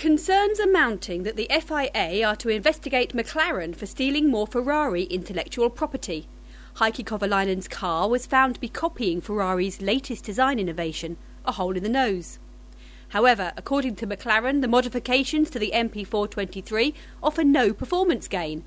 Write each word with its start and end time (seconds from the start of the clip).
Concerns 0.00 0.58
are 0.58 0.66
mounting 0.66 1.24
that 1.24 1.36
the 1.36 1.46
FIA 1.50 2.26
are 2.26 2.34
to 2.36 2.48
investigate 2.48 3.12
McLaren 3.12 3.76
for 3.76 3.84
stealing 3.84 4.30
more 4.30 4.46
Ferrari 4.46 5.02
intellectual 5.02 5.68
property. 5.68 6.26
Heikki 6.76 7.04
Kovalainen's 7.04 7.68
car 7.68 8.08
was 8.08 8.24
found 8.24 8.54
to 8.54 8.60
be 8.62 8.70
copying 8.70 9.20
Ferrari's 9.20 9.82
latest 9.82 10.24
design 10.24 10.58
innovation, 10.58 11.18
a 11.44 11.52
hole 11.52 11.76
in 11.76 11.82
the 11.82 11.90
nose. 11.90 12.38
However, 13.10 13.52
according 13.58 13.96
to 13.96 14.06
McLaren, 14.06 14.62
the 14.62 14.68
modifications 14.68 15.50
to 15.50 15.58
the 15.58 15.72
MP4-23 15.74 16.94
offer 17.22 17.44
no 17.44 17.74
performance 17.74 18.26
gain. 18.26 18.64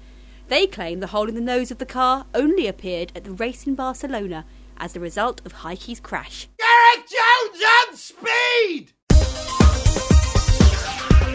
They 0.50 0.68
claim 0.68 1.00
the 1.00 1.08
hole 1.08 1.28
in 1.28 1.34
the 1.34 1.42
nose 1.42 1.72
of 1.72 1.80
the 1.80 1.88
car 1.88 2.28
only 2.36 2.68
appeared 2.68 3.12
at 3.16 3.24
the 3.24 3.32
race 3.32 3.66
in 3.66 3.74
Barcelona 3.74 4.46
as 4.78 4.94
the 4.94 5.00
result 5.00 5.42
of 5.48 5.54
Heikki's 5.54 6.00
crash. 6.00 6.48
Gareth 6.60 7.10
Jones 7.10 7.64
on 7.90 7.96
speed! 7.98 8.94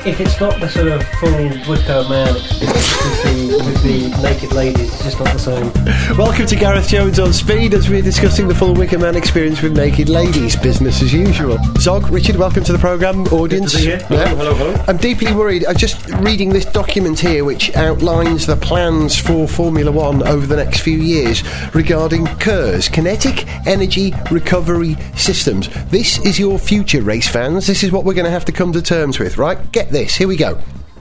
If 0.07 0.21
it's 0.21 0.41
not 0.41 0.61
the 0.61 0.69
sort 0.69 0.89
of 0.89 1.03
full 1.19 1.31
Wicker 1.69 2.09
man 2.09 2.37
experience 2.37 3.03
with 3.03 3.23
the, 3.25 3.57
with 3.67 3.83
the 3.83 4.23
naked 4.23 4.53
ladies, 4.53 4.93
it's 4.95 5.03
just 5.03 5.19
not 5.19 5.33
the 5.33 5.39
same. 5.39 6.17
Welcome 6.17 6.47
to 6.47 6.57
Gareth 6.57 6.89
Jones 6.89 7.19
on 7.19 7.33
Speed 7.33 7.75
as 7.75 7.91
we're 7.91 8.01
discussing 8.01 8.47
the 8.47 8.55
full 8.55 8.75
Wicker 8.75 8.99
Man 8.99 9.17
experience 9.17 9.61
with 9.61 9.77
naked 9.77 10.09
ladies, 10.09 10.55
business 10.55 11.03
as 11.03 11.13
usual. 11.13 11.59
Zog, 11.79 12.09
Richard, 12.11 12.37
welcome 12.37 12.63
to 12.65 12.73
the 12.73 12.79
programme, 12.79 13.27
audience. 13.27 13.73
Good 13.73 13.79
to 13.79 13.85
be 13.85 13.91
here. 13.91 13.99
Hello, 14.07 14.37
hello, 14.37 14.55
hello. 14.55 14.85
I'm 14.87 14.99
deeply 14.99 15.33
worried. 15.33 15.67
I'm 15.67 15.77
just 15.77 16.09
reading 16.21 16.51
this 16.51 16.65
document 16.65 17.19
here 17.19 17.45
which 17.45 17.75
outlines 17.77 18.47
the 18.47 18.57
plans 18.57 19.19
for 19.19 19.49
Formula 19.49 19.91
One 19.91 20.27
over 20.29 20.47
the 20.47 20.57
next 20.57 20.81
few 20.81 20.99
years 20.99 21.43
regarding 21.75 22.27
KERS, 22.39 22.89
Kinetic 22.89 23.47
Energy 23.67 24.15
Recovery 24.31 24.97
Systems. 25.17 25.69
This 25.91 26.19
is 26.25 26.39
your 26.39 26.59
future, 26.59 27.03
race 27.03 27.29
fans. 27.29 27.67
This 27.67 27.83
is 27.83 27.91
what 27.91 28.05
we're 28.05 28.15
going 28.15 28.27
to 28.27 28.31
have 28.31 28.45
to 28.47 28.53
come 28.53 28.73
to 28.73 28.81
terms 28.81 29.19
with, 29.19 29.37
right? 29.39 29.59
Get 29.73 29.88
this. 29.91 30.15
Here 30.17 30.29
we 30.29 30.37
go. 30.37 30.61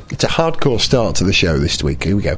It's 0.10 0.24
a 0.24 0.28
hardcore 0.28 0.80
start 0.80 1.18
to 1.18 1.26
the 1.26 1.34
show 1.34 1.60
this 1.60 1.84
week. 1.84 2.04
Here 2.06 2.16
we 2.16 2.22
go. 2.24 2.38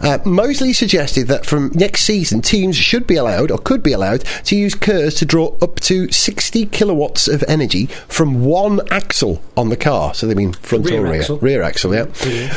Uh, 0.00 0.18
Mosley 0.24 0.72
suggested 0.72 1.26
that 1.26 1.44
from 1.44 1.72
next 1.74 2.02
season, 2.02 2.40
teams 2.40 2.76
should 2.76 3.04
be 3.06 3.16
allowed, 3.16 3.50
or 3.50 3.58
could 3.58 3.82
be 3.82 3.92
allowed, 3.92 4.20
to 4.44 4.54
use 4.56 4.76
KERS 4.76 5.14
to 5.16 5.24
draw 5.24 5.56
up 5.60 5.80
to 5.80 6.10
60 6.12 6.66
kilowatts 6.66 7.26
of 7.26 7.42
energy 7.48 7.86
from 8.06 8.44
one 8.44 8.80
axle 8.92 9.42
on 9.56 9.70
the 9.70 9.76
car. 9.76 10.14
So 10.14 10.28
they 10.28 10.34
mean 10.34 10.52
front 10.52 10.84
Rear 10.88 11.00
or 11.00 11.10
rear? 11.10 11.20
axle. 11.20 11.38
Rear 11.38 11.62
axle, 11.62 11.94
yeah. 11.94 12.04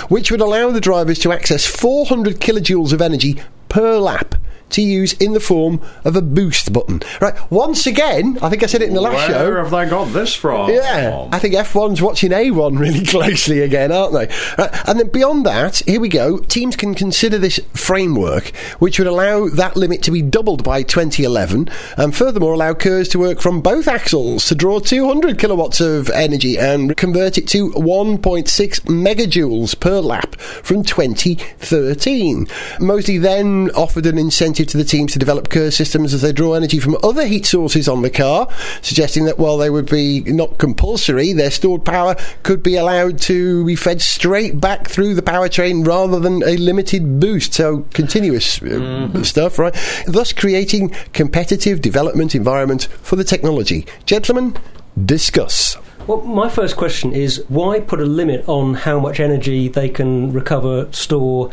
Which 0.07 0.29
would 0.29 0.41
allow 0.41 0.69
the 0.69 0.81
drivers 0.81 1.17
to 1.19 1.31
access 1.31 1.65
400 1.65 2.35
kilojoules 2.39 2.93
of 2.93 3.01
energy 3.01 3.41
per 3.69 3.97
lap. 3.97 4.35
To 4.71 4.81
use 4.81 5.13
in 5.13 5.33
the 5.33 5.39
form 5.39 5.81
of 6.03 6.15
a 6.15 6.21
boost 6.21 6.73
button. 6.73 7.01
Right, 7.21 7.35
once 7.51 7.87
again, 7.87 8.37
I 8.41 8.49
think 8.49 8.63
I 8.63 8.65
said 8.65 8.81
it 8.81 8.89
in 8.89 8.93
the 8.93 9.01
last 9.01 9.15
Where 9.15 9.27
show. 9.27 9.49
Where 9.49 9.63
have 9.63 9.71
they 9.71 9.89
got 9.89 10.13
this 10.13 10.35
from? 10.35 10.69
Yeah, 10.69 11.27
I 11.31 11.39
think 11.39 11.55
F1's 11.55 12.01
watching 12.01 12.31
A1 12.31 12.77
really 12.79 13.05
closely 13.05 13.61
again, 13.61 13.91
aren't 13.91 14.13
they? 14.13 14.27
Uh, 14.57 14.67
and 14.85 14.99
then 14.99 15.09
beyond 15.09 15.45
that, 15.45 15.77
here 15.85 15.99
we 15.99 16.09
go. 16.09 16.39
Teams 16.39 16.75
can 16.75 16.93
consider 16.93 17.37
this 17.37 17.59
framework, 17.73 18.55
which 18.79 18.99
would 18.99 19.07
allow 19.07 19.47
that 19.47 19.75
limit 19.75 20.03
to 20.03 20.11
be 20.11 20.21
doubled 20.21 20.63
by 20.63 20.83
2011, 20.83 21.69
and 21.97 22.15
furthermore 22.15 22.53
allow 22.53 22.73
KERS 22.73 23.09
to 23.09 23.19
work 23.19 23.39
from 23.39 23.61
both 23.61 23.87
axles 23.87 24.45
to 24.47 24.55
draw 24.55 24.79
200 24.79 25.39
kilowatts 25.39 25.79
of 25.79 26.09
energy 26.09 26.57
and 26.57 26.97
convert 26.97 27.37
it 27.37 27.47
to 27.49 27.71
1.6 27.71 28.79
megajoules 28.81 29.79
per 29.79 29.99
lap 29.99 30.35
from 30.39 30.83
2013. 30.83 32.47
Mosley 32.79 33.17
then 33.17 33.69
offered 33.75 34.05
an 34.05 34.17
incentive 34.17 34.56
to 34.65 34.77
the 34.77 34.83
teams 34.83 35.13
to 35.13 35.19
develop 35.19 35.49
KERS 35.49 35.75
systems 35.75 36.13
as 36.13 36.21
they 36.21 36.31
draw 36.31 36.53
energy 36.53 36.79
from 36.79 36.97
other 37.03 37.25
heat 37.25 37.45
sources 37.45 37.87
on 37.87 38.01
the 38.01 38.09
car, 38.09 38.47
suggesting 38.81 39.25
that 39.25 39.39
while 39.39 39.57
they 39.57 39.69
would 39.69 39.89
be 39.89 40.21
not 40.21 40.57
compulsory, 40.57 41.33
their 41.33 41.51
stored 41.51 41.85
power 41.85 42.15
could 42.43 42.63
be 42.63 42.75
allowed 42.75 43.19
to 43.21 43.65
be 43.65 43.75
fed 43.75 44.01
straight 44.01 44.59
back 44.59 44.87
through 44.87 45.15
the 45.15 45.21
powertrain 45.21 45.85
rather 45.85 46.19
than 46.19 46.43
a 46.43 46.57
limited 46.57 47.19
boost. 47.19 47.53
So 47.53 47.85
continuous 47.93 48.61
uh, 48.61 49.23
stuff, 49.23 49.59
right? 49.59 49.75
Thus 50.05 50.33
creating 50.33 50.89
competitive 51.13 51.81
development 51.81 52.35
environment 52.35 52.83
for 53.01 53.15
the 53.15 53.23
technology. 53.23 53.85
Gentlemen, 54.05 54.57
discuss. 55.05 55.77
Well, 56.07 56.21
my 56.21 56.47
first 56.47 56.77
question 56.77 57.11
is 57.11 57.43
why 57.49 57.81
put 57.81 57.99
a 57.99 58.05
limit 58.05 58.47
on 58.47 58.75
how 58.75 58.97
much 58.97 59.19
energy 59.19 59.67
they 59.67 59.89
can 59.89 60.31
recover, 60.31 60.87
store 60.93 61.51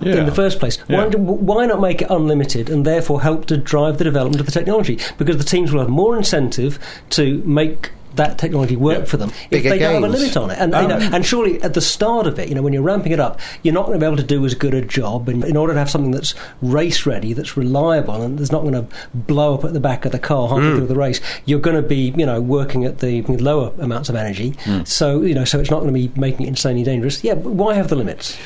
in 0.00 0.26
the 0.26 0.34
first 0.34 0.58
place? 0.58 0.78
Why, 0.86 1.04
Yeah. 1.04 1.10
do- 1.10 1.18
why 1.18 1.66
not 1.66 1.80
make 1.80 2.02
it 2.02 2.08
unlimited 2.10 2.70
and 2.70 2.84
therefore 2.84 3.22
help 3.22 3.46
to 3.46 3.56
drive 3.56 3.98
the 3.98 4.04
development 4.04 4.40
of 4.40 4.46
the 4.46 4.52
technology? 4.52 4.98
Because 5.18 5.36
the 5.36 5.44
teams 5.44 5.72
will 5.72 5.80
have 5.80 5.88
more 5.88 6.16
incentive 6.16 6.78
to 7.10 7.42
make 7.44 7.90
that 8.16 8.38
technology 8.38 8.76
work 8.76 8.98
Yeah. 9.00 9.04
for 9.04 9.16
them 9.16 9.32
Bigger 9.50 9.68
if 9.68 9.72
they 9.72 9.78
don't 9.78 10.02
have 10.02 10.04
a 10.04 10.16
limit 10.16 10.36
on 10.36 10.50
it. 10.50 10.58
And, 10.60 10.72
you 10.72 10.88
know, 10.88 10.96
um, 10.96 11.14
and 11.14 11.26
surely 11.26 11.60
at 11.62 11.74
the 11.74 11.80
start 11.80 12.26
of 12.26 12.38
it, 12.38 12.48
you 12.48 12.54
know, 12.54 12.62
when 12.62 12.72
you're 12.72 12.82
ramping 12.82 13.12
it 13.12 13.20
up, 13.20 13.40
you're 13.62 13.74
not 13.74 13.86
going 13.86 13.98
to 13.98 14.02
be 14.02 14.06
able 14.06 14.16
to 14.16 14.22
do 14.22 14.44
as 14.46 14.54
good 14.54 14.74
a 14.74 14.82
job. 14.82 15.28
And 15.28 15.44
in 15.44 15.56
order 15.56 15.72
to 15.72 15.78
have 15.78 15.90
something 15.90 16.12
that's 16.12 16.34
race 16.62 17.06
ready, 17.06 17.32
that's 17.32 17.56
reliable, 17.56 18.22
and 18.22 18.38
that's 18.38 18.52
not 18.52 18.62
going 18.62 18.74
to 18.74 18.86
blow 19.14 19.54
up 19.54 19.64
at 19.64 19.72
the 19.72 19.80
back 19.80 20.04
of 20.04 20.12
the 20.12 20.18
car 20.18 20.48
halfway 20.48 20.64
mm. 20.64 20.76
through 20.76 20.86
the 20.86 20.94
race, 20.94 21.20
you're 21.44 21.58
going 21.58 21.76
to 21.76 21.82
be, 21.82 22.14
you 22.16 22.26
know, 22.26 22.40
working 22.40 22.84
at 22.84 23.00
the 23.00 23.22
lower 23.22 23.72
amounts 23.78 24.08
of 24.08 24.14
energy. 24.14 24.52
Mm. 24.64 24.86
So 24.86 25.22
you 25.22 25.34
know, 25.34 25.44
so 25.44 25.58
it's 25.58 25.70
not 25.70 25.80
going 25.80 25.92
to 25.92 26.08
be 26.08 26.12
making 26.18 26.46
it 26.46 26.50
insanely 26.50 26.84
dangerous. 26.84 27.24
Yeah, 27.24 27.34
but 27.34 27.52
why 27.52 27.74
have 27.74 27.88
the 27.88 27.96
limits? 27.96 28.36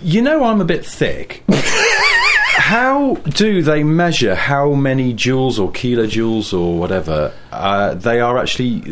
You 0.00 0.22
know 0.22 0.44
I'm 0.44 0.60
a 0.60 0.64
bit 0.64 0.84
thick. 0.86 1.42
how 1.50 3.14
do 3.16 3.62
they 3.62 3.82
measure 3.82 4.34
how 4.34 4.72
many 4.74 5.14
joules 5.14 5.58
or 5.58 5.70
kilojoules 5.72 6.52
or 6.52 6.78
whatever 6.78 7.32
uh, 7.52 7.94
they 7.94 8.20
are 8.20 8.38
actually 8.38 8.82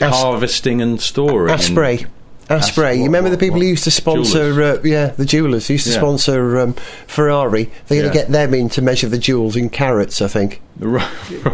As- 0.00 0.12
harvesting 0.14 0.80
and 0.80 1.00
storing? 1.00 1.48
in- 1.52 1.54
Asprey. 1.54 2.06
Asprey. 2.50 2.86
As- 2.90 2.96
You 2.96 3.02
what- 3.02 3.06
remember 3.08 3.30
the 3.30 3.38
people 3.38 3.56
what? 3.58 3.62
who 3.64 3.68
used 3.70 3.84
to 3.84 3.90
sponsor, 3.90 4.62
uh, 4.62 4.78
yeah, 4.84 5.06
the 5.16 5.24
jewelers 5.24 5.66
who 5.68 5.74
used 5.74 5.86
to 5.86 5.92
Yeah. 5.92 5.98
sponsor 5.98 6.58
um, 6.60 6.74
Ferrari. 7.06 7.70
They're 7.88 8.00
going 8.02 8.10
to 8.12 8.16
Yeah. 8.16 8.24
get 8.24 8.32
them 8.32 8.54
in 8.54 8.68
to 8.70 8.82
measure 8.82 9.08
the 9.08 9.18
jewels 9.18 9.56
in 9.56 9.68
carats, 9.70 10.20
I 10.22 10.28
think. 10.28 10.60
Right. 10.80 11.06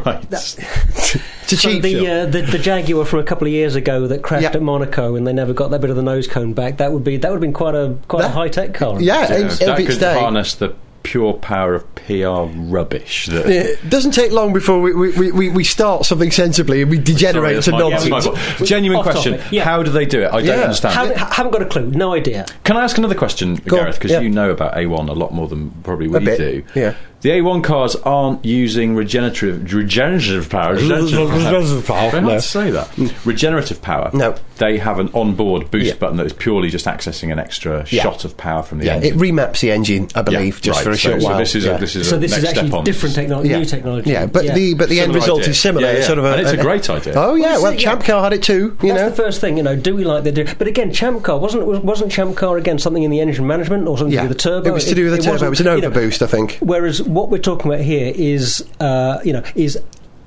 right. 0.07 0.31
to 0.31 0.39
a 0.39 1.57
So 1.57 1.57
cheap 1.57 1.83
the, 1.83 2.07
uh, 2.09 2.27
the 2.27 2.41
the 2.43 2.59
Jaguar 2.59 3.05
from 3.05 3.19
a 3.21 3.23
couple 3.23 3.47
of 3.47 3.53
years 3.53 3.75
ago 3.75 4.07
that 4.07 4.23
crashed 4.23 4.45
Yeah. 4.45 4.51
at 4.55 4.63
Monaco 4.63 5.15
and 5.15 5.27
they 5.27 5.33
never 5.35 5.53
got 5.53 5.71
that 5.73 5.81
bit 5.83 5.91
of 5.91 5.97
the 5.97 6.03
nose 6.03 6.27
cone 6.27 6.55
back. 6.55 6.79
That 6.79 6.93
would 6.93 7.05
be 7.05 7.19
that 7.19 7.29
would 7.31 7.37
have 7.37 7.41
been 7.43 7.53
quite 7.53 7.75
a 7.75 7.97
quite 8.09 8.25
a 8.25 8.29
high 8.29 8.49
tech 8.49 8.73
car. 8.73 8.97
yeah, 9.01 9.29
Yeah, 9.29 9.37
in- 9.37 9.49
that 9.49 9.79
of 9.81 9.87
could 9.87 10.01
day. 10.01 10.19
harness 10.19 10.55
the 10.55 10.73
pure 11.03 11.33
power 11.35 11.75
of 11.75 11.95
PR 11.95 12.45
rubbish. 12.71 13.27
That, 13.27 13.47
It 13.47 13.89
doesn't 13.89 14.13
take 14.13 14.33
long 14.33 14.53
before 14.53 14.81
we, 14.81 14.93
we, 14.93 15.33
we, 15.33 15.49
we 15.49 15.65
start 15.65 16.05
something 16.05 16.31
sensibly 16.31 16.83
and 16.83 16.91
we 16.91 16.99
degenerate 16.99 17.63
Sorry, 17.65 17.77
to 17.77 17.91
that's 17.91 18.05
my- 18.09 18.19
nonsense. 18.19 18.25
that's 18.25 18.27
my 18.37 18.55
fault. 18.57 18.69
Genuine 18.69 18.99
Off 18.99 19.05
question. 19.05 19.41
yeah. 19.51 19.65
How 19.65 19.83
do 19.83 19.91
they 19.91 20.05
do 20.05 20.23
it? 20.23 20.27
I 20.29 20.41
don't 20.43 20.45
Yeah. 20.45 20.63
understand. 20.65 20.95
Haven't, 20.95 21.17
haven't 21.19 21.53
got 21.53 21.63
a 21.63 21.67
clue. 21.67 21.87
No 21.91 22.13
idea. 22.15 22.47
Can 22.65 22.77
I 22.77 22.85
ask 22.85 22.99
another 22.99 23.15
question, 23.15 23.55
Go 23.57 23.77
Gareth? 23.79 23.97
Because 23.97 24.11
yeah. 24.11 24.21
you 24.21 24.29
know 24.31 24.51
about 24.51 24.75
A1 24.75 25.09
a 25.09 25.13
lot 25.13 25.33
more 25.33 25.49
than 25.49 25.71
probably 25.83 26.09
we 26.09 26.19
do. 26.25 26.63
yeah. 26.75 26.95
The 27.23 27.29
A1 27.31 27.63
cars 27.63 27.97
aren't 27.97 28.45
using 28.45 28.95
regenerative 28.95 29.73
regenerative 29.75 30.49
power. 30.49 30.75
Regenerative 30.75 31.19
power. 31.29 31.37
Regenerative 31.37 31.87
power, 31.87 32.11
Very 32.11 32.23
hard 32.25 32.41
to 32.41 32.49
say 32.49 32.71
that. 32.71 32.87
Hmm. 32.89 33.29
Regenerative 33.29 33.83
power. 33.83 34.11
No. 34.15 34.35
They 34.57 34.79
have 34.79 34.99
an 34.99 35.11
onboard 35.15 35.71
boost 35.71 35.87
Yeah. 35.87 35.95
button 35.97 36.17
that 36.19 36.27
is 36.27 36.33
purely 36.33 36.69
just 36.71 36.87
accessing 36.87 37.31
an 37.33 37.39
extra 37.39 37.85
Yeah. 37.91 38.03
shot 38.05 38.25
of 38.25 38.37
power 38.37 38.63
from 38.63 38.79
the 38.79 38.87
Yeah, 38.87 38.97
engine. 38.97 39.15
it 39.15 39.19
remaps 39.19 39.61
the 39.61 39.71
engine, 39.71 40.09
I 40.15 40.19
Yeah, 40.21 40.23
believe, 40.23 40.61
just 40.63 40.77
right. 40.79 40.85
for 40.85 40.91
a 40.91 40.97
So- 40.97 41.11
short 41.11 41.23
so 41.23 41.29
while. 41.29 41.39
This 41.39 41.55
is 41.55 41.65
yeah. 41.65 41.77
a, 41.77 41.79
this 41.79 41.97
is 41.97 42.09
So 42.09 42.19
this 42.19 42.37
is 42.37 42.45
actually 42.45 42.83
different 42.83 43.15
technology, 43.15 43.49
yeah. 43.51 43.59
new 43.59 43.65
technology. 43.65 44.11
Yeah, 44.11 44.27
but 44.27 44.55
the 44.55 44.75
but 44.75 44.89
the 44.89 45.01
end 45.01 45.15
result 45.15 45.41
idea. 45.41 45.51
is 45.51 45.61
similar. 45.61 45.87
Yeah, 45.87 45.93
It's 45.93 46.01
yeah. 46.03 46.07
sort 46.07 46.19
of 46.19 46.25
a, 46.25 46.33
And 46.33 46.41
it's 46.43 46.53
a 46.53 46.59
a- 46.59 46.63
great 46.63 46.89
idea. 46.91 47.13
Oh 47.17 47.35
yeah, 47.35 47.53
Well, 47.53 47.63
well, 47.63 47.73
it's- 47.73 47.83
Champ 47.83 48.01
yeah. 48.03 48.07
Car 48.07 48.23
had 48.25 48.33
it 48.33 48.43
too. 48.43 48.77
You 48.83 48.89
That's 48.93 49.01
know, 49.03 49.11
the 49.11 49.17
first 49.17 49.41
thing, 49.41 49.57
you 49.59 49.63
know. 49.63 49.77
Do 49.77 49.95
we 49.95 50.05
like 50.05 50.25
the? 50.25 50.33
do- 50.33 50.47
But 50.59 50.69
again, 50.69 50.93
Champ 50.93 51.23
Car 51.23 51.39
wasn't 51.39 51.67
was- 51.67 51.81
wasn't 51.81 52.13
Champ 52.13 52.37
Car 52.37 52.57
again 52.59 52.79
something 52.79 53.03
in 53.03 53.11
the 53.11 53.21
engine 53.21 53.47
management 53.47 53.87
or 53.89 53.97
something 53.99 54.13
to 54.17 54.23
do 54.23 54.29
with 54.29 54.37
the 54.37 54.43
turbo? 54.43 54.69
It 54.71 54.73
was 54.73 54.85
to 54.87 54.95
do 54.95 55.05
with 55.11 55.17
the 55.17 55.23
turbo. 55.23 55.47
It 55.47 55.51
was 55.51 55.61
an 55.61 55.67
overboost, 55.67 56.23
I 56.23 56.27
think. 56.27 56.59
Whereas 56.61 57.03
what 57.11 57.29
we're 57.29 57.39
talking 57.39 57.71
about 57.71 57.85
here 57.85 58.13
is, 58.15 58.65
uh, 58.79 59.21
you 59.25 59.33
know, 59.33 59.43
is 59.57 59.79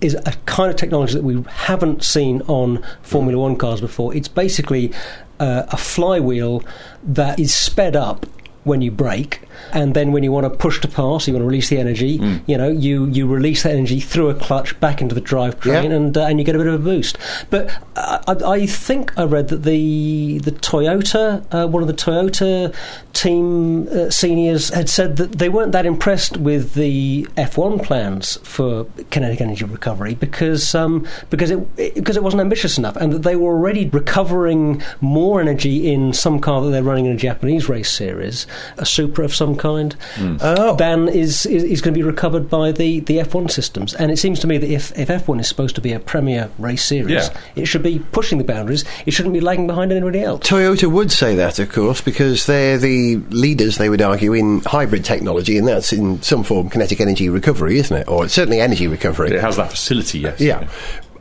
is 0.02 0.16
a 0.16 0.34
kind 0.46 0.70
of 0.70 0.76
technology 0.76 1.14
that 1.14 1.24
we 1.24 1.42
haven't 1.48 2.04
seen 2.04 2.42
on 2.48 2.84
Formula 3.04 3.42
One 3.42 3.56
cars 3.56 3.80
before. 3.80 4.14
It's 4.14 4.28
basically 4.28 4.92
uh, 5.40 5.64
a 5.70 5.78
flywheel 5.78 6.62
that 7.04 7.40
is 7.40 7.56
sped 7.56 7.96
up 7.96 8.26
when 8.66 8.82
you 8.82 8.92
brake, 8.92 9.42
and 9.72 9.94
then 9.94 10.12
when 10.12 10.24
you 10.24 10.32
want 10.32 10.46
to 10.46 10.50
push 10.50 10.80
to 10.82 10.88
pass, 10.88 11.28
you 11.28 11.34
want 11.34 11.42
to 11.44 11.48
release 11.48 11.70
the 11.70 11.78
energy. 11.80 12.20
Mm. 12.20 12.42
You 12.48 12.58
know, 12.58 12.70
you 12.70 13.06
you 13.08 13.28
release 13.28 13.64
that 13.64 13.74
energy 13.74 14.00
through 14.00 14.30
a 14.30 14.36
clutch 14.36 14.80
back 14.80 15.02
into 15.02 15.16
the 15.16 15.22
drivetrain, 15.22 15.84
Yeah. 15.90 15.96
and 15.96 16.18
uh, 16.18 16.26
and 16.26 16.40
you 16.40 16.46
get 16.46 16.56
a 16.56 16.58
bit 16.58 16.68
of 16.68 16.74
a 16.76 16.84
boost. 16.84 17.18
But 17.50 17.72
I, 17.96 18.24
I 18.28 18.66
think 18.66 19.18
I 19.18 19.24
read 19.24 19.48
that 19.50 19.64
the 19.64 20.40
the 20.40 20.52
Toyota, 20.52 21.46
uh, 21.52 21.68
one 21.68 21.82
of 21.82 21.88
the 21.88 21.94
Toyota 21.94 22.74
team 23.14 23.88
uh, 23.90 24.10
seniors, 24.10 24.70
had 24.70 24.90
said 24.90 25.18
that 25.18 25.34
they 25.34 25.50
weren't 25.50 25.72
that 25.72 25.86
impressed 25.86 26.38
with 26.38 26.74
the 26.74 27.28
F1 27.38 27.84
plans 27.84 28.38
for 28.44 28.86
kinetic 29.12 29.42
energy 29.42 29.66
recovery 29.66 30.16
because 30.16 30.74
um, 30.76 31.08
because 31.30 31.52
it, 31.52 31.60
it 31.78 31.96
because 31.96 32.18
it 32.18 32.24
wasn't 32.24 32.42
ambitious 32.42 32.78
enough, 32.78 32.96
and 32.96 33.14
that 33.14 33.24
they 33.24 33.36
were 33.36 33.52
already 33.54 33.88
recovering 33.90 34.82
more 35.02 35.40
energy 35.40 35.92
in 35.92 36.14
some 36.14 36.40
car 36.40 36.62
that 36.62 36.70
they're 36.72 36.84
running 36.84 37.06
in 37.06 37.12
a 37.14 37.18
Japanese 37.18 37.70
race 37.70 37.92
series 37.92 38.46
a 38.78 38.86
Supra 38.86 39.26
of 39.26 39.34
some 39.34 39.53
kind, 39.58 39.94
hmm. 40.16 40.38
Oh. 40.42 40.76
than 40.76 41.08
is, 41.08 41.46
is, 41.46 41.64
is 41.64 41.82
going 41.82 41.94
to 41.94 41.98
be 41.98 42.04
recovered 42.04 42.50
by 42.50 42.72
the, 42.72 43.00
the 43.02 43.18
F1 43.18 43.52
systems. 43.52 43.94
And 43.94 44.12
it 44.12 44.18
seems 44.18 44.40
to 44.40 44.48
me 44.48 44.58
that 44.58 44.70
if, 44.70 44.98
if 44.98 45.10
F1 45.10 45.40
is 45.40 45.48
supposed 45.48 45.76
to 45.76 45.82
be 45.82 45.94
a 45.94 46.00
premier 46.00 46.50
race 46.60 46.84
series, 46.84 47.12
Yeah. 47.30 47.38
it 47.56 47.66
should 47.66 47.84
be 47.84 48.00
pushing 48.12 48.38
the 48.38 48.44
boundaries. 48.44 48.86
It 49.06 49.12
shouldn't 49.12 49.34
be 49.34 49.42
lagging 49.42 49.68
behind 49.68 49.92
anybody 49.92 50.22
else. 50.22 50.48
Toyota 50.48 50.92
would 50.92 51.12
say 51.12 51.36
that, 51.36 51.60
of 51.60 51.72
course, 51.72 52.02
because 52.02 52.46
they're 52.46 52.78
the 52.78 53.18
leaders, 53.30 53.78
they 53.78 53.90
would 53.90 54.02
argue, 54.02 54.34
in 54.34 54.62
hybrid 54.66 55.04
technology, 55.06 55.58
and 55.58 55.68
that's 55.68 55.94
in 55.94 56.22
some 56.22 56.44
form 56.44 56.70
kinetic 56.70 57.00
energy 57.02 57.30
recovery, 57.30 57.78
isn't 57.80 57.96
it? 57.96 58.08
Or 58.08 58.28
certainly 58.28 58.60
energy 58.60 58.88
recovery. 58.88 59.32
It 59.32 59.42
has 59.42 59.58
that 59.58 59.72
facility, 59.72 60.20
yes. 60.20 60.40
Yeah. 60.40 60.68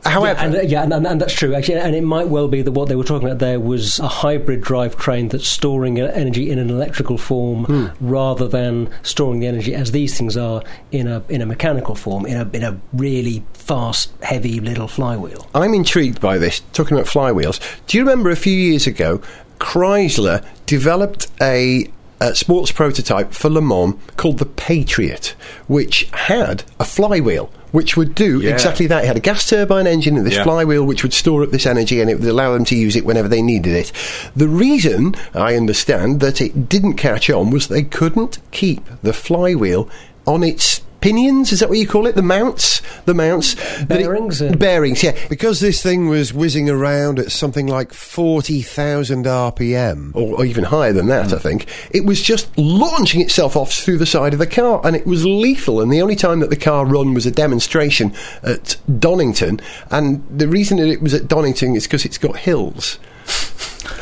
However, 0.05 0.39
Yeah, 0.39 0.45
and, 0.45 0.55
uh, 0.55 0.61
yeah, 0.61 0.83
and, 0.83 1.07
and, 1.07 1.21
that's 1.21 1.33
true 1.33 1.55
actually, 1.55 1.75
and 1.75 1.95
it 1.95 2.03
might 2.03 2.27
well 2.27 2.47
be 2.47 2.61
that 2.61 2.71
what 2.71 2.89
they 2.89 2.95
were 2.95 3.03
talking 3.03 3.27
about 3.27 3.39
there 3.39 3.59
was 3.59 3.99
a 3.99 4.07
hybrid 4.07 4.61
drivetrain 4.61 5.29
that's 5.31 5.47
storing 5.47 5.99
uh, 6.01 6.11
energy 6.13 6.49
in 6.49 6.59
an 6.59 6.69
electrical 6.69 7.17
form 7.17 7.65
Hmm. 7.65 7.87
rather 8.01 8.47
than 8.47 8.89
storing 9.03 9.39
the 9.39 9.47
energy 9.47 9.73
as 9.73 9.91
these 9.91 10.17
things 10.17 10.35
are 10.35 10.61
in 10.91 11.07
a 11.07 11.23
in 11.29 11.41
a 11.41 11.45
mechanical 11.45 11.95
form 11.95 12.25
in 12.25 12.37
a 12.37 12.49
in 12.53 12.63
a 12.63 12.79
really 12.91 13.43
fast, 13.53 14.11
heavy 14.21 14.59
little 14.59 14.87
flywheel. 14.89 15.47
I'm 15.55 15.73
intrigued 15.73 16.19
by 16.19 16.37
this. 16.37 16.61
Talking 16.73 16.97
about 16.97 17.07
flywheels, 17.07 17.59
do 17.87 17.97
you 17.97 18.03
remember 18.03 18.29
a 18.29 18.35
few 18.35 18.53
years 18.53 18.85
ago, 18.87 19.21
Chrysler 19.59 20.45
developed 20.65 21.27
a, 21.41 21.89
a 22.19 22.35
sports 22.35 22.71
prototype 22.71 23.31
for 23.33 23.49
Le 23.49 23.61
Mans 23.61 23.95
called 24.17 24.39
the 24.39 24.45
Patriot, 24.45 25.35
which 25.67 26.09
had 26.11 26.63
a 26.79 26.83
flywheel. 26.85 27.49
Which 27.73 27.97
would 27.97 28.13
do 28.15 28.39
Yeah. 28.39 28.51
exactly 28.51 28.85
that. 28.87 29.03
It 29.03 29.07
had 29.07 29.17
a 29.17 29.19
gas 29.19 29.49
turbine 29.49 29.87
engine 29.87 30.15
and 30.15 30.25
this 30.25 30.35
Yeah. 30.35 30.43
flywheel 30.43 30.83
which 30.85 31.01
would 31.03 31.11
store 31.13 31.41
up 31.43 31.49
this 31.51 31.65
energy 31.65 31.99
and 32.01 32.09
it 32.09 32.19
would 32.19 32.29
allow 32.29 32.53
them 32.53 32.63
to 32.65 32.75
use 32.75 32.95
it 32.95 33.03
whenever 33.03 33.27
they 33.27 33.41
needed 33.41 33.73
it. 33.75 33.91
The 34.35 34.47
reason, 34.47 35.15
I 35.33 35.55
understand, 35.55 36.19
that 36.21 36.39
it 36.39 36.69
didn't 36.69 36.93
catch 36.93 37.29
on 37.31 37.49
was 37.49 37.67
they 37.67 37.81
couldn't 37.81 38.37
keep 38.51 38.87
the 39.01 39.11
flywheel 39.11 39.89
on 40.27 40.43
its 40.43 40.81
pinions. 41.03 41.51
Is 41.51 41.59
that 41.59 41.67
what 41.69 41.77
you 41.77 41.85
call 41.87 42.07
it? 42.07 42.15
The 42.15 42.21
mounts? 42.21 42.81
The 43.05 43.13
mounts. 43.13 43.55
that 43.83 43.99
it- 43.99 44.03
Bearings, 44.03 44.41
bearings, 44.41 45.03
yeah. 45.03 45.15
Because 45.29 45.59
this 45.59 45.83
thing 45.83 46.07
was 46.07 46.33
whizzing 46.33 46.69
around 46.69 47.19
at 47.19 47.31
something 47.31 47.67
like 47.67 47.93
40,000 47.93 49.25
RPM, 49.25 50.15
or, 50.15 50.37
or 50.39 50.45
even 50.45 50.63
higher 50.63 50.93
than 50.93 51.07
that, 51.07 51.33
I 51.33 51.39
think, 51.39 51.67
it 51.91 52.05
was 52.05 52.21
just 52.21 52.49
launching 52.57 53.19
itself 53.21 53.57
off 53.57 53.73
through 53.73 53.97
the 53.97 54.05
side 54.05 54.31
of 54.33 54.39
the 54.39 54.47
car, 54.47 54.79
and 54.85 54.95
it 54.95 55.05
was 55.05 55.25
lethal. 55.25 55.81
And 55.81 55.91
the 55.91 56.01
only 56.01 56.15
time 56.15 56.39
that 56.39 56.49
the 56.49 56.55
car 56.55 56.85
run 56.85 57.13
was 57.13 57.25
a 57.25 57.31
demonstration 57.31 58.13
at 58.41 58.77
Donington, 58.99 59.59
and 59.91 60.23
the 60.29 60.47
reason 60.47 60.77
that 60.77 60.87
it 60.87 61.01
was 61.01 61.13
at 61.13 61.27
Donington 61.27 61.75
is 61.75 61.83
because 61.83 62.05
it's 62.05 62.17
got 62.17 62.37
hills. 62.37 62.97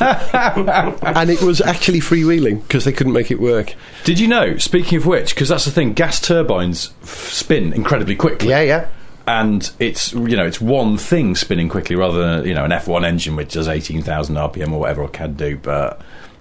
and 0.00 1.30
it 1.30 1.42
was 1.42 1.60
actually 1.60 2.00
freewheeling 2.00 2.62
because 2.62 2.84
they 2.84 2.92
couldn't 2.92 3.12
make 3.12 3.30
it 3.30 3.40
work. 3.40 3.74
Did 4.04 4.18
you 4.18 4.28
know, 4.28 4.56
speaking 4.58 4.98
of 4.98 5.06
which, 5.06 5.34
because 5.34 5.48
that's 5.48 5.64
the 5.64 5.70
thing, 5.70 5.92
gas 5.92 6.20
turbines 6.20 6.92
f- 7.02 7.28
spin 7.30 7.72
incredibly 7.72 8.16
quickly. 8.16 8.48
Yeah, 8.50 8.62
yeah. 8.62 8.88
and 9.26 9.70
it's 9.78 10.12
you 10.12 10.36
know 10.36 10.46
it's 10.46 10.60
one 10.60 10.96
thing 10.98 11.34
spinning 11.36 11.68
quickly 11.68 11.96
rather 11.96 12.18
than 12.38 12.46
you 12.48 12.54
know 12.54 12.64
an 12.64 12.70
F1 12.70 13.04
engine 13.04 13.36
which 13.36 13.52
does 13.52 13.68
18,000 13.68 14.34
RPM 14.36 14.72
or 14.72 14.80
whatever 14.80 15.04
it 15.04 15.12
can 15.12 15.34
do, 15.34 15.56
but 15.56 16.00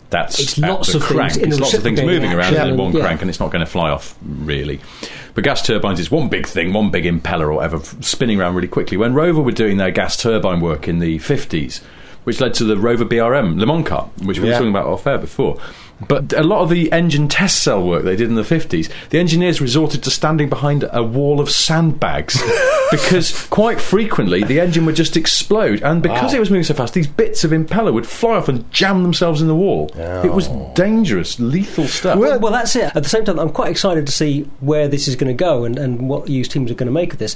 that's 0.10 0.40
It's 0.40 0.58
lots 0.58 0.94
of 0.94 1.02
crank. 1.04 1.34
things 1.34 1.48
it's 1.54 1.60
lots 1.62 1.74
of 1.74 1.84
things 1.84 2.02
moving 2.02 2.34
around 2.34 2.54
in 2.56 2.76
one 2.78 2.88
and- 2.88 2.96
yeah. 2.96 3.02
crank, 3.02 3.22
and 3.22 3.30
it's 3.30 3.40
not 3.40 3.52
going 3.52 3.64
to 3.66 3.72
fly 3.72 3.90
off 3.90 4.16
really. 4.22 4.82
But 5.34 5.46
gas 5.46 5.66
turbines 5.66 6.02
is 6.02 6.12
one 6.12 6.28
big 6.28 6.46
thing, 6.46 6.74
one 6.74 6.90
big 6.92 7.06
impeller 7.06 7.44
or 7.44 7.54
whatever, 7.54 7.80
spinning 8.02 8.42
around 8.42 8.56
really 8.56 8.68
quickly. 8.68 8.98
When 8.98 9.14
Rover 9.14 9.42
were 9.42 9.54
doing 9.54 9.78
their 9.78 9.92
gas 9.92 10.18
turbine 10.18 10.60
work 10.60 10.90
in 10.90 11.00
the 11.00 11.20
50s, 11.20 11.80
which 12.24 12.40
led 12.40 12.54
to 12.56 12.64
the 12.64 12.78
Rover 12.78 13.06
BRM 13.06 13.60
Le 13.60 13.66
Mans 13.66 13.88
car, 13.88 14.10
which 14.24 14.40
we 14.40 14.46
were 14.46 14.52
Yeah. 14.52 14.58
talking 14.58 14.70
about 14.70 14.88
off 14.88 15.08
air 15.08 15.18
before. 15.18 15.58
But 16.08 16.34
a 16.34 16.44
lot 16.44 16.62
of 16.62 16.70
the 16.70 16.92
engine 16.92 17.28
test 17.28 17.62
cell 17.62 17.84
work 17.84 18.04
they 18.04 18.16
did 18.16 18.28
in 18.28 18.36
the 18.36 18.44
50s, 18.44 18.90
the 19.10 19.20
engineers 19.20 19.62
resorted 19.62 20.02
to 20.04 20.12
standing 20.12 20.50
behind 20.50 20.88
a 20.92 21.04
wall 21.04 21.40
of 21.40 21.50
sandbags 21.52 22.42
because 22.92 23.48
quite 23.50 23.80
frequently 23.80 24.44
the 24.44 24.60
engine 24.60 24.86
would 24.86 24.96
just 24.96 25.16
explode. 25.16 25.82
And 25.84 26.02
because 26.02 26.32
Wow. 26.32 26.38
it 26.38 26.40
was 26.40 26.50
moving 26.50 26.64
so 26.64 26.74
fast, 26.74 26.94
these 26.94 27.08
bits 27.08 27.44
of 27.44 27.52
impeller 27.52 27.94
would 27.94 28.08
fly 28.08 28.38
off 28.38 28.48
and 28.48 28.70
jam 28.72 29.04
themselves 29.04 29.42
in 29.42 29.48
the 29.48 29.56
wall. 29.56 29.92
It 29.96 30.34
was 30.34 30.48
oh. 30.48 30.72
dangerous, 30.76 31.40
lethal 31.40 31.88
stuff. 31.88 32.18
Well, 32.18 32.40
well, 32.40 32.52
that's 32.52 32.76
it. 32.76 32.96
At 32.96 33.04
the 33.04 33.10
same 33.10 33.24
time, 33.26 33.38
I'm 33.38 33.52
quite 33.52 33.70
excited 33.70 34.06
to 34.08 34.12
see 34.12 34.50
where 34.60 34.88
this 34.88 35.08
is 35.08 35.16
going 35.16 35.36
to 35.36 35.40
go 35.40 35.66
and, 35.66 35.78
and 35.78 36.10
what 36.10 36.28
used 36.30 36.52
teams 36.52 36.72
are 36.72 36.76
going 36.76 36.88
to 36.88 36.94
make 36.94 37.14
of 37.14 37.20
this. 37.20 37.36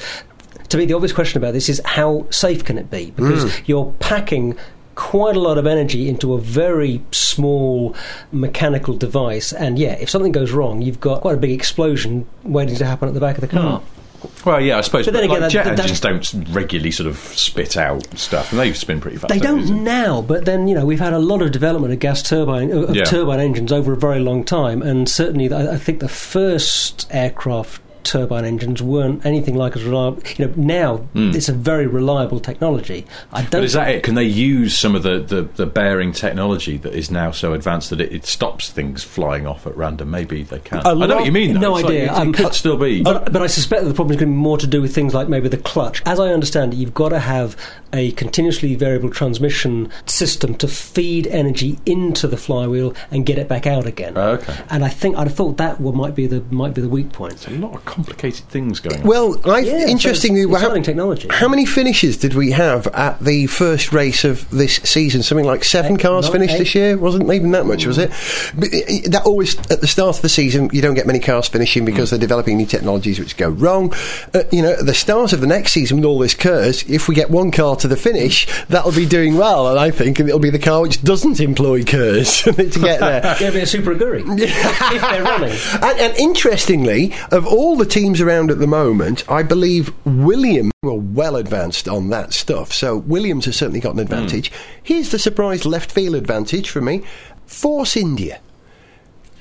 To 0.69 0.77
me, 0.77 0.85
the 0.85 0.95
obvious 0.95 1.13
question 1.13 1.37
about 1.37 1.53
this 1.53 1.69
is 1.69 1.79
how 1.85 2.25
safe 2.31 2.65
can 2.65 2.79
it 2.79 2.89
be? 2.89 3.11
Because 3.11 3.45
mm. 3.45 3.67
you're 3.67 3.93
packing 3.99 4.57
quite 4.95 5.35
a 5.35 5.39
lot 5.39 5.57
of 5.57 5.67
energy 5.67 6.07
into 6.09 6.33
a 6.33 6.39
very 6.39 7.01
small 7.11 7.95
mechanical 8.31 8.95
device, 8.95 9.51
and 9.53 9.77
yeah, 9.77 9.93
if 9.93 10.09
something 10.09 10.31
goes 10.31 10.51
wrong, 10.51 10.81
you've 10.81 10.99
got 10.99 11.21
quite 11.21 11.35
a 11.35 11.39
big 11.39 11.51
explosion 11.51 12.25
waiting 12.43 12.75
to 12.77 12.85
happen 12.85 13.07
at 13.07 13.13
the 13.13 13.19
back 13.19 13.35
of 13.35 13.41
the 13.41 13.47
car. 13.47 13.79
Hmm. 13.79 14.49
well, 14.49 14.61
yeah, 14.61 14.77
I 14.77 14.81
suppose. 14.81 15.05
But 15.05 15.13
then 15.13 15.25
again, 15.25 15.41
that- 15.41 15.51
jet 15.51 15.65
that- 15.65 15.79
engines 15.79 15.99
don't 15.99 16.33
regularly 16.55 16.91
sort 16.91 17.07
of 17.07 17.17
spit 17.17 17.77
out 17.77 18.07
stuff, 18.17 18.51
and 18.51 18.59
they've 18.59 18.75
spin 18.75 18.99
pretty 19.01 19.17
fast. 19.17 19.33
They 19.33 19.39
don't 19.39 19.83
now, 19.83 20.21
but 20.21 20.45
then 20.45 20.67
you 20.67 20.73
know 20.75 20.85
we've 20.85 20.99
had 20.99 21.13
a 21.13 21.19
lot 21.19 21.41
of 21.41 21.51
development 21.51 21.93
of 21.93 21.99
gas 21.99 22.23
turbine 22.23 22.71
of 22.71 22.95
Yeah. 22.95 23.03
turbine 23.03 23.39
engines 23.39 23.71
over 23.71 23.93
a 23.93 23.97
very 23.97 24.19
long 24.19 24.43
time, 24.43 24.81
and 24.81 25.07
certainly 25.09 25.51
I, 25.53 25.73
I 25.73 25.77
think 25.77 25.99
the 25.99 26.07
first 26.09 27.05
aircraft 27.11 27.81
turbine 28.05 28.45
engines 28.45 28.81
weren't 28.81 29.25
anything 29.25 29.55
like 29.55 29.75
as 29.75 29.83
reliable. 29.83 30.21
You 30.37 30.47
know, 30.47 30.53
now 30.55 31.07
it's 31.15 31.49
a 31.49 31.53
very 31.53 31.87
reliable 31.87 32.39
technology. 32.39 33.05
I 33.33 33.41
don't. 33.41 33.51
But 33.51 33.63
is 33.63 33.73
that 33.73 33.89
it? 33.89 34.03
Can 34.03 34.15
they 34.15 34.23
use 34.23 34.77
some 34.77 34.95
of 34.95 35.03
the, 35.03 35.19
the, 35.19 35.41
the 35.43 35.65
bearing 35.65 36.11
technology 36.11 36.77
that 36.77 36.93
is 36.93 37.09
now 37.11 37.31
so 37.31 37.53
advanced 37.53 37.89
that 37.89 37.99
it, 38.01 38.11
it 38.13 38.25
stops 38.25 38.69
things 38.71 39.03
flying 39.03 39.45
off 39.47 39.65
at 39.67 39.75
random? 39.75 40.11
Maybe 40.11 40.43
they 40.43 40.59
can. 40.59 40.79
A 40.85 40.89
I 40.89 40.93
know 41.07 41.15
what 41.17 41.25
you 41.25 41.31
mean. 41.31 41.53
Though. 41.55 41.59
no 41.59 41.75
It's 41.75 41.83
like 41.83 41.91
idea. 41.91 42.03
it, 42.05 42.09
Um, 42.17 42.33
could 42.33 42.53
still 42.53 42.77
be. 42.77 43.01
But, 43.01 43.31
but 43.33 43.41
I 43.41 43.47
suspect 43.47 43.83
that 43.83 43.87
the 43.89 43.93
problem 43.95 44.13
is 44.15 44.19
going 44.21 44.31
to 44.31 44.35
be 44.35 44.41
more 44.41 44.57
to 44.57 44.67
do 44.67 44.81
with 44.81 44.93
things 44.93 45.13
like 45.13 45.27
maybe 45.27 45.49
the 45.49 45.57
clutch. 45.57 46.01
As 46.05 46.19
I 46.19 46.29
understand 46.29 46.73
it, 46.73 46.77
you've 46.77 46.93
got 46.93 47.09
to 47.09 47.19
have 47.19 47.55
a 47.93 48.11
continuously 48.11 48.75
variable 48.75 49.09
transmission 49.09 49.89
system 50.05 50.53
to 50.55 50.67
feed 50.67 51.27
energy 51.27 51.79
into 51.85 52.27
the 52.27 52.37
flywheel 52.37 52.93
and 53.11 53.25
get 53.25 53.37
it 53.37 53.47
back 53.47 53.65
out 53.65 53.85
again. 53.85 54.13
Oh, 54.17 54.31
okay. 54.33 54.55
And 54.69 54.83
I 54.83 54.89
think 54.89 55.17
I'd 55.17 55.27
have 55.27 55.35
thought 55.35 55.57
that 55.57 55.79
would, 55.81 55.95
might 55.95 56.13
be 56.15 56.27
the 56.27 56.41
might 56.51 56.73
be 56.73 56.81
the 56.81 56.89
weak 56.89 57.11
point. 57.11 57.47
a 57.47 57.51
lot 57.51 57.73
of 57.75 57.85
complicated 57.95 58.45
things 58.49 58.79
going 58.81 59.01
on. 59.01 59.07
Well, 59.07 59.39
I 59.45 59.59
Yeah, 59.59 59.79
so 59.79 59.87
interestingly, 59.87 60.41
it's 60.41 60.61
how, 60.61 60.73
technology. 60.81 61.27
how 61.31 61.47
many 61.47 61.65
finishes 61.65 62.17
did 62.17 62.33
we 62.33 62.51
have 62.51 62.87
at 62.87 63.19
the 63.21 63.47
first 63.47 63.93
race 63.93 64.23
of 64.25 64.49
this 64.49 64.75
season? 64.83 65.23
Something 65.23 65.45
like 65.45 65.63
seven 65.63 65.93
Eight, 65.93 66.01
cars 66.01 66.27
finished 66.27 66.55
eight. 66.55 66.59
this 66.59 66.75
year. 66.75 66.97
Wasn't 66.97 67.23
even 67.31 67.51
that 67.51 67.65
much, 67.65 67.85
was 67.85 67.97
it? 67.97 68.09
But 68.53 68.67
uh, 68.67 69.09
that 69.11 69.23
always 69.25 69.57
at 69.71 69.79
the 69.79 69.87
start 69.87 70.17
of 70.17 70.21
the 70.21 70.29
season, 70.29 70.69
you 70.73 70.81
don't 70.81 70.93
get 70.93 71.07
many 71.07 71.19
cars 71.19 71.47
finishing 71.47 71.85
because 71.85 72.09
they're 72.09 72.19
developing 72.19 72.57
new 72.57 72.65
technologies 72.65 73.17
which 73.19 73.37
go 73.37 73.49
wrong. 73.49 73.93
Uh, 74.33 74.43
you 74.51 74.61
know, 74.61 74.73
at 74.73 74.85
the 74.85 74.93
start 74.93 75.31
of 75.31 75.39
the 75.39 75.47
next 75.47 75.71
season, 75.71 75.97
when 75.97 76.05
all 76.05 76.19
this 76.19 76.33
occurs, 76.33 76.83
if 76.89 77.07
we 77.07 77.15
get 77.15 77.29
one 77.29 77.49
car 77.51 77.77
to 77.77 77.87
the 77.87 77.95
finish, 77.97 78.45
that'll 78.67 78.91
be 78.91 79.05
doing 79.05 79.37
well, 79.37 79.69
and 79.69 79.79
I 79.79 79.91
think 79.91 80.19
it'll 80.19 80.39
be 80.39 80.49
the 80.49 80.59
car 80.59 80.81
which 80.81 81.01
doesn't 81.01 81.39
employ 81.39 81.83
Kers 81.83 82.41
to 82.43 82.51
get 82.53 82.99
there. 82.99 83.35
It'll 83.39 83.53
be 83.53 83.59
a 83.61 83.65
Super 83.65 83.95
Aguri 83.95 84.21
if 84.39 85.01
they're 85.01 85.23
running. 85.23 85.55
And, 85.81 85.99
and 85.99 86.17
interestingly, 86.17 87.13
of 87.31 87.45
all 87.45 87.75
the 87.75 87.84
teams 87.85 88.19
around 88.21 88.51
at 88.51 88.59
the 88.59 88.67
moment, 88.67 89.29
I 89.29 89.43
believe 89.43 89.93
William 90.05 90.71
were 90.83 90.95
well 90.95 91.35
advanced 91.35 91.87
on 91.87 92.09
that 92.09 92.33
stuff. 92.33 92.73
So 92.73 92.97
Williams 92.97 93.45
has 93.45 93.55
certainly 93.55 93.79
got 93.79 93.93
an 93.93 93.99
advantage. 93.99 94.49
Hmm. 94.51 94.57
Here's 94.83 95.11
the 95.11 95.19
surprise 95.19 95.65
left 95.65 95.91
field 95.91 96.15
advantage 96.15 96.69
for 96.69 96.81
me: 96.81 97.03
Force 97.45 97.95
India. 97.95 98.39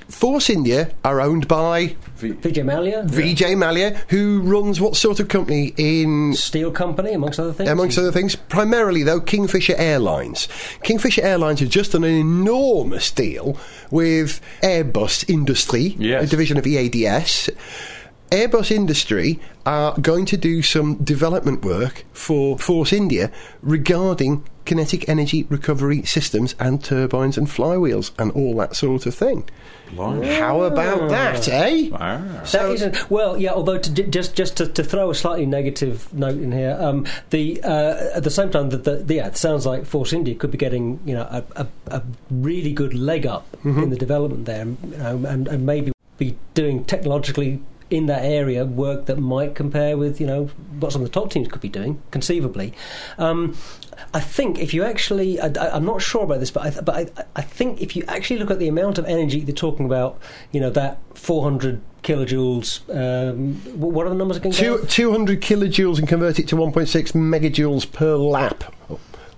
Force 0.07 0.51
India 0.51 0.91
are 1.03 1.19
owned 1.19 1.47
by 1.47 1.95
Vijay 2.19 2.63
Mallya. 2.63 3.05
Vijay 3.09 3.55
Mallya, 3.57 3.95
who 4.09 4.39
runs 4.43 4.79
what 4.79 4.95
sort 4.95 5.19
of 5.19 5.29
company 5.29 5.73
in 5.77 6.35
Steel 6.35 6.69
Company, 6.71 7.13
amongst 7.13 7.39
other 7.39 7.51
things. 7.51 7.67
amongst 7.67 7.97
other 7.97 8.11
things, 8.11 8.35
primarily 8.35 9.01
though 9.01 9.19
Kingfisher 9.19 9.73
Airlines. 9.77 10.47
Kingfisher 10.83 11.23
Airlines 11.23 11.59
has 11.59 11.69
just 11.69 11.93
done 11.93 12.03
an 12.03 12.13
enormous 12.13 13.09
deal 13.09 13.57
with 13.89 14.41
Airbus 14.61 15.27
Industry, 15.27 15.95
Yes. 15.97 16.25
a 16.25 16.27
division 16.27 16.57
of 16.57 16.67
EADS. 16.67 17.49
Airbus 18.31 18.71
Industry 18.71 19.39
are 19.65 19.97
going 19.99 20.25
to 20.25 20.37
do 20.37 20.61
some 20.61 20.95
development 20.95 21.63
work 21.63 22.05
for 22.11 22.57
Force 22.57 22.91
India 22.91 23.31
regarding 23.61 24.43
kinetic 24.65 25.07
energy 25.07 25.43
recovery 25.43 26.01
systems 26.03 26.55
and 26.59 26.83
turbines 26.83 27.37
and 27.37 27.47
flywheels 27.47 28.11
and 28.17 28.31
all 28.31 28.55
that 28.55 28.75
sort 28.75 29.05
of 29.05 29.13
thing. 29.13 29.47
How 29.95 30.63
about 30.63 31.09
that, 31.09 31.47
eh? 31.47 31.89
Ah. 31.93 32.41
That 32.51 32.71
isn't 32.71 33.11
well, 33.11 33.37
yeah. 33.37 33.51
Although 33.51 33.77
to, 33.77 34.03
just 34.03 34.35
just 34.35 34.57
to, 34.57 34.67
to 34.67 34.83
throw 34.83 35.11
a 35.11 35.15
slightly 35.15 35.45
negative 35.45 36.11
note 36.11 36.37
in 36.37 36.51
here, 36.51 36.75
um, 36.79 37.05
the 37.29 37.61
uh, 37.63 38.15
at 38.15 38.23
the 38.23 38.31
same 38.31 38.49
time 38.49 38.71
that 38.71 38.83
the, 38.83 38.97
the 38.97 39.15
yeah, 39.15 39.27
it 39.27 39.37
sounds 39.37 39.65
like 39.67 39.85
Force 39.85 40.11
India 40.11 40.33
could 40.33 40.49
be 40.49 40.57
getting 40.57 40.99
you 41.05 41.13
know 41.13 41.27
a, 41.29 41.43
a, 41.55 41.67
a 41.87 42.03
really 42.31 42.73
good 42.73 42.95
leg 42.95 43.27
up 43.27 43.45
in 43.63 43.91
the 43.91 43.95
development 43.95 44.45
there, 44.45 44.65
you 44.65 44.97
know, 44.97 45.25
and, 45.27 45.47
and 45.47 45.65
maybe 45.65 45.91
be 46.17 46.35
doing 46.53 46.83
technologically 46.85 47.61
in 47.89 48.07
that 48.07 48.23
area 48.23 48.65
work 48.65 49.05
that 49.05 49.17
might 49.17 49.55
compare 49.55 49.97
with 49.97 50.19
you 50.19 50.27
know 50.27 50.45
what 50.79 50.91
some 50.91 51.01
of 51.01 51.07
the 51.07 51.13
top 51.13 51.31
teams 51.31 51.47
could 51.47 51.61
be 51.61 51.69
doing, 51.69 52.01
conceivably. 52.11 52.73
Um, 53.17 53.55
I 54.13 54.19
think 54.19 54.59
if 54.59 54.73
you 54.73 54.83
actually, 54.83 55.39
I, 55.39 55.75
am 55.75 55.85
not 55.85 56.01
sure 56.01 56.23
about 56.23 56.39
this, 56.39 56.51
but 56.51 56.65
I, 56.65 56.81
but 56.81 56.95
I, 56.95 57.25
I, 57.35 57.41
think 57.41 57.81
if 57.81 57.95
you 57.95 58.03
actually 58.07 58.39
look 58.39 58.51
at 58.51 58.59
the 58.59 58.67
amount 58.67 58.97
of 58.97 59.05
energy 59.05 59.41
they're 59.41 59.55
talking 59.55 59.85
about, 59.85 60.19
you 60.51 60.59
know 60.59 60.69
that 60.71 60.99
400 61.13 61.81
kilojoules. 62.03 62.81
Um, 62.95 63.55
what 63.79 64.05
are 64.05 64.09
the 64.09 64.15
numbers 64.15 64.37
again? 64.37 64.51
Two, 64.51 64.85
200 64.85 65.41
kilojoules 65.41 65.99
and 65.99 66.07
convert 66.07 66.39
it 66.39 66.47
to 66.49 66.55
1.6 66.55 67.11
megajoules 67.13 67.91
per 67.91 68.15
lap. 68.15 68.73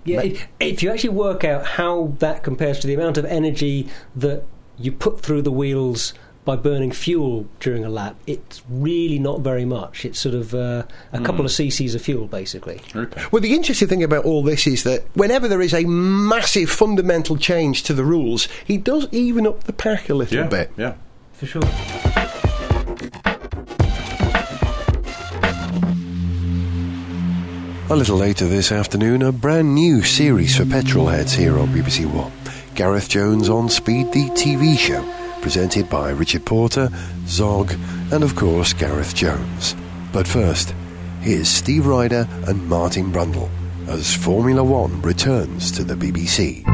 Yeah, 0.04 0.22
if, 0.22 0.48
if 0.60 0.82
you 0.82 0.90
actually 0.90 1.10
work 1.10 1.44
out 1.44 1.66
how 1.66 2.14
that 2.18 2.42
compares 2.42 2.78
to 2.80 2.86
the 2.86 2.94
amount 2.94 3.18
of 3.18 3.24
energy 3.24 3.88
that 4.16 4.44
you 4.78 4.92
put 4.92 5.20
through 5.20 5.42
the 5.42 5.52
wheels 5.52 6.14
by 6.48 6.56
burning 6.56 6.90
fuel 6.90 7.46
during 7.60 7.84
a 7.84 7.90
lap, 7.90 8.16
it's 8.26 8.62
really 8.70 9.18
not 9.18 9.42
very 9.42 9.66
much. 9.66 10.06
It's 10.06 10.18
sort 10.18 10.34
of 10.34 10.54
uh, 10.54 10.84
a 11.12 11.18
mm. 11.18 11.24
couple 11.26 11.44
of 11.44 11.50
cc's 11.50 11.94
of 11.94 12.00
fuel, 12.00 12.26
basically. 12.26 12.80
Okay. 12.96 13.22
Well, 13.30 13.42
the 13.42 13.54
interesting 13.54 13.86
thing 13.86 14.02
about 14.02 14.24
all 14.24 14.42
this 14.42 14.66
is 14.66 14.82
that 14.84 15.04
whenever 15.12 15.46
there 15.46 15.60
is 15.60 15.74
a 15.74 15.84
massive 15.84 16.70
fundamental 16.70 17.36
change 17.36 17.82
to 17.82 17.92
the 17.92 18.02
rules, 18.02 18.48
he 18.64 18.78
does 18.78 19.06
even 19.12 19.46
up 19.46 19.64
the 19.64 19.74
pack 19.74 20.08
a 20.08 20.14
little 20.14 20.38
yeah, 20.38 20.46
bit. 20.46 20.70
Yeah, 20.78 20.94
for 21.34 21.44
sure. 21.44 21.60
A 27.90 27.94
little 27.94 28.16
later 28.16 28.46
this 28.46 28.72
afternoon, 28.72 29.20
a 29.20 29.32
brand 29.32 29.74
new 29.74 30.02
series 30.02 30.56
for 30.56 30.64
petrol 30.64 31.08
heads 31.08 31.34
here 31.34 31.58
on 31.58 31.68
BBC 31.68 32.06
One. 32.06 32.32
Gareth 32.74 33.10
Jones 33.10 33.50
on 33.50 33.68
Speed, 33.68 34.12
the 34.12 34.30
TV 34.30 34.78
show 34.78 35.04
presented 35.40 35.88
by 35.88 36.10
Richard 36.10 36.44
Porter, 36.44 36.90
Zog, 37.26 37.72
and 38.12 38.22
of 38.22 38.36
course 38.36 38.72
Gareth 38.72 39.14
Jones. 39.14 39.74
But 40.12 40.26
first, 40.26 40.74
here's 41.20 41.48
Steve 41.48 41.86
Rider 41.86 42.26
and 42.46 42.68
Martin 42.68 43.12
Brundle 43.12 43.50
as 43.86 44.14
Formula 44.14 44.62
One 44.62 45.00
returns 45.02 45.72
to 45.72 45.84
the 45.84 45.94
BBC. 45.94 46.64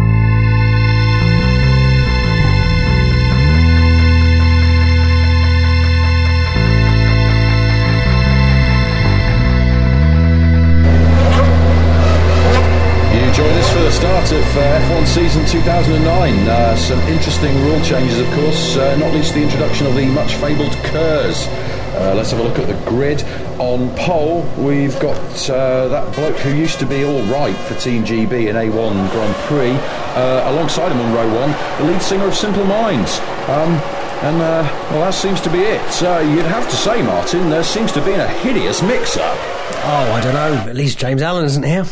Of 14.35 14.57
uh, 14.57 14.81
F1 14.89 15.07
season 15.07 15.47
2009. 15.47 16.49
Uh, 16.49 16.77
some 16.77 16.99
interesting 17.01 17.55
rule 17.63 17.81
changes, 17.83 18.19
of 18.19 18.27
course, 18.35 18.77
uh, 18.77 18.97
not 18.97 19.13
least 19.15 19.33
the 19.33 19.43
introduction 19.43 19.87
of 19.87 19.95
the 19.95 20.07
much 20.07 20.35
fabled 20.35 20.73
KERS. 20.85 21.47
Uh, 21.47 22.15
let's 22.17 22.33
have 22.33 22.41
a 22.41 22.43
look 22.43 22.59
at 22.59 22.67
the 22.67 22.91
grid. 22.91 23.23
On 23.61 23.95
pole, 23.95 24.43
we've 24.59 24.99
got 24.99 25.19
uh, 25.49 25.87
that 25.87 26.13
bloke 26.17 26.37
who 26.39 26.53
used 26.53 26.81
to 26.81 26.87
be 26.87 27.05
all 27.05 27.23
right 27.25 27.55
for 27.55 27.75
Team 27.79 28.05
GB 28.05 28.49
in 28.49 28.57
A1 28.57 29.11
Grand 29.13 29.35
Prix. 29.47 29.71
Uh, 30.21 30.51
alongside 30.51 30.91
him 30.91 30.99
on 30.99 31.15
row 31.15 31.33
one, 31.33 31.51
the 31.79 31.93
lead 31.93 32.03
singer 32.03 32.27
of 32.27 32.35
Simple 32.35 32.65
Minds. 32.65 33.19
Um, 33.47 33.79
and, 34.25 34.39
well, 34.39 35.01
that 35.01 35.15
seems 35.15 35.41
to 35.43 35.51
be 35.51 35.59
it. 35.59 35.93
So 35.93 36.19
you'd 36.19 36.47
have 36.47 36.69
to 36.71 36.77
say, 36.77 37.03
Martin, 37.03 37.51
there 37.51 37.63
seems 37.63 37.93
to 37.93 38.05
be 38.05 38.13
a 38.13 38.27
hideous 38.27 38.83
mix 38.83 39.17
up. 39.17 39.37
Oh, 39.87 40.13
I 40.13 40.21
don't 40.23 40.35
know. 40.35 40.71
At 40.71 40.77
least 40.77 40.99
James 40.99 41.21
Allen 41.21 41.45
isn't 41.45 41.63
here. 41.63 41.85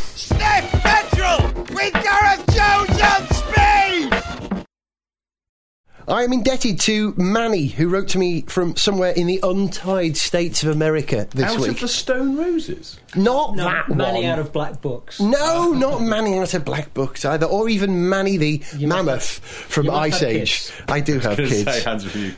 I 6.08 6.24
am 6.24 6.32
indebted 6.32 6.80
to 6.80 7.14
Manny, 7.16 7.66
who 7.66 7.88
wrote 7.88 8.08
to 8.08 8.18
me 8.18 8.42
from 8.42 8.76
somewhere 8.76 9.12
in 9.12 9.26
the 9.26 9.40
untied 9.42 10.16
states 10.16 10.62
of 10.62 10.70
America 10.70 11.28
this 11.30 11.44
out 11.44 11.58
week. 11.58 11.68
Out 11.68 11.74
of 11.74 11.80
the 11.80 11.88
Stone 11.88 12.36
Roses? 12.36 12.98
Not 13.14 13.56
no, 13.56 13.64
that 13.64 13.88
Manny 13.88 14.22
one. 14.22 14.30
out 14.30 14.38
of 14.38 14.52
Black 14.52 14.80
Books. 14.80 15.20
No, 15.20 15.72
not 15.72 16.02
Manny 16.02 16.38
out 16.38 16.54
of 16.54 16.64
Black 16.64 16.92
Books 16.94 17.24
either, 17.24 17.46
or 17.46 17.68
even 17.68 18.08
Manny 18.08 18.36
the 18.36 18.62
you 18.76 18.88
Mammoth 18.88 19.38
have, 19.38 19.44
from 19.44 19.90
Ice 19.90 20.22
Age. 20.22 20.68
Kids. 20.68 20.72
I 20.88 21.00
do 21.00 21.18
have 21.18 21.36
kids, 21.36 21.86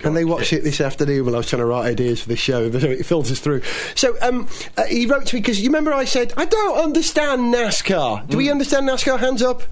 and 0.04 0.16
they 0.16 0.24
watch 0.24 0.48
kids. 0.48 0.52
it 0.52 0.64
this 0.64 0.80
afternoon 0.80 1.24
while 1.24 1.34
I 1.34 1.38
was 1.38 1.48
trying 1.48 1.60
to 1.60 1.66
write 1.66 1.86
ideas 1.86 2.22
for 2.22 2.28
the 2.28 2.36
show. 2.36 2.70
So 2.70 2.90
it 2.90 3.06
filters 3.06 3.40
through. 3.40 3.62
So 3.94 4.16
um, 4.20 4.48
uh, 4.76 4.84
he 4.84 5.06
wrote 5.06 5.26
to 5.26 5.36
me 5.36 5.40
because 5.40 5.60
you 5.60 5.68
remember 5.68 5.92
I 5.92 6.04
said 6.04 6.32
I 6.36 6.44
don't 6.44 6.78
understand 6.78 7.54
NASCAR. 7.54 8.26
Do 8.26 8.34
mm. 8.34 8.38
we 8.38 8.50
understand 8.50 8.88
NASCAR? 8.88 9.18
Hands 9.18 9.42
up. 9.42 9.62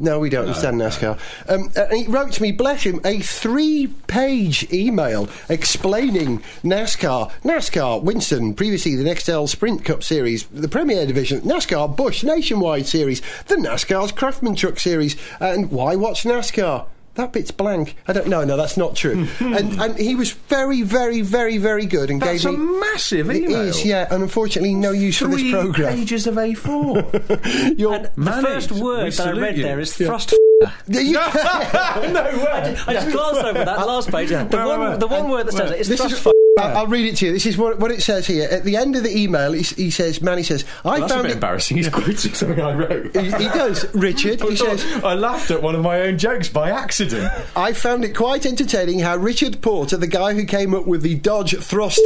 No, 0.00 0.18
we 0.18 0.30
don't 0.30 0.46
no, 0.46 0.48
understand 0.48 0.78
no. 0.78 0.88
NASCAR. 0.88 1.18
Um, 1.48 1.70
and 1.76 1.92
he 1.92 2.06
wrote 2.06 2.32
to 2.32 2.42
me, 2.42 2.52
bless 2.52 2.82
him, 2.82 3.00
a 3.04 3.20
three 3.20 3.88
page 4.06 4.70
email 4.72 5.28
explaining 5.48 6.38
NASCAR. 6.64 7.30
NASCAR 7.42 8.02
Winston, 8.02 8.54
previously 8.54 8.96
the 8.96 9.04
Nextel 9.04 9.48
Sprint 9.48 9.84
Cup 9.84 10.02
Series, 10.02 10.46
the 10.46 10.68
Premier 10.68 11.06
Division, 11.06 11.42
NASCAR 11.42 11.94
Busch 11.94 12.24
Nationwide 12.24 12.86
Series, 12.86 13.20
the 13.46 13.56
NASCAR's 13.56 14.10
Craftsman 14.10 14.54
Truck 14.54 14.80
Series, 14.80 15.16
and 15.38 15.70
why 15.70 15.96
watch 15.96 16.24
NASCAR? 16.24 16.86
That 17.14 17.32
bit's 17.32 17.50
blank. 17.50 17.96
I 18.06 18.12
don't 18.12 18.28
know. 18.28 18.44
No, 18.44 18.56
that's 18.56 18.76
not 18.76 18.96
true. 18.96 19.26
Hmm. 19.26 19.52
and 19.54 19.80
and 19.80 19.98
he 19.98 20.14
was 20.14 20.32
very, 20.32 20.82
very, 20.82 21.22
very, 21.22 21.58
very 21.58 21.86
good 21.86 22.10
and 22.10 22.20
that's 22.20 22.44
gave 22.44 22.58
me 22.58 22.64
a 22.64 22.80
massive 22.80 23.30
email. 23.30 23.60
It 23.60 23.68
is, 23.68 23.84
yeah, 23.84 24.06
and 24.10 24.22
unfortunately, 24.22 24.74
no 24.74 24.92
use 24.92 25.18
Three 25.18 25.30
for 25.30 25.36
this 25.36 25.50
program. 25.50 25.94
Pages 25.94 26.26
of 26.26 26.34
A4. 26.34 27.12
the 28.14 28.42
first 28.42 28.72
word 28.72 29.12
that 29.12 29.26
I 29.26 29.38
read 29.38 29.56
you. 29.56 29.62
there 29.62 29.80
is 29.80 29.98
yeah. 29.98 30.06
thrust. 30.06 30.34
no, 30.88 30.98
way. 30.98 32.76
I, 32.76 32.84
I 32.86 32.92
just 32.92 33.10
glanced 33.10 33.44
over 33.44 33.64
that 33.64 33.86
last 33.86 34.10
page. 34.10 34.28
The 34.28 34.44
one, 34.52 34.98
the 34.98 35.06
one 35.06 35.30
word 35.30 35.46
that 35.46 35.52
says 35.52 35.70
it 35.70 35.80
is 35.80 36.00
thrust. 36.00 36.36
I'll, 36.58 36.86
read 36.86 37.06
it 37.06 37.16
to 37.18 37.26
you. 37.26 37.32
This 37.32 37.46
is 37.46 37.56
what, 37.56 37.78
what, 37.78 37.90
it 37.90 38.02
says 38.02 38.26
here. 38.26 38.46
At 38.50 38.64
the 38.64 38.76
end 38.76 38.94
of 38.94 39.02
the 39.02 39.16
email, 39.16 39.52
he, 39.52 39.62
he 39.62 39.90
says, 39.90 40.20
Manny 40.20 40.42
says, 40.42 40.66
I 40.84 40.98
well, 40.98 41.08
found 41.08 41.26
it 41.26 41.32
embarrassing. 41.32 41.78
He's 41.78 41.88
quoting 41.88 42.34
something 42.34 42.60
I 42.60 42.74
wrote. 42.74 43.16
he, 43.16 43.30
he, 43.30 43.44
does, 43.48 43.92
Richard. 43.94 44.42
he 44.48 44.56
says, 44.56 44.84
I 45.02 45.14
laughed 45.14 45.50
at 45.50 45.62
one 45.62 45.74
of 45.74 45.80
my 45.80 46.02
own 46.02 46.18
jokes 46.18 46.50
by 46.50 46.70
accident. 46.70 47.32
I 47.56 47.72
found 47.72 48.04
it 48.04 48.14
quite 48.14 48.44
entertaining 48.44 48.98
how 48.98 49.16
Richard 49.16 49.62
Porter, 49.62 49.96
the 49.96 50.06
guy 50.06 50.34
who 50.34 50.44
came 50.44 50.74
up 50.74 50.86
with 50.86 51.00
the 51.02 51.14
Dodge 51.14 51.56
Thrust 51.56 52.02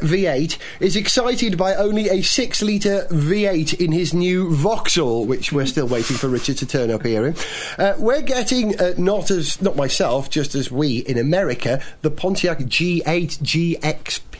V8 0.00 0.58
is 0.80 0.96
excited 0.96 1.56
by 1.56 1.74
only 1.74 2.08
a 2.08 2.22
6 2.22 2.62
litre 2.62 3.06
V8 3.10 3.80
in 3.80 3.92
his 3.92 4.12
new 4.14 4.54
Vauxhall, 4.54 5.26
which 5.26 5.52
we're 5.52 5.66
still 5.66 5.86
waiting 5.86 6.16
for 6.16 6.28
Richard 6.28 6.58
to 6.58 6.66
turn 6.66 6.90
up 6.90 7.04
here. 7.04 7.34
Uh, 7.78 7.94
we're 7.98 8.22
getting, 8.22 8.78
uh, 8.80 8.94
not 8.98 9.30
as, 9.30 9.60
not 9.62 9.76
myself, 9.76 10.30
just 10.30 10.54
as 10.54 10.70
we 10.70 10.98
in 10.98 11.18
America, 11.18 11.82
the 12.02 12.10
Pontiac 12.10 12.58
G8 12.60 13.38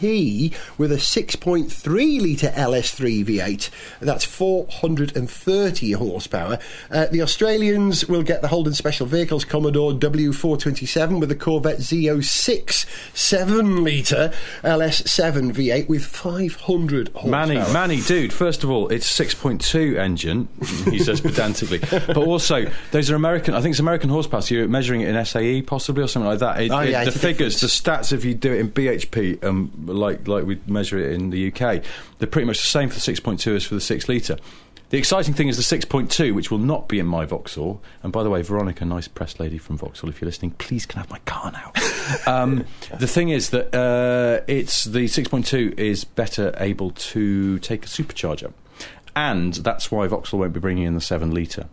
With 0.00 0.92
a 0.92 0.96
6.3 0.96 2.20
litre 2.20 2.52
LS3 2.56 3.24
V8. 3.24 3.70
That's 4.00 4.24
430 4.24 5.92
horsepower. 5.92 6.58
Uh, 6.90 7.06
the 7.06 7.22
Australians 7.22 8.06
will 8.06 8.22
get 8.22 8.42
the 8.42 8.48
Holden 8.48 8.74
Special 8.74 9.06
Vehicles 9.06 9.44
Commodore 9.44 9.92
W427 9.92 11.20
with 11.20 11.28
the 11.28 11.34
Corvette 11.34 11.78
Z06 11.78 12.86
7 13.14 13.84
litre 13.84 14.32
LS7 14.62 15.52
V8 15.52 15.88
with 15.88 16.04
500 16.04 17.08
horsepower. 17.08 17.30
Manny, 17.30 17.58
Manny, 17.72 18.00
dude, 18.00 18.32
first 18.32 18.64
of 18.64 18.70
all, 18.70 18.88
it's 18.88 19.10
6.2 19.10 19.98
engine, 19.98 20.48
he 20.90 20.98
says 20.98 21.20
pedantically. 21.20 21.80
But 22.10 22.16
also, 22.16 22.70
those 22.92 23.10
are 23.10 23.14
American, 23.14 23.54
I 23.54 23.60
think 23.60 23.74
it's 23.74 23.80
American 23.80 24.10
horsepower, 24.10 24.40
so 24.40 24.54
you're 24.54 24.68
measuring 24.68 25.02
it 25.02 25.08
in 25.14 25.24
SAE 25.24 25.62
possibly 25.62 26.02
or 26.02 26.08
something 26.08 26.28
like 26.28 26.38
that. 26.40 26.60
It, 26.60 26.70
oh, 26.70 26.80
yeah, 26.80 27.02
it, 27.02 27.06
the 27.06 27.12
figures, 27.12 27.60
difference. 27.60 27.80
the 27.80 27.90
stats, 27.90 28.12
if 28.12 28.24
you 28.24 28.34
do 28.34 28.52
it 28.52 28.60
in 28.60 28.70
BHP, 28.70 29.44
um, 29.44 29.70
like, 29.94 30.26
like 30.26 30.44
we 30.44 30.60
measure 30.66 30.98
it 30.98 31.12
in 31.12 31.30
the 31.30 31.52
UK, 31.52 31.82
they're 32.18 32.28
pretty 32.28 32.46
much 32.46 32.58
the 32.58 32.66
same 32.66 32.88
for 32.88 32.94
the 32.94 33.00
6.2 33.00 33.56
as 33.56 33.64
for 33.64 33.74
the 33.74 33.80
6 33.80 34.08
litre. 34.08 34.36
The 34.90 34.98
exciting 34.98 35.34
thing 35.34 35.46
is 35.46 35.56
the 35.56 35.78
6.2, 35.78 36.34
which 36.34 36.50
will 36.50 36.58
not 36.58 36.88
be 36.88 36.98
in 36.98 37.06
my 37.06 37.24
Vauxhall. 37.24 37.80
And 38.02 38.12
by 38.12 38.24
the 38.24 38.30
way, 38.30 38.42
Veronica, 38.42 38.84
nice 38.84 39.06
press 39.06 39.38
lady 39.38 39.56
from 39.56 39.78
Vauxhall, 39.78 40.10
if 40.10 40.20
you're 40.20 40.26
listening, 40.26 40.50
please 40.52 40.84
can 40.84 40.98
I 40.98 41.02
have 41.02 41.10
my 41.10 41.20
car 41.20 41.52
now. 41.52 41.72
um, 42.26 42.64
the 42.98 43.06
thing 43.06 43.28
is 43.28 43.50
that 43.50 43.72
uh, 43.72 44.42
it's 44.48 44.84
the 44.84 45.04
6.2 45.04 45.78
is 45.78 46.02
better 46.02 46.52
able 46.58 46.90
to 46.90 47.60
take 47.60 47.84
a 47.84 47.88
supercharger, 47.88 48.52
and 49.14 49.54
that's 49.54 49.92
why 49.92 50.08
Vauxhall 50.08 50.40
won't 50.40 50.52
be 50.52 50.60
bringing 50.60 50.84
in 50.84 50.94
the 50.94 51.00
seven 51.00 51.30
litre. 51.30 51.68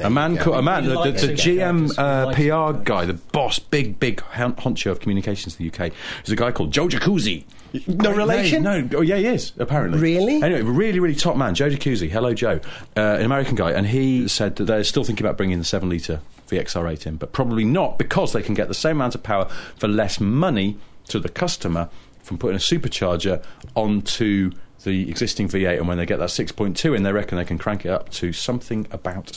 A 0.00 0.10
man, 0.10 0.38
a 0.38 0.62
man, 0.62 0.84
the, 0.86 1.02
the, 1.02 1.12
the 1.12 1.32
GM 1.34 1.92
uh, 1.98 2.32
PR 2.32 2.78
guy, 2.82 3.04
the 3.04 3.14
boss, 3.14 3.58
big, 3.58 3.98
big 3.98 4.18
honcho 4.18 4.90
of 4.90 5.00
communications 5.00 5.58
in 5.58 5.68
the 5.68 5.84
UK, 5.84 5.92
is 6.24 6.30
a 6.30 6.36
guy 6.36 6.50
called 6.50 6.72
Joe 6.72 6.88
Jacuzzi. 6.88 7.44
No 7.86 8.12
relation? 8.12 8.62
No, 8.62 8.80
no. 8.80 8.98
Oh, 8.98 9.00
yeah, 9.00 9.16
he 9.16 9.26
is, 9.26 9.52
apparently. 9.58 9.98
Really? 9.98 10.42
Anyway, 10.42 10.62
really, 10.62 11.00
really 11.00 11.14
top 11.14 11.36
man, 11.36 11.54
Joe 11.54 11.68
Jacuzzi. 11.68 12.10
Hello, 12.10 12.32
Joe. 12.34 12.60
Uh, 12.96 13.00
an 13.00 13.24
American 13.24 13.54
guy. 13.54 13.72
And 13.72 13.86
he 13.86 14.28
said 14.28 14.56
that 14.56 14.64
they're 14.64 14.84
still 14.84 15.04
thinking 15.04 15.26
about 15.26 15.36
bringing 15.36 15.58
the 15.58 15.64
7 15.64 15.88
litre 15.88 16.20
VXR8 16.48 17.06
in, 17.06 17.16
but 17.16 17.32
probably 17.32 17.64
not 17.64 17.98
because 17.98 18.32
they 18.32 18.42
can 18.42 18.54
get 18.54 18.68
the 18.68 18.74
same 18.74 18.96
amount 18.96 19.14
of 19.14 19.22
power 19.22 19.46
for 19.76 19.88
less 19.88 20.20
money 20.20 20.76
to 21.08 21.18
the 21.18 21.28
customer 21.28 21.88
from 22.22 22.38
putting 22.38 22.56
a 22.56 22.60
supercharger 22.60 23.42
onto 23.74 24.52
the 24.84 25.08
existing 25.08 25.48
V8. 25.48 25.78
And 25.78 25.88
when 25.88 25.98
they 25.98 26.06
get 26.06 26.18
that 26.18 26.28
6.2 26.28 26.96
in, 26.96 27.02
they 27.02 27.12
reckon 27.12 27.38
they 27.38 27.44
can 27.44 27.58
crank 27.58 27.84
it 27.84 27.90
up 27.90 28.10
to 28.10 28.32
something 28.32 28.86
about 28.90 29.32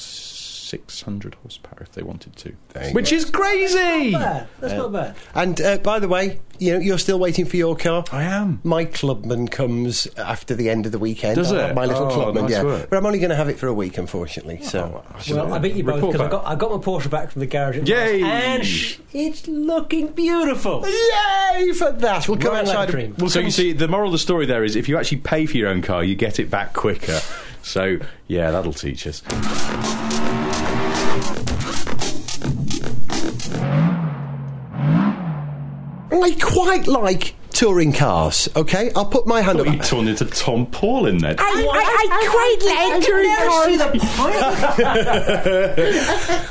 600 0.88 1.36
horsepower 1.41 1.79
if 1.82 1.91
they 1.94 2.03
wanted 2.03 2.36
to, 2.38 2.53
There 2.74 2.88
you 2.89 2.94
which 2.94 3.12
is 3.12 3.25
crazy. 3.25 4.12
Bad. 4.13 4.48
That's 4.60 4.74
not 4.74 4.91
bad. 4.91 5.15
And 5.34 5.60
uh, 5.62 5.77
by 5.79 6.00
the 6.00 6.08
way, 6.08 6.39
you 6.60 6.74
know 6.74 6.79
you're 6.79 6.98
still 6.98 7.20
waiting 7.20 7.46
for 7.46 7.58
your 7.58 7.75
car. 7.75 8.05
I 8.12 8.24
am. 8.24 8.62
My 8.63 8.86
clubman 8.86 9.48
comes 9.50 10.08
after 10.17 10.55
the 10.55 10.70
end 10.70 10.86
of 10.86 10.91
the 10.94 11.00
weekend. 11.00 11.36
Does 11.36 11.51
I'll 11.51 11.72
it? 11.72 11.75
My 11.75 11.86
little 11.86 12.05
Oh, 12.08 12.12
clubman, 12.13 12.44
nice 12.44 12.51
yeah. 12.53 12.63
work. 12.63 12.89
But 12.89 12.98
I'm 12.98 13.05
only 13.05 13.20
going 13.20 13.29
to 13.32 13.36
have 13.36 13.50
it 13.50 13.60
for 13.60 13.67
a 13.67 13.74
week, 13.74 13.98
unfortunately. 13.98 14.62
So 14.62 15.03
Well, 15.32 15.53
I 15.53 15.60
beat 15.60 15.75
you 15.75 15.84
both 15.84 15.96
Report 15.96 16.13
because 16.13 16.22
I 16.22 16.24
back. 16.29 16.32
got 16.44 16.46
I 16.48 16.55
got 16.55 16.72
my 16.72 16.77
Porsche 16.77 17.10
back 17.10 17.32
from 17.32 17.41
the 17.41 17.48
garage. 17.48 17.77
at 17.77 17.88
Yay! 17.88 18.22
last, 18.22 18.34
and 18.46 18.65
sh- 18.65 19.00
it's 19.13 19.48
looking 19.48 20.08
beautiful. 20.13 20.86
yay 20.88 21.72
for 21.74 21.91
that! 21.91 22.27
We'll 22.29 22.38
come 22.38 22.53
Right 22.53 22.62
outside. 22.67 22.89
a 22.89 22.91
dream. 22.91 23.15
We'll 23.17 23.29
so 23.29 23.39
come 23.39 23.46
you 23.46 23.51
see, 23.51 23.74
the 23.74 23.88
moral 23.88 24.08
of 24.08 24.12
the 24.13 24.20
story 24.20 24.46
there 24.46 24.63
is 24.63 24.75
if 24.77 24.88
you 24.88 24.98
actually 24.98 25.17
pay 25.20 25.46
for 25.46 25.58
your 25.58 25.67
own 25.70 25.82
car, 25.82 26.03
you 26.03 26.15
get 26.15 26.39
it 26.39 26.50
back 26.50 26.74
quicker. 26.74 27.20
So 27.63 27.98
yeah, 28.27 28.51
that'll 28.51 28.74
teach 28.74 29.08
us. 29.08 29.22
I 36.25 36.32
quite 36.41 36.88
like 36.88 37.36
touring 37.51 37.94
cars. 37.94 38.50
Okay, 38.55 38.91
I'll 38.96 39.05
put 39.05 39.27
my 39.27 39.41
hand 39.41 39.60
Thought 39.60 39.67
up. 39.67 39.75
you 39.75 39.79
turned 39.79 40.10
into 40.10 40.25
Tom 40.25 40.65
Paul 40.65 41.05
in 41.05 41.20
there. 41.20 41.36
I, 41.38 42.27
quite 42.32 42.58
like 42.65 43.03
touring 43.05 43.29
cars. 43.36 43.79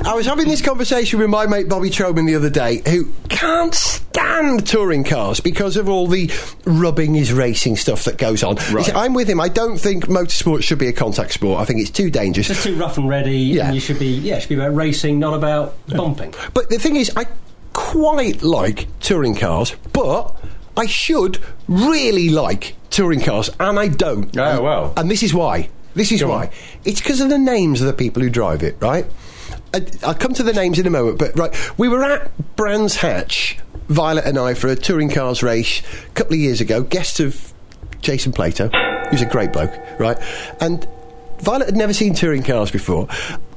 I 0.07 0.15
was 0.15 0.27
having 0.27 0.47
this 0.47 0.63
conversation 0.63 1.19
with 1.19 1.29
my 1.29 1.49
mate 1.49 1.69
Bobby 1.69 1.91
Troman 1.91 2.25
the 2.25 2.37
other 2.37 2.51
day, 2.51 2.83
who 2.89 3.13
can't 3.29 3.75
stand 3.75 4.65
touring 4.65 5.03
cars 5.03 5.41
because 5.41 5.77
of 5.77 5.89
all 5.89 6.07
the 6.07 6.31
rubbing 6.67 7.15
his 7.15 7.33
racing 7.33 7.75
stuff 7.75 8.05
that 8.05 8.17
goes 8.17 8.45
on. 8.45 8.55
Right. 8.71 8.87
said, 8.87 8.95
I'm 8.95 9.13
with 9.13 9.29
him. 9.29 9.41
I 9.41 9.49
don't 9.49 9.79
think 9.79 10.07
motorsport 10.07 10.63
should 10.63 10.79
be 10.79 10.87
a 10.87 10.93
contact 10.93 11.33
sport. 11.33 11.61
I 11.61 11.65
think 11.65 11.81
it's 11.81 11.91
too 11.91 12.11
dangerous. 12.11 12.49
It's 12.49 12.63
too 12.63 12.77
rough 12.77 12.97
and 12.97 13.09
ready. 13.09 13.39
Yeah. 13.39 13.67
And 13.67 13.75
you 13.75 13.81
should 13.81 13.99
be 13.99 14.07
yeah, 14.07 14.37
it 14.37 14.43
should 14.43 14.51
be 14.51 14.55
about 14.55 14.77
racing, 14.77 15.19
not 15.19 15.35
about 15.35 15.75
bumping. 15.89 16.33
But 16.55 16.71
the 16.71 16.79
thing 16.79 16.95
is, 16.95 17.11
I 17.17 17.27
quite 17.75 18.43
like 18.43 18.89
touring 19.01 19.35
cars, 19.35 19.77
but 19.93 20.35
I 20.77 20.87
should 20.87 21.39
really 21.69 22.31
like 22.31 22.75
touring 22.89 23.21
cars, 23.21 23.51
and 23.61 23.79
I 23.79 23.89
don't. 23.89 24.37
Oh, 24.39 24.43
and, 24.43 24.65
well. 24.65 24.93
And 24.97 25.11
this 25.11 25.23
is 25.23 25.35
why. 25.35 25.69
This 25.95 26.11
is 26.11 26.23
Go 26.23 26.31
why. 26.31 26.47
on. 26.47 26.51
It's 26.85 27.01
because 27.01 27.21
of 27.21 27.29
the 27.29 27.39
names 27.39 27.81
of 27.81 27.87
the 27.87 27.93
people 27.93 28.23
who 28.23 28.31
drive 28.31 28.63
it, 28.63 28.77
right? 28.81 29.07
I, 29.73 29.87
I'll 30.03 30.15
come 30.15 30.33
to 30.35 30.43
the 30.43 30.53
names 30.53 30.79
in 30.79 30.87
a 30.87 30.91
moment, 30.91 31.19
but 31.19 31.39
right, 31.39 31.79
we 31.79 31.89
were 31.89 32.03
at 32.03 32.57
Brands 32.57 32.97
Hatch, 32.97 33.59
Violet 33.89 34.25
and 34.25 34.39
I, 34.39 34.55
for 34.55 34.69
a 34.69 34.77
touring 34.77 35.11
cars 35.11 35.43
race 35.43 35.83
a 36.07 36.11
couple 36.11 36.35
of 36.35 36.41
years 36.41 36.61
ago, 36.61 36.83
guest 36.83 37.21
of 37.21 37.53
Jason 38.01 38.33
Plato, 38.33 38.71
who's 39.11 39.23
a 39.23 39.27
great 39.27 39.53
bloke, 39.53 39.73
right? 39.99 40.19
And 40.61 40.87
Violet 41.45 41.67
had 41.67 41.77
never 41.77 41.93
seen 41.93 42.15
touring 42.15 42.43
cars 42.43 42.71
before. 42.71 43.07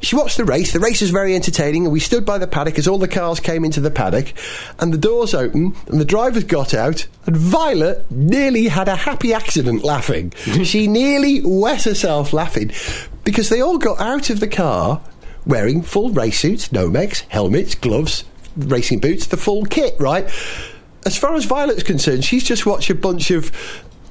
She 0.01 0.15
watched 0.15 0.37
the 0.37 0.43
race. 0.43 0.73
The 0.73 0.79
race 0.79 1.01
was 1.01 1.09
very 1.09 1.35
entertaining, 1.35 1.85
and 1.85 1.93
we 1.93 2.01
stood 2.01 2.25
by 2.25 2.37
the 2.37 2.47
paddock 2.47 2.77
as 2.77 2.87
all 2.87 2.97
the 2.97 3.07
cars 3.07 3.39
came 3.39 3.63
into 3.63 3.79
the 3.79 3.89
paddock, 3.89 4.33
and 4.79 4.93
the 4.93 4.97
doors 4.97 5.33
opened, 5.33 5.75
and 5.87 5.99
the 5.99 6.05
drivers 6.05 6.43
got 6.43 6.73
out, 6.73 7.07
and 7.25 7.37
Violet 7.37 8.09
nearly 8.11 8.67
had 8.67 8.89
a 8.89 8.95
happy 8.95 9.33
accident 9.33 9.83
laughing. 9.83 10.31
she 10.63 10.87
nearly 10.87 11.41
wet 11.43 11.83
herself 11.83 12.33
laughing 12.33 12.71
because 13.23 13.49
they 13.49 13.61
all 13.61 13.77
got 13.77 13.99
out 13.99 14.29
of 14.29 14.39
the 14.39 14.47
car 14.47 15.01
wearing 15.45 15.81
full 15.81 16.09
race 16.09 16.39
suits, 16.39 16.69
Nomex, 16.69 17.21
helmets, 17.29 17.73
gloves, 17.73 18.25
racing 18.57 18.99
boots, 18.99 19.27
the 19.27 19.37
full 19.37 19.65
kit, 19.65 19.95
right? 19.97 20.25
As 21.05 21.17
far 21.17 21.35
as 21.35 21.45
Violet's 21.45 21.83
concerned, 21.83 22.25
she's 22.25 22.43
just 22.43 22.65
watched 22.65 22.89
a 22.89 22.95
bunch 22.95 23.31
of 23.31 23.51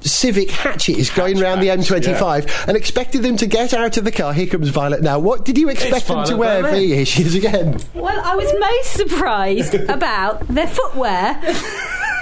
civic 0.07 0.49
hatches 0.51 1.09
going 1.09 1.41
around 1.41 1.59
the 1.59 1.67
M25 1.67 2.67
and 2.67 2.77
expected 2.77 3.23
them 3.23 3.37
to 3.37 3.45
get 3.45 3.73
out 3.73 3.97
of 3.97 4.03
the 4.03 4.11
car. 4.11 4.33
Here 4.33 4.47
comes 4.47 4.69
Violet 4.69 5.01
now. 5.01 5.19
What 5.19 5.45
did 5.45 5.57
you 5.57 5.69
expect 5.69 6.07
them 6.07 6.25
to 6.25 6.37
wear? 6.37 6.61
Berlin. 6.61 6.79
V? 6.79 6.95
Here 6.95 7.05
she 7.05 7.23
is 7.23 7.35
again. 7.35 7.79
Well, 7.93 8.19
I 8.23 8.35
was 8.35 8.51
most 8.59 8.93
surprised 8.93 9.73
about 9.89 10.47
their 10.47 10.67
footwear. 10.67 11.39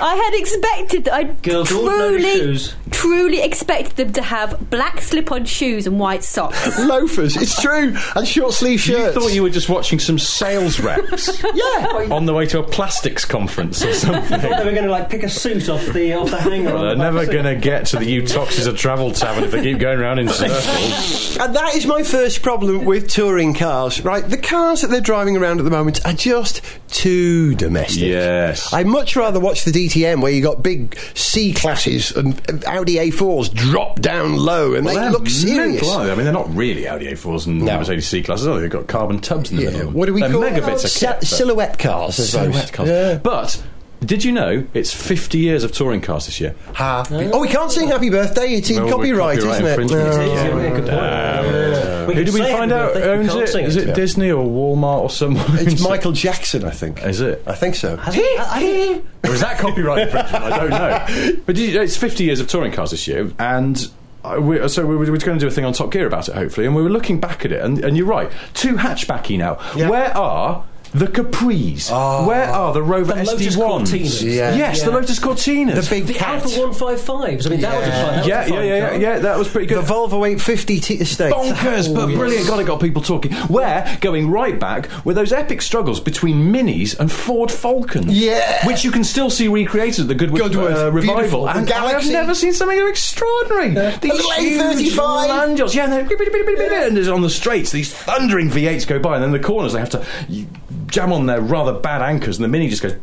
I 0.01 0.15
had 0.15 0.34
expected 0.39 1.06
that 1.06 1.13
I'd 1.13 1.42
Girls, 1.42 1.72
ordinary 1.72 2.20
truly, 2.20 2.38
shoes. 2.39 2.75
Truly 2.96 3.42
expected 3.42 3.98
them 3.98 4.14
to 4.14 4.22
have 4.22 4.70
black 4.70 5.02
slip-on 5.02 5.44
shoes 5.44 5.86
and 5.86 6.00
white 6.00 6.24
socks. 6.24 6.80
Loafers, 6.86 7.36
it's 7.36 7.62
true, 7.62 7.94
and 8.16 8.25
short 8.25 8.54
sleeve 8.54 8.80
shirts. 8.80 8.98
You 8.98 9.06
shirts. 9.06 9.18
thought 9.18 9.34
you 9.34 9.44
were 9.44 9.50
just 9.50 9.68
watching 9.68 10.00
some 10.00 10.18
sales 10.18 10.80
reps 10.80 11.44
yeah. 11.54 12.08
on 12.10 12.25
the 12.25 12.34
way 12.34 12.46
to 12.46 12.60
a 12.60 12.64
plastics 12.64 13.25
conference 13.25 13.84
or 13.84 13.94
something. 13.94 14.40
They 14.40 14.48
were 14.48 14.72
going 14.72 14.86
to 14.86 14.92
like 14.92 15.10
pick 15.10 15.24
a 15.24 15.30
suit 15.30 15.68
off 15.68 15.86
the 15.88 16.14
off 16.14 16.30
the 16.32 16.38
hanger. 16.38 16.74
Well, 16.74 16.78
on 16.78 16.98
they're 16.98 17.12
the 17.12 17.20
never 17.20 17.25
going 17.25 17.44
to 17.44 17.56
get 17.56 17.88
to 17.88 17.98
the 17.98 18.06
Uttoxeter 18.22 18.78
Travel 18.78 19.12
Tavern 19.12 19.44
if 19.44 19.52
they 19.52 19.62
keep 19.62 19.80
going 19.80 20.00
around 20.00 20.20
in 20.20 20.30
circles. 20.30 21.38
And 21.38 21.54
that 21.54 21.75
is 21.75 21.86
my 21.86 22.02
first 22.02 22.42
problem 22.42 22.86
with 22.86 23.10
touring 23.10 23.54
cars, 23.54 24.06
right? 24.06 24.24
The 24.28 24.38
cars 24.38 24.82
that 24.82 24.88
they're 24.90 25.02
driving 25.02 25.36
around 25.36 25.60
at 25.60 25.66
the 25.66 25.72
moment 25.72 26.00
are 26.06 26.14
just 26.14 26.62
too 26.88 27.56
domestic. 27.56 28.04
Yes. 28.04 28.72
I'd 28.74 28.88
much 28.88 29.18
rather 29.18 29.42
watch 29.42 29.66
the 29.66 29.72
DTM 29.72 30.22
where 30.22 30.32
you 30.32 30.42
got 30.42 30.64
big 30.64 30.98
C 31.14 31.53
classes 31.53 32.12
and 32.16 32.40
uh, 32.50 32.53
and 32.55 32.64
Audi 32.85 33.09
A4s 33.11 33.51
drop 33.51 34.00
down 34.00 34.37
low 34.37 34.75
and 34.75 34.85
Well, 34.85 34.93
they 34.95 35.09
look 35.09 35.27
serious. 35.27 35.81
mental? 35.81 35.89
I 36.11 36.13
mean, 36.13 36.25
they're 36.25 36.31
not 36.33 36.53
really 36.55 36.87
Audi 36.87 37.07
A4s 37.07 37.48
and 37.48 37.63
No. 37.63 37.77
Mercedes 37.79 38.07
C 38.07 38.21
classes, 38.21 38.45
are 38.48 38.55
they? 38.55 38.61
They've 38.61 38.69
got 38.69 38.85
carbon 38.87 39.19
tubs 39.19 39.50
in 39.50 39.57
the 39.57 39.63
Yeah, 39.63 39.69
middle. 39.71 39.91
what 39.91 40.05
do 40.05 40.13
we 40.13 40.21
they're 40.21 40.31
call 40.31 40.41
megabits 40.43 40.83
of 40.83 40.91
Sil- 40.93 41.13
kit, 41.13 41.24
silhouette 41.27 41.79
cars? 41.79 42.15
Silhouette 42.15 42.71
cars. 42.71 42.89
Yeah. 42.89 43.15
But 43.24 43.59
did 44.01 44.24
you 44.24 44.31
know 44.31 44.66
it's 44.74 44.94
50 44.94 45.38
years 45.38 45.64
of 45.64 45.72
touring 45.72 46.01
cars 46.01 46.25
this 46.25 46.40
year? 46.40 46.55
Happy. 46.74 47.29
Oh, 47.34 47.40
we 47.40 47.48
can't 47.48 47.72
sing 47.72 47.88
happy 47.88 48.10
birthday. 48.10 48.53
It's 48.55 48.70
in 48.70 48.77
No, 48.86 48.90
copyright, 48.92 49.40
copyright 49.40 49.62
isn't 49.64 49.90
it? 49.90 49.92
No. 49.92 49.98
It 49.98 50.08
is, 50.08 50.18
yeah, 50.18 50.58
yeah, 50.58 50.70
good 50.70 50.75
point. 50.75 50.88
Yeah. 50.88 52.05
Who 52.05 52.14
did 52.14 52.34
we 52.34 52.42
find 52.42 52.72
out 52.72 52.96
owns 52.98 53.29
can't 53.29 53.42
it? 53.44 53.48
sing 53.50 53.66
it 53.66 53.88
yeah. 53.88 53.94
Disney 53.94 54.29
or 54.31 54.46
Walmart 54.46 55.00
or 55.01 55.10
someone? 55.10 55.44
It's 55.58 55.81
Michael 55.81 56.12
Jackson, 56.12 56.64
I 56.64 56.70
think. 56.70 57.03
Is 57.03 57.20
it? 57.22 57.42
I 57.48 57.55
think 57.55 57.75
so. 57.75 57.98
Has 57.98 58.16
it- 58.16 58.22
I- 58.40 59.01
I- 59.24 59.27
Or 59.29 59.34
is 59.34 59.42
that 59.42 59.58
copyright 59.58 60.08
infringement? 60.08 60.44
I 60.44 60.58
don't 60.60 60.70
know. 60.70 61.42
But 61.46 61.55
you, 61.55 61.81
it's 61.81 61.98
50 61.98 62.24
years 62.24 62.40
of 62.40 62.48
touring 62.48 62.72
cars 62.72 62.92
this 62.92 63.08
year, 63.08 63.31
and. 63.40 63.90
uh, 64.24 64.40
We, 64.40 64.68
so 64.70 64.86
we 64.86 64.96
were, 64.96 65.05
we 65.05 65.10
were 65.12 65.18
going 65.18 65.40
to 65.40 65.44
do 65.44 65.48
a 65.48 65.51
thing 65.51 65.66
on 65.66 65.74
Top 65.74 65.92
Gear 65.92 66.05
about 66.05 66.29
it, 66.29 66.36
hopefully, 66.36 66.68
and 66.68 66.75
we 66.75 66.81
were 66.84 66.90
looking 66.92 67.20
back 67.20 67.44
at 67.46 67.51
it, 67.51 67.62
and, 67.64 67.84
and 67.84 67.98
you're 67.98 68.05
right, 68.08 68.31
too 68.53 68.75
hatchbacky 68.75 69.38
now. 69.38 69.58
Yeah. 69.75 69.90
Where 69.90 70.16
are 70.16 70.64
the 70.96 71.08
Capris? 71.08 71.90
Oh. 71.92 72.27
Where 72.27 72.46
are 72.46 72.74
the 72.74 72.81
Rover 72.81 73.14
The 73.14 73.22
SD1s? 73.22 73.58
Cortinas. 73.58 74.24
Yeah. 74.24 74.55
Yes, 74.55 74.84
the 74.84 74.92
Lotus 74.92 75.20
Cortinas. 75.20 75.75
The 75.75 75.90
big 75.90 76.05
The 76.08 76.14
cat. 76.14 76.44
Alfa 76.44 76.48
155s. 76.48 77.46
I 77.46 77.50
mean, 77.50 77.62
that 77.62 77.77
was 77.77 77.88
a 77.88 77.92
fun. 77.92 78.14
That 78.14 78.18
was 78.18 78.27
yeah, 78.27 78.42
a 78.42 78.48
fun 78.48 78.53
yeah, 78.53 78.64
yeah, 78.64 78.75
yeah, 78.75 78.90
car. 78.90 79.00
yeah, 79.00 79.20
that 79.20 79.38
was 79.38 79.48
pretty 79.50 79.68
good. 79.68 79.84
The. 79.84 79.94
Volvo 79.94 80.25
850 80.25 80.79
T 80.79 80.94
estate. 80.96 81.34
bonkers, 81.34 81.94
but 81.94 82.08
brilliant. 82.08 82.48
God, 82.48 82.60
it 82.60 82.66
got 82.66 82.79
people 82.79 83.01
talking. 83.01 83.34
Where 83.34 83.98
going 84.01 84.29
right 84.29 84.60
back 84.60 84.90
were 85.05 85.14
those 85.14 85.34
epic 85.34 85.62
struggles 85.62 86.00
between 86.00 86.51
Minis 86.51 86.98
and 86.98 87.12
Ford 87.12 87.51
Falcons. 87.51 88.08
Yeah. 88.08 88.66
which 88.66 88.84
you 88.84 88.92
can 88.92 89.03
still 89.03 89.29
see 89.29 89.48
recreated 89.48 90.01
at 90.01 90.08
the 90.08 90.16
Goodwood, 90.16 90.53
Goodwood, 90.53 90.77
uh, 90.77 90.92
revival. 90.92 91.50
And 91.50 91.70
I 91.72 91.92
have 91.92 92.10
never 92.10 92.34
seen 92.34 92.53
something 92.53 92.77
so 92.77 92.88
extraordinary. 92.88 93.70
These 94.00 94.14
little 94.14 94.31
huge 94.31 94.94
A35. 94.94 94.98
Langeos. 94.98 95.75
yeah, 95.75 95.94
and, 95.94 96.10
and 96.12 96.98
there's 96.98 97.08
on 97.08 97.22
the 97.22 97.29
straights 97.29 97.72
these 97.72 97.94
thundering 97.94 98.50
V8s 98.50 98.88
go 98.88 99.00
by, 99.00 99.16
and 99.16 99.24
then 99.24 99.31
the 99.31 99.40
corners 99.40 99.74
they 99.74 99.79
have 99.79 99.90
to. 99.92 100.05
You, 100.29 100.48
Jam 100.87 101.11
on 101.11 101.25
their 101.25 101.41
rather 101.41 101.74
bad 101.74 102.01
anchors, 102.01 102.37
and 102.37 102.43
the 102.43 102.48
mini 102.48 102.69
just 102.69 102.81
goes 102.83 102.93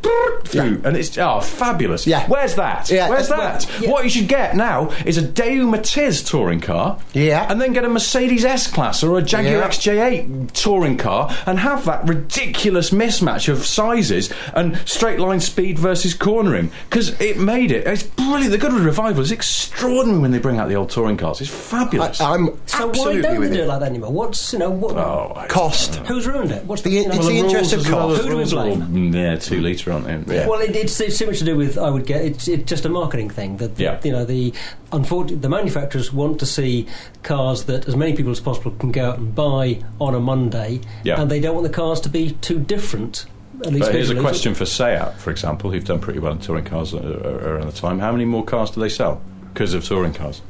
through, 0.44 0.80
and 0.84 0.96
it's 0.96 1.16
oh 1.18 1.40
fabulous. 1.40 2.06
Yeah. 2.06 2.26
where's 2.28 2.54
that? 2.56 2.90
Yeah, 2.90 3.08
where's 3.08 3.28
that's- 3.28 3.66
that? 3.66 3.80
yeah. 3.82 3.90
What 3.90 4.04
you 4.04 4.10
should 4.10 4.28
get 4.28 4.56
now 4.56 4.90
is 5.04 5.18
a 5.18 5.22
Daewoo 5.22 5.74
Matiz 5.74 6.26
touring 6.28 6.60
car. 6.60 6.98
Yeah. 7.12 7.46
and 7.50 7.60
then 7.60 7.72
get 7.72 7.84
a 7.84 7.88
Mercedes 7.88 8.44
S 8.44 8.66
Class 8.70 9.02
or 9.02 9.18
a 9.18 9.22
Jaguar 9.22 9.54
Yeah. 9.56 9.66
XJ8 9.68 10.52
touring 10.52 10.96
car 10.96 11.34
and 11.46 11.58
have 11.58 11.84
that 11.86 12.06
ridiculous 12.08 12.90
mismatch 12.90 13.48
of 13.48 13.64
sizes 13.66 14.32
and 14.54 14.76
straight 14.86 15.18
line 15.18 15.40
speed 15.40 15.78
versus 15.78 16.14
cornering 16.14 16.70
because 16.88 17.18
it 17.20 17.38
made 17.38 17.70
it. 17.70 17.86
It's 17.86 18.02
brilliant. 18.02 18.50
The 18.52 18.58
Goodwood 18.58 18.82
Revival 18.82 19.22
is 19.22 19.32
extraordinary 19.32 20.20
when 20.20 20.30
they 20.30 20.38
bring 20.38 20.58
out 20.58 20.68
the 20.68 20.76
old 20.76 20.90
touring 20.90 21.16
cars. 21.16 21.40
It's 21.40 21.50
fabulous. 21.50 22.20
I, 22.20 22.34
am 22.34 22.58
So 22.66 22.88
why 22.88 23.20
don't 23.20 23.40
they 23.40 23.48
do 23.50 23.62
it 23.62 23.66
like 23.66 23.80
that 23.80 23.88
anymore? 23.88 24.12
What's 24.12 24.52
you 24.52 24.58
know 24.58 24.70
what? 24.70 24.96
oh, 24.96 25.32
I- 25.36 25.46
Cost. 25.46 25.96
Who's 26.06 26.26
ruined 26.26 26.52
it? 26.52 26.64
What's 26.64 26.82
the, 26.82 26.90
The- 26.90 26.96
you 26.96 27.08
know, 27.08 27.14
it's 27.16 27.26
the 27.26 27.42
rules 27.42 27.71
interest 27.72 27.86
of 27.86 27.86
as 27.86 27.92
well? 27.92 28.08
cost. 28.08 28.22
Who 28.22 28.22
do 28.22 28.28
we 28.28 28.34
Rules 28.40 28.54
are 28.54 28.58
all- 28.58 28.76
blame? 28.76 29.14
yeah, 29.14 29.36
two 29.36 29.60
litre, 29.60 29.92
aren't 29.92 30.26
they? 30.26 30.36
Yeah. 30.36 30.46
Well, 30.48 30.60
it, 30.60 30.74
it's, 30.76 31.00
it's 31.00 31.18
too 31.18 31.26
much 31.26 31.38
to 31.40 31.44
do 31.44 31.56
with 31.56 31.78
I 31.78 31.90
would 31.90 32.06
get 32.06 32.22
it's, 32.24 32.48
it's 32.48 32.64
just 32.68 32.84
a 32.84 32.88
marketing 32.88 33.30
thing 33.30 33.56
that 33.58 33.78
Yeah. 33.78 34.00
you 34.04 34.12
know 34.12 34.24
the 34.24 34.52
unfortunately 34.92 35.38
the 35.40 35.48
manufacturers 35.48 36.12
want 36.12 36.38
to 36.40 36.46
see 36.46 36.86
cars 37.22 37.64
that 37.64 37.86
as 37.88 37.96
many 37.96 38.14
people 38.14 38.32
as 38.32 38.40
possible 38.40 38.70
can 38.72 38.92
go 38.92 39.10
out 39.10 39.18
and 39.18 39.34
buy 39.34 39.82
on 40.00 40.14
a 40.14 40.20
Monday, 40.20 40.80
Yeah. 41.04 41.20
and 41.20 41.30
they 41.30 41.40
don't 41.40 41.54
want 41.54 41.66
the 41.66 41.72
cars 41.72 42.00
to 42.00 42.08
be 42.08 42.32
too 42.40 42.58
different. 42.58 43.26
At 43.64 43.72
least 43.72 43.86
But 43.86 43.94
here's 43.94 44.10
a 44.10 44.18
question 44.20 44.54
for 44.54 44.64
Seat, 44.66 45.12
for 45.18 45.30
example, 45.30 45.70
who've 45.70 45.84
done 45.84 46.00
pretty 46.00 46.18
well 46.18 46.32
in 46.32 46.38
touring 46.38 46.64
cars 46.64 46.92
uh, 46.92 46.96
uh, 46.98 47.48
around 47.48 47.66
the 47.66 47.72
time. 47.76 48.00
How 48.00 48.10
many 48.10 48.24
more 48.24 48.44
cars 48.44 48.70
do 48.72 48.80
they 48.80 48.88
sell 48.88 49.20
because 49.52 49.72
of 49.72 49.84
touring 49.84 50.12
cars? 50.14 50.42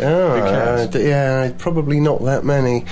Oh, 0.00 0.88
uh, 0.94 0.98
yeah, 0.98 1.52
probably 1.58 2.00
not 2.00 2.24
that 2.24 2.44
many. 2.44 2.84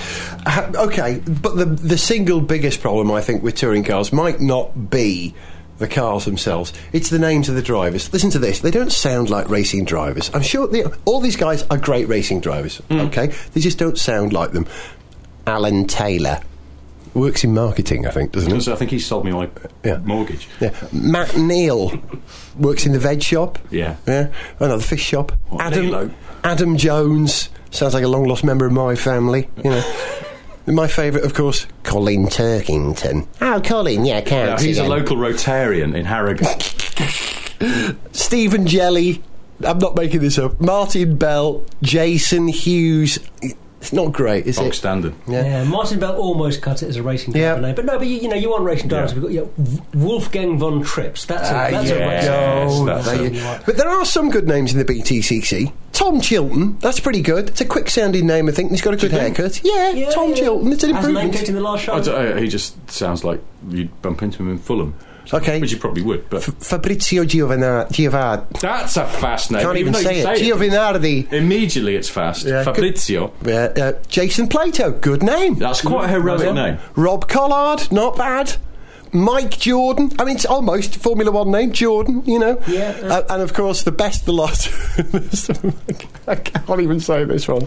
Okay, 0.47 1.21
but 1.25 1.55
the 1.55 1.65
the 1.65 1.97
single 1.97 2.41
biggest 2.41 2.81
problem 2.81 3.11
I 3.11 3.21
think 3.21 3.43
with 3.43 3.55
touring 3.55 3.83
cars 3.83 4.11
might 4.11 4.41
not 4.41 4.89
be 4.89 5.33
the 5.77 5.87
cars 5.87 6.25
themselves. 6.25 6.73
It's 6.91 7.09
the 7.09 7.19
names 7.19 7.49
of 7.49 7.55
the 7.55 7.61
drivers. 7.61 8.11
Listen 8.11 8.29
to 8.31 8.39
this; 8.39 8.59
they 8.61 8.71
don't 8.71 8.91
sound 8.91 9.29
like 9.29 9.49
racing 9.49 9.85
drivers. 9.85 10.31
I'm 10.33 10.41
sure 10.41 10.67
they, 10.67 10.83
all 11.05 11.19
these 11.19 11.35
guys 11.35 11.63
are 11.69 11.77
great 11.77 12.07
racing 12.07 12.41
drivers. 12.41 12.77
Hmm. 12.77 13.01
Okay, 13.01 13.27
they 13.53 13.61
just 13.61 13.77
don't 13.77 13.97
sound 13.97 14.33
like 14.33 14.51
them. 14.51 14.67
Alan 15.45 15.87
Taylor. 15.87 16.41
Works 17.17 17.43
in 17.43 17.53
marketing, 17.53 18.05
I 18.05 18.11
think, 18.11 18.31
doesn't 18.31 18.53
he? 18.53 18.61
So 18.61 18.73
I 18.73 18.75
think 18.75 18.91
he 18.91 18.99
sold 18.99 19.25
me 19.25 19.31
my 19.31 19.49
Yeah. 19.83 19.97
mortgage. 20.03 20.47
Yeah. 20.59 20.71
Matt 20.91 21.35
Neal 21.35 21.99
works 22.57 22.85
in 22.85 22.91
the 22.91 22.99
veg 22.99 23.23
shop. 23.23 23.57
Yeah. 23.71 23.95
Yeah. 24.07 24.27
Oh 24.59 24.67
no, 24.67 24.77
the 24.77 24.83
fish 24.83 25.01
shop. 25.03 25.31
What, 25.49 25.61
Adam? 25.65 26.13
Adam 26.43 26.77
Jones 26.77 27.49
sounds 27.71 27.93
like 27.95 28.03
a 28.03 28.07
long 28.07 28.25
lost 28.25 28.43
member 28.43 28.65
of 28.67 28.71
my 28.71 28.95
family. 28.95 29.49
You 29.63 29.71
know. 29.71 29.93
my 30.67 30.87
favourite, 30.87 31.25
of 31.25 31.33
course, 31.33 31.65
Colin 31.83 32.27
Turkington. 32.27 33.25
Oh, 33.41 33.61
Colin, 33.61 34.05
yeah, 34.05 34.21
can't. 34.21 34.51
Now, 34.51 34.57
he's 34.65 34.77
a 34.77 34.83
local 34.83 35.17
Rotarian 35.17 35.95
in 35.95 36.05
Harrogate. 36.05 36.61
Stephen 38.11 38.65
Jelley. 38.65 39.21
I'm 39.65 39.79
not 39.79 39.95
making 39.95 40.19
this 40.19 40.37
up. 40.37 40.61
Martin 40.61 41.17
Bell, 41.17 41.63
Jason 41.81 42.47
Hughes. 42.47 43.17
It's 43.79 43.93
not 43.93 44.11
great, 44.11 44.47
is 44.47 44.57
Bog 44.57 44.67
it? 44.67 44.73
standard. 44.73 45.13
Yeah. 45.27 45.43
Yeah, 45.45 45.63
Martin 45.65 45.99
Bell 45.99 46.15
almost 46.17 46.61
cut 46.63 46.81
it 46.81 46.89
as 46.89 46.95
a 46.97 47.03
racing 47.03 47.33
driver 47.33 47.55
Yeah. 47.61 47.61
name, 47.67 47.75
but 47.75 47.85
no, 47.85 47.97
but 47.99 48.07
you, 48.07 48.17
you 48.17 48.27
know, 48.27 48.35
you 48.35 48.49
want 48.49 48.63
racing 48.63 48.87
drivers. 48.89 49.11
Yeah. 49.13 49.15
We've 49.19 49.23
got 49.23 49.31
you 49.31 49.51
know, 49.95 50.05
Wolfgang 50.07 50.57
von 50.57 50.81
Trips. 50.83 51.25
That's 51.25 51.49
a, 51.49 51.53
Ah, 51.55 51.69
that's 51.69 51.89
a 51.91 51.99
racing 51.99 52.85
that's 52.85 53.05
there 53.05 53.25
you- 53.27 53.59
But 53.65 53.77
there 53.77 53.87
are 53.89 54.03
some 54.03 54.29
good 54.31 54.47
names 54.47 54.73
in 54.73 54.79
the 54.79 54.85
BTCC. 54.85 55.71
Tom 55.93 56.19
Chilton, 56.21 56.77
that's 56.79 56.99
pretty 56.99 57.21
good. 57.21 57.49
It's 57.49 57.61
a 57.61 57.65
quick 57.65 57.89
sounding 57.89 58.25
name, 58.27 58.47
I 58.47 58.51
think. 58.51 58.71
He's 58.71 58.81
got 58.81 58.93
a 58.93 58.97
good 58.97 59.11
haircut. 59.11 59.61
Yeah, 59.63 59.91
Yeah, 59.91 60.09
Tom 60.09 60.29
yeah. 60.29 60.35
Chilton, 60.35 60.71
it's 60.73 60.83
an 60.83 60.93
Has 60.95 61.05
name 61.05 61.15
improvement. 61.17 61.49
in 61.49 61.55
the 61.55 61.61
last 61.61 61.83
show. 61.83 61.93
I 61.93 61.99
don't- 62.01 62.15
uh, 62.37 62.41
he 62.41 62.47
just 62.47 62.89
sounds 62.91 63.23
like 63.23 63.39
you'd 63.69 64.01
bump 64.01 64.21
into 64.23 64.39
him 64.39 64.49
in 64.51 64.57
Fulham. 64.57 64.95
Okay. 65.33 65.59
Which 65.59 65.71
you 65.71 65.77
probably 65.77 66.03
would, 66.03 66.29
but. 66.29 66.43
Fabrizio 66.43 67.25
Giovanna- 67.25 67.87
Giovanardi. 67.91 68.59
That's 68.59 68.97
a 68.97 69.05
fast 69.07 69.51
name. 69.51 69.61
Can't 69.61 69.77
even 69.77 69.93
though 69.93 70.01
say 70.01 70.21
you 70.45 70.55
it. 70.55 70.71
Giovanardi. 70.71 71.31
Immediately 71.33 71.95
it's 71.95 72.09
fast. 72.09 72.45
Yeah, 72.45 72.63
good. 72.63 72.75
Fabrizio. 72.75 73.33
Uh, 73.45 73.51
uh, 73.51 73.93
Jason 74.07 74.47
Plato, 74.47 74.91
good 74.91 75.23
name. 75.23 75.55
That's 75.55 75.81
quite 75.81 76.05
a 76.05 76.07
heroic 76.07 76.53
name. 76.53 76.77
Rob 76.95 77.27
Collard, 77.27 77.91
not 77.91 78.17
bad. 78.17 78.55
Mike 79.13 79.57
Jordan. 79.57 80.11
I 80.19 80.25
mean, 80.25 80.35
it's 80.35 80.45
almost 80.45 80.97
Formula 80.97 81.31
One 81.31 81.49
name, 81.51 81.71
Jordan. 81.71 82.23
You 82.25 82.39
know. 82.39 82.61
Yeah, 82.67 82.97
yeah. 82.99 83.07
Uh, 83.07 83.23
and 83.29 83.41
of 83.41 83.53
course, 83.53 83.83
the 83.83 83.91
best 83.91 84.25
the 84.25 84.33
lot. 84.33 84.67
I 86.27 86.35
can't 86.35 86.81
even 86.81 86.99
say 86.99 87.23
this 87.23 87.47
one. 87.47 87.61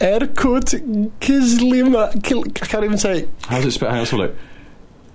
Erkut 0.00 1.10
Kizlima. 1.20 2.62
I 2.62 2.66
can't 2.66 2.84
even 2.84 2.98
say 2.98 3.20
it. 3.20 3.28
How's 3.42 3.64
it 3.66 3.72
spelled? 3.72 3.92
How's 3.92 4.12
it 4.12 4.16
spelled? 4.16 4.36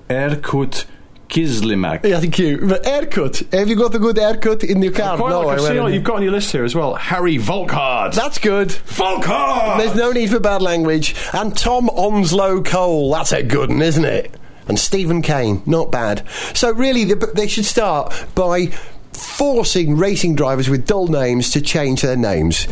Erkut 0.09 0.85
Kislimak. 1.33 2.05
Yeah, 2.05 2.19
thank 2.19 2.37
you. 2.37 2.59
But 2.59 2.85
haircut. 2.85 3.41
Have 3.51 3.67
you 3.67 3.75
got 3.75 3.93
a 3.95 3.99
good 3.99 4.17
haircut 4.17 4.63
in 4.63 4.81
your 4.81 4.91
car? 4.93 5.17
Quite 5.17 5.29
no, 5.29 5.41
like, 5.41 5.57
I 5.57 5.61
see 5.61 5.67
haven't. 5.67 5.83
what 5.83 5.93
you've 5.93 6.03
got 6.03 6.17
on 6.17 6.23
your 6.23 6.31
list 6.31 6.51
here 6.51 6.63
as 6.63 6.75
well. 6.75 6.93
Harry 6.93 7.37
Vaulkhard. 7.37 8.13
That's 8.13 8.37
good. 8.37 8.69
Vaulkhard! 8.69 9.79
There's 9.79 9.95
no 9.95 10.11
need 10.11 10.29
for 10.29 10.39
bad 10.39 10.61
language. 10.61 11.15
And 11.33 11.57
Tom 11.57 11.89
Onslow 11.89 12.61
Cole, 12.61 13.11
that's 13.11 13.31
a 13.31 13.41
good 13.41 13.69
one, 13.69 13.81
isn't 13.81 14.05
it? 14.05 14.33
And 14.67 14.77
Stephen 14.79 15.21
Kane, 15.21 15.63
not 15.65 15.91
bad. 15.91 16.25
So 16.53 16.71
really, 16.71 17.03
the, 17.03 17.15
they 17.15 17.47
should 17.47 17.65
start 17.65 18.13
by 18.35 18.67
forcing 19.11 19.97
racing 19.97 20.35
drivers 20.35 20.69
with 20.69 20.85
dull 20.85 21.07
names 21.07 21.49
to 21.51 21.61
change 21.61 22.01
their 22.01 22.15
names. 22.15 22.67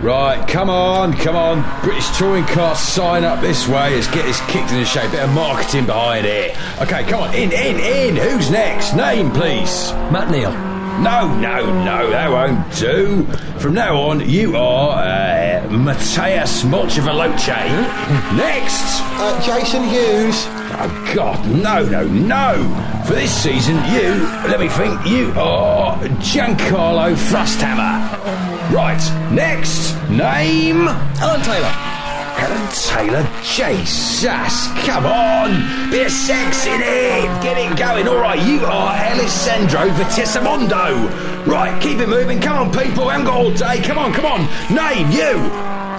Right, 0.00 0.48
come 0.48 0.70
on, 0.70 1.12
come 1.12 1.36
on. 1.36 1.82
British 1.82 2.08
Touring 2.16 2.46
Car, 2.46 2.74
sign 2.74 3.22
up 3.22 3.42
this 3.42 3.68
way. 3.68 3.94
Let's 3.94 4.06
get 4.06 4.24
this 4.24 4.40
kicked 4.46 4.70
into 4.70 4.86
shape. 4.86 5.10
Bit 5.10 5.24
of 5.24 5.30
marketing 5.30 5.84
behind 5.84 6.24
it. 6.24 6.56
Okay, 6.80 7.04
come 7.04 7.24
on, 7.24 7.34
in, 7.34 7.52
in, 7.52 7.78
in. 7.78 8.16
Who's 8.16 8.50
next? 8.50 8.94
Name, 8.94 9.30
please. 9.30 9.92
Matt 10.10 10.30
Neal. 10.30 10.69
No, 11.00 11.34
no, 11.38 11.82
no, 11.82 12.10
that 12.10 12.30
won't 12.30 12.76
do. 12.76 13.24
From 13.58 13.72
now 13.72 13.96
on, 13.96 14.28
you 14.28 14.54
are 14.54 14.98
uh, 14.98 15.66
Matthias 15.70 16.62
Molchavaloce. 16.62 17.48
Next! 18.36 19.00
Uh, 19.18 19.40
Jason 19.42 19.84
Hughes. 19.84 20.44
Oh, 20.82 21.12
God, 21.14 21.46
no, 21.48 21.84
no, 21.88 22.06
no! 22.06 23.04
For 23.06 23.14
this 23.14 23.34
season, 23.34 23.76
you, 23.92 24.24
let 24.48 24.60
me 24.60 24.68
think, 24.68 25.06
you 25.06 25.32
are 25.40 25.96
Giancarlo 26.20 27.14
Frosthammer. 27.16 28.70
Right, 28.70 29.32
next, 29.32 29.94
name? 30.10 30.86
Alan 30.86 31.40
Taylor. 31.42 31.99
Helen 32.40 32.72
Taylor, 32.72 33.28
Jesus, 33.42 34.68
come 34.86 35.04
on, 35.04 35.90
be 35.90 36.00
of 36.04 36.10
sex 36.10 36.64
in 36.64 36.80
it, 36.80 37.28
get 37.42 37.58
it 37.58 37.78
going. 37.78 38.08
All 38.08 38.16
right, 38.16 38.40
you 38.48 38.64
are 38.64 38.96
Alessandro 38.96 39.90
Vitessamondo. 39.90 41.46
Right, 41.46 41.78
keep 41.82 41.98
it 41.98 42.08
moving. 42.08 42.40
Come 42.40 42.56
on, 42.56 42.72
people, 42.72 43.10
I 43.10 43.18
haven't 43.18 43.26
got 43.26 43.36
all 43.36 43.50
day. 43.52 43.82
Come 43.82 43.98
on, 43.98 44.14
come 44.14 44.24
on. 44.24 44.40
Name 44.74 45.10
you. 45.10 45.36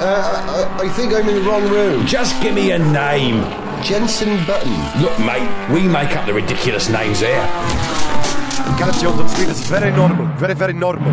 Uh, 0.01 0.77
I, 0.81 0.85
I 0.85 0.89
think 0.89 1.13
I'm 1.13 1.29
in 1.29 1.35
the 1.35 1.41
wrong 1.41 1.69
room. 1.69 2.07
Just 2.07 2.41
give 2.41 2.55
me 2.55 2.71
a 2.71 2.79
name. 2.79 3.43
Jensen 3.83 4.43
Button. 4.47 4.73
Look, 4.99 5.19
mate, 5.19 5.47
we 5.71 5.87
make 5.87 6.17
up 6.17 6.25
the 6.25 6.33
ridiculous 6.33 6.89
names 6.89 7.19
here. 7.19 7.45
Gareth 8.79 8.99
Jones 8.99 9.19
on 9.19 9.29
speed 9.29 9.49
is 9.49 9.61
very 9.67 9.91
normal, 9.91 10.25
very, 10.37 10.55
very 10.55 10.73
normal. 10.73 11.11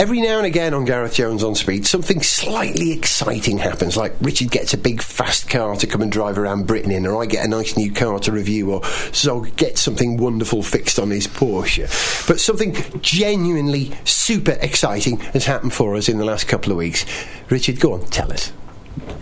Every 0.00 0.22
now 0.22 0.38
and 0.38 0.46
again 0.46 0.72
on 0.72 0.86
Gareth 0.86 1.12
Jones 1.12 1.44
on 1.44 1.54
Speed, 1.54 1.86
something 1.86 2.22
slightly 2.22 2.90
exciting 2.90 3.58
happens, 3.58 3.98
like 3.98 4.14
Richard 4.22 4.50
gets 4.50 4.72
a 4.72 4.78
big 4.78 5.02
fast 5.02 5.50
car 5.50 5.76
to 5.76 5.86
come 5.86 6.00
and 6.00 6.10
drive 6.10 6.38
around 6.38 6.66
Britain 6.66 6.90
in, 6.90 7.06
or 7.06 7.22
I 7.22 7.26
get 7.26 7.44
a 7.44 7.48
nice 7.48 7.76
new 7.76 7.92
car 7.92 8.18
to 8.20 8.32
review, 8.32 8.72
or 8.72 8.80
Zog 9.12 9.54
gets 9.56 9.82
something 9.82 10.16
wonderful 10.16 10.62
fixed 10.62 10.98
on 10.98 11.10
his 11.10 11.26
Porsche. 11.26 11.86
But 12.26 12.40
something 12.40 12.74
genuinely 13.02 13.92
super 14.04 14.56
exciting 14.62 15.18
has 15.18 15.44
happened 15.44 15.74
for 15.74 15.94
us 15.96 16.08
in 16.08 16.16
the 16.16 16.24
last 16.24 16.48
couple 16.48 16.72
of 16.72 16.78
weeks. 16.78 17.04
Richard, 17.50 17.78
go 17.78 17.92
on, 17.92 18.06
tell 18.06 18.32
us. 18.32 18.52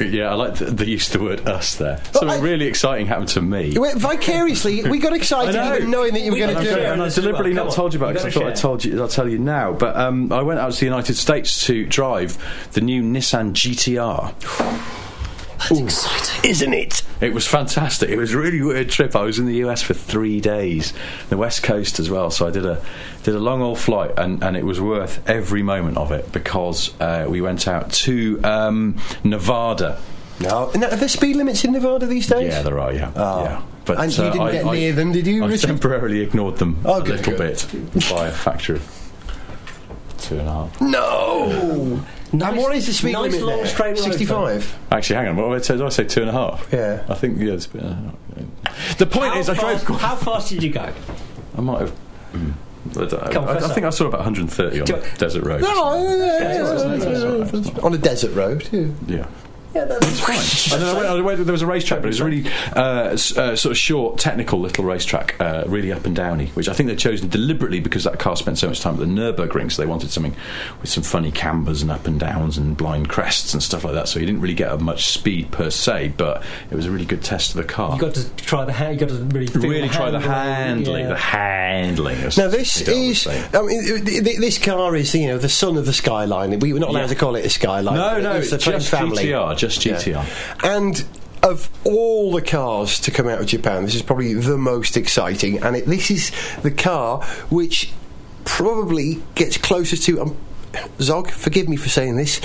Yeah, 0.00 0.30
I 0.30 0.34
like 0.34 0.54
the, 0.56 0.66
the 0.66 0.86
use 0.88 1.12
of 1.14 1.20
the 1.20 1.24
word 1.26 1.46
us 1.48 1.76
there. 1.76 2.00
Something 2.12 2.30
I- 2.30 2.38
really 2.40 2.66
exciting 2.66 3.06
happened 3.06 3.28
to 3.30 3.42
me. 3.42 3.66
You 3.68 3.80
vicariously, 3.96 4.88
we 4.88 4.98
got 4.98 5.12
excited 5.12 5.54
know. 5.54 5.76
even 5.76 5.90
knowing 5.90 6.14
that 6.14 6.20
you 6.20 6.32
were 6.32 6.38
going 6.38 6.56
to 6.56 6.62
do 6.62 6.70
it. 6.70 6.84
and 6.86 7.02
I 7.02 7.04
this 7.06 7.18
as 7.18 7.24
well. 7.24 7.32
deliberately 7.32 7.54
not 7.54 7.68
on. 7.68 7.72
told 7.74 7.94
you 7.94 7.98
about 8.00 8.10
it 8.10 8.14
You've 8.24 8.34
because 8.34 8.36
I 8.36 8.40
thought 8.40 8.48
I 8.50 8.54
to 8.54 8.60
told 8.60 8.84
you. 8.84 9.00
I'll 9.02 9.08
tell 9.08 9.28
you 9.28 9.38
now. 9.38 9.72
But 9.72 9.96
um, 9.96 10.32
I 10.32 10.42
went 10.42 10.60
out 10.60 10.72
to 10.72 10.80
the 10.80 10.86
United 10.86 11.16
States 11.16 11.66
to 11.66 11.84
drive 11.86 12.38
the 12.72 12.80
new 12.80 13.02
Nissan 13.02 13.52
GTR. 13.52 14.34
That's 15.58 15.70
exciting, 15.80 16.50
isn't 16.50 16.72
it? 16.72 17.02
It 17.20 17.34
was 17.34 17.46
fantastic. 17.46 18.10
It 18.10 18.16
was 18.16 18.32
a 18.32 18.38
really 18.38 18.62
weird 18.62 18.90
trip. 18.90 19.16
I 19.16 19.22
was 19.22 19.38
in 19.38 19.46
the 19.46 19.56
US 19.66 19.82
for 19.82 19.92
three 19.94 20.40
days, 20.40 20.92
the 21.30 21.36
West 21.36 21.62
Coast 21.64 21.98
as 21.98 22.08
well. 22.08 22.30
So 22.30 22.46
I 22.46 22.50
did 22.50 22.64
a 22.64 22.80
did 23.24 23.34
a 23.34 23.40
long 23.40 23.60
old 23.60 23.78
flight, 23.78 24.12
and, 24.16 24.42
and 24.44 24.56
it 24.56 24.64
was 24.64 24.80
worth 24.80 25.28
every 25.28 25.62
moment 25.62 25.96
of 25.98 26.12
it 26.12 26.30
because 26.32 26.98
uh, 27.00 27.26
we 27.28 27.40
went 27.40 27.66
out 27.66 27.90
to 27.92 28.40
um, 28.44 28.96
Nevada. 29.24 30.00
No. 30.40 30.70
And 30.72 30.84
are 30.84 30.94
there 30.94 31.08
speed 31.08 31.34
limits 31.36 31.64
in 31.64 31.72
Nevada 31.72 32.06
these 32.06 32.28
days? 32.28 32.52
Yeah, 32.52 32.62
there 32.62 32.78
are. 32.78 32.92
Yeah, 32.92 33.10
Oh. 33.16 33.42
yeah. 33.42 33.62
But 33.84 33.98
And 34.00 34.16
you 34.16 34.22
uh, 34.24 34.30
didn't 34.30 34.46
I- 34.46 34.52
get 34.52 34.64
I- 34.66 34.72
near 34.74 34.92
them, 34.92 35.12
did 35.12 35.26
you, 35.26 35.44
I 35.44 35.48
Richard? 35.48 35.66
temporarily 35.66 36.20
ignored 36.20 36.58
them 36.58 36.78
Oh, 36.84 37.00
a 37.00 37.02
good, 37.02 37.16
little 37.26 37.36
good. 37.36 37.92
bit 37.94 38.08
by 38.10 38.28
a 38.28 38.30
factor 38.32 38.74
of 38.76 39.12
two 40.18 40.38
and 40.38 40.46
a 40.48 40.52
half. 40.52 40.80
No! 40.80 42.04
Nice- 42.32 42.48
and 42.52 42.58
what 42.58 42.74
is 42.76 42.86
the 42.86 42.92
speed 42.92 43.12
nice 43.12 43.32
limit 43.32 43.42
long 43.46 43.56
there? 43.58 43.66
straight 43.66 43.88
road, 43.96 43.98
65? 44.04 44.76
Actually, 44.92 45.16
hang 45.16 45.28
on. 45.28 45.36
What 45.36 45.48
did 45.54 45.62
I 45.62 45.64
say? 45.64 45.76
Did 45.76 45.86
I 45.86 45.88
say 45.88 46.04
two 46.04 46.20
and 46.20 46.30
a 46.30 46.32
half? 46.32 46.68
Yeah. 46.72 47.04
I 47.08 47.14
think 47.14 47.38
yeah. 47.40 47.52
It's 47.54 47.66
been, 47.66 47.84
uh, 47.84 48.12
the 48.98 49.06
point 49.06 49.32
How 49.32 49.40
is, 49.40 49.48
I 49.48 49.54
drove. 49.54 50.00
how 50.00 50.14
fast 50.16 50.50
did 50.50 50.62
you 50.62 50.70
go? 50.70 50.92
I 51.56 51.60
might 51.60 51.80
have. 51.80 51.92
mm, 52.34 52.52
I, 52.90 53.06
don't- 53.06 53.32
Come 53.32 53.44
on, 53.48 53.56
I, 53.56 53.64
I 53.66 53.68
think 53.74 53.86
I 53.86 53.90
saw 53.90 54.06
about 54.06 54.20
130 54.20 54.80
on 54.80 54.86
Do 54.86 54.92
the 54.92 54.98
it. 55.02 55.18
desert 55.18 55.44
road. 55.44 55.64
On 57.82 57.94
a 57.94 57.98
desert 57.98 58.34
road, 58.34 58.68
yeah. 58.72 58.86
Yeah. 59.06 59.26
Yeah, 59.74 59.84
that's 59.84 60.72
And 60.72 60.82
then 60.82 60.88
I 60.88 60.92
went, 60.94 61.06
I 61.06 61.20
went, 61.20 61.44
there 61.44 61.52
was 61.52 61.60
a 61.62 61.66
racetrack, 61.66 62.00
but 62.00 62.06
it 62.06 62.08
was 62.08 62.20
a 62.20 62.24
really 62.24 62.50
uh, 62.74 63.10
s- 63.12 63.36
uh, 63.36 63.54
sort 63.54 63.70
of 63.72 63.76
short, 63.78 64.18
technical 64.18 64.58
little 64.60 64.82
racetrack, 64.84 65.36
uh, 65.40 65.64
really 65.66 65.92
up 65.92 66.06
and 66.06 66.16
downy, 66.16 66.46
which 66.54 66.68
I 66.68 66.72
think 66.72 66.88
they'd 66.88 66.98
chosen 66.98 67.28
deliberately 67.28 67.78
because 67.80 68.04
that 68.04 68.18
car 68.18 68.34
spent 68.36 68.58
so 68.58 68.68
much 68.68 68.80
time 68.80 68.94
at 68.94 69.00
the 69.00 69.06
Nürburgring, 69.06 69.70
so 69.70 69.82
they 69.82 69.86
wanted 69.86 70.10
something 70.10 70.34
with 70.80 70.88
some 70.90 71.02
funny 71.02 71.30
cambers 71.30 71.82
and 71.82 71.90
up 71.90 72.06
and 72.06 72.18
downs 72.18 72.56
and 72.56 72.76
blind 72.76 73.08
crests 73.10 73.52
and 73.52 73.62
stuff 73.62 73.84
like 73.84 73.92
that. 73.94 74.08
So 74.08 74.18
you 74.18 74.26
didn't 74.26 74.40
really 74.40 74.54
get 74.54 74.80
much 74.80 75.08
speed 75.08 75.50
per 75.52 75.68
se, 75.70 76.14
but 76.16 76.42
it 76.70 76.74
was 76.74 76.86
a 76.86 76.90
really 76.90 77.04
good 77.06 77.22
test 77.22 77.50
of 77.50 77.56
the 77.58 77.64
car. 77.64 77.94
You 77.94 78.00
got 78.00 78.14
to 78.14 78.28
try 78.36 78.64
the 78.64 78.72
hand. 78.72 78.98
You 79.00 79.06
got 79.06 79.14
to 79.14 79.22
really 79.24 79.46
feel 79.48 79.62
really 79.62 79.88
the 79.88 79.94
try 79.94 80.10
the 80.10 80.18
handling, 80.20 80.56
handling, 80.66 81.02
yeah. 81.04 81.08
the 81.10 81.16
handling. 81.16 82.16
as 82.18 82.38
Now 82.38 82.48
this 82.48 82.74
they 82.74 82.92
always 82.92 83.10
is, 83.18 83.22
say. 83.22 83.48
I 83.52 83.62
mean, 83.62 84.04
th- 84.06 84.24
th- 84.24 84.38
this 84.38 84.58
car 84.58 84.96
is 84.96 85.14
you 85.14 85.26
know 85.28 85.38
the 85.38 85.48
son 85.50 85.76
of 85.76 85.84
the 85.86 85.92
Skyline. 85.92 86.58
We 86.58 86.72
were 86.72 86.80
not 86.80 86.88
allowed 86.88 87.00
Yeah. 87.02 87.06
to 87.08 87.14
call 87.16 87.36
it 87.36 87.44
a 87.44 87.50
Skyline. 87.50 87.94
No, 87.96 88.20
no, 88.20 88.36
it's 88.36 88.48
the 88.50 88.56
it's 88.56 88.64
French 88.64 88.78
just 88.84 88.90
family. 88.90 89.24
GTR, 89.26 89.57
just 89.58 89.84
Yeah. 89.84 89.96
GTR. 89.96 90.64
And 90.64 91.04
of 91.42 91.70
all 91.84 92.32
the 92.32 92.42
cars 92.42 92.98
to 93.00 93.10
come 93.10 93.28
out 93.28 93.40
of 93.40 93.46
Japan, 93.46 93.84
this 93.84 93.94
is 93.94 94.02
probably 94.02 94.34
the 94.34 94.58
most 94.58 94.96
exciting. 94.96 95.62
And 95.62 95.76
it, 95.76 95.86
this 95.86 96.10
is 96.10 96.32
the 96.62 96.70
car 96.70 97.22
which 97.50 97.92
probably 98.44 99.22
gets 99.34 99.56
closest 99.58 100.04
to. 100.04 100.20
Um, 100.22 100.36
Zog, 101.00 101.30
forgive 101.30 101.68
me 101.68 101.76
for 101.76 101.88
saying 101.88 102.16
this. 102.16 102.40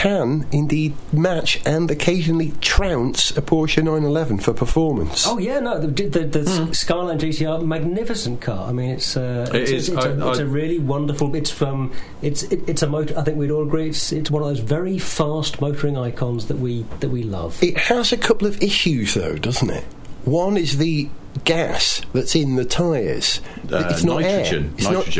Can 0.00 0.46
indeed 0.50 0.94
match 1.12 1.60
and 1.66 1.90
occasionally 1.90 2.52
trounce 2.62 3.30
a 3.36 3.42
Porsche 3.42 3.82
911 3.82 4.38
for 4.38 4.54
performance. 4.54 5.26
Oh 5.26 5.36
yeah, 5.36 5.60
no, 5.60 5.78
the, 5.78 5.88
the, 5.88 6.20
the 6.24 6.74
Skyline 6.74 7.18
GTR, 7.18 7.62
magnificent 7.66 8.40
car. 8.40 8.66
I 8.68 8.72
mean, 8.72 8.90
it's 8.92 9.14
uh, 9.14 9.50
It 9.52 9.62
it's, 9.62 9.70
is. 9.70 9.88
It's, 9.90 10.04
a 10.04 10.08
I- 10.08 10.30
it's 10.30 10.38
I- 10.38 10.42
a 10.42 10.46
really 10.46 10.78
wonderful. 10.78 11.34
It's 11.36 11.60
um, 11.60 11.92
it's 12.22 12.44
it, 12.44 12.66
it's 12.66 12.82
a 12.82 12.86
motor. 12.86 13.18
I 13.18 13.22
think 13.24 13.36
we'd 13.36 13.50
all 13.50 13.62
agree. 13.62 13.90
It's 13.90 14.10
it's 14.10 14.30
one 14.30 14.42
of 14.42 14.48
those 14.48 14.60
very 14.60 14.98
fast 14.98 15.60
motoring 15.60 15.98
icons 15.98 16.46
that 16.46 16.58
we 16.58 16.86
that 17.00 17.10
we 17.10 17.22
love. 17.22 17.62
It 17.62 17.76
has 17.76 18.10
a 18.10 18.16
couple 18.16 18.46
of 18.48 18.62
issues, 18.62 19.12
though, 19.14 19.36
doesn't 19.36 19.68
it? 19.68 19.84
One 20.24 20.56
is 20.56 20.78
the 20.78 21.10
gas 21.44 22.00
that's 22.12 22.34
in 22.34 22.56
the 22.56 22.64
tyres. 22.64 23.40
Uh, 23.72 23.88
it's 23.90 24.02
not 24.02 24.22
air. 24.22 24.38
nitrogen. 24.42 24.74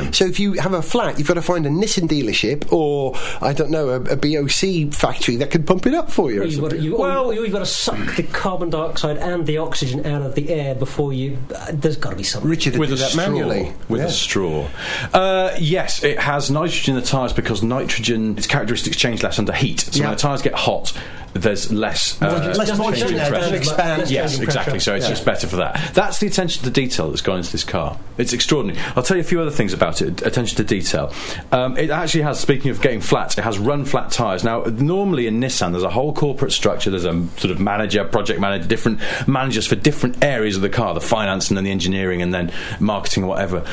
Not- 0.05 0.15
so 0.15 0.25
if 0.25 0.41
you 0.41 0.55
have 0.55 0.73
a 0.75 0.83
flat, 0.83 1.19
you've 1.19 1.29
got 1.29 1.35
to 1.35 1.43
find 1.43 1.67
a 1.67 1.69
Nissan 1.71 2.09
dealership 2.09 2.73
or 2.73 3.15
I 3.41 3.53
don't 3.53 3.71
know 3.71 3.91
a, 3.91 4.01
a 4.03 4.17
BOC 4.17 4.93
factory 4.93 5.37
that 5.37 5.51
can 5.51 5.63
pump 5.63 5.87
it 5.87 5.95
up 5.95 6.11
for 6.11 6.33
you. 6.33 6.43
or 6.43 6.45
You've 6.45 6.61
got, 6.61 6.71
to, 6.73 6.79
you, 6.79 6.97
Well- 6.97 7.29
well, 7.29 7.35
you've 7.35 7.53
got 7.53 7.61
to 7.61 7.67
suck 7.67 8.17
the 8.17 8.25
carbon 8.25 8.71
dioxide 8.71 9.19
and 9.19 9.47
the 9.47 9.59
oxygen 9.59 10.05
out 10.05 10.23
of 10.23 10.35
the 10.35 10.51
air 10.51 10.75
before 10.75 11.13
you. 11.13 11.39
Uh, 11.55 11.69
there's 11.73 11.97
got 11.97 12.11
to 12.11 12.17
be 12.17 12.23
something. 12.25 12.51
Richard 12.51 12.77
with 12.77 12.93
a 12.93 12.97
that 12.97 13.11
straw. 13.11 13.29
manually. 13.29 13.73
With 13.89 14.01
Yeah. 14.01 14.07
a 14.07 14.11
straw. 14.11 14.69
Uh, 15.15 15.55
yes, 15.61 16.03
it 16.03 16.19
has 16.19 16.51
nitrogen 16.51 16.97
in 16.97 17.01
the 17.01 17.07
tyres 17.07 17.33
because 17.33 17.63
nitrogen, 17.63 18.37
its 18.37 18.47
characteristics 18.47 18.97
change 18.97 19.23
less 19.23 19.39
under 19.39 19.53
heat. 19.53 19.81
So 19.81 19.99
Yeah. 20.01 20.09
when 20.09 20.17
the 20.17 20.21
tyres 20.21 20.43
get 20.43 20.55
hot, 20.55 20.93
there's 21.35 21.73
less. 21.73 22.21
Uh, 22.21 22.55
less 22.57 22.77
moisture 22.77 23.07
in 23.09 23.15
there, 23.15 23.55
expand. 23.55 24.11
Yes, 24.11 24.39
exactly. 24.41 24.73
pressure. 24.73 24.81
So 24.81 24.95
it's 24.95 25.05
Yeah. 25.05 25.11
just 25.11 25.25
better 25.25 25.47
for 25.47 25.57
that. 25.57 25.81
That's 25.95 26.19
the 26.19 26.27
attention 26.27 26.65
to 26.65 26.71
detail 26.71 27.09
that's 27.09 27.23
gone 27.23 27.39
into 27.39 27.53
this 27.53 27.65
car. 27.65 27.97
It's 28.19 28.33
extraordinary. 28.33 28.81
I'll 28.97 29.03
tell 29.03 29.17
you 29.17 29.23
a 29.23 29.25
few 29.25 29.41
other 29.41 29.51
things 29.51 29.73
about 29.73 30.03
it. 30.03 30.23
Attention 30.27 30.57
to 30.57 30.65
detail. 30.65 31.13
Um, 31.53 31.77
it 31.77 31.91
actually 31.91 32.23
has. 32.23 32.41
Speaking 32.41 32.71
of 32.71 32.81
getting 32.81 33.01
flat, 33.01 33.37
it 33.39 33.43
has 33.45 33.59
run 33.59 33.85
flat 33.85 34.11
tyres. 34.11 34.45
Now, 34.45 34.63
normally 34.65 35.27
in 35.27 35.41
Nissan, 35.41 35.71
there's 35.73 35.83
a 35.85 35.91
whole 35.91 36.13
corporate 36.13 36.53
structure. 36.53 36.91
There's 36.91 37.05
a 37.05 37.13
sort 37.37 37.53
of 37.53 37.61
manager, 37.61 38.05
project 38.05 38.41
manager, 38.41 38.67
different 38.67 39.01
managers 39.27 39.67
for 39.67 39.77
different 39.77 40.23
areas 40.25 40.57
of 40.57 40.63
the 40.63 40.69
car, 40.69 40.95
the 40.95 41.01
finance 41.01 41.49
and 41.49 41.57
then 41.57 41.65
the 41.65 41.71
engineering 41.71 42.23
and 42.23 42.33
then 42.35 42.53
marketing 42.81 43.25
or 43.25 43.29
whatever. 43.29 43.65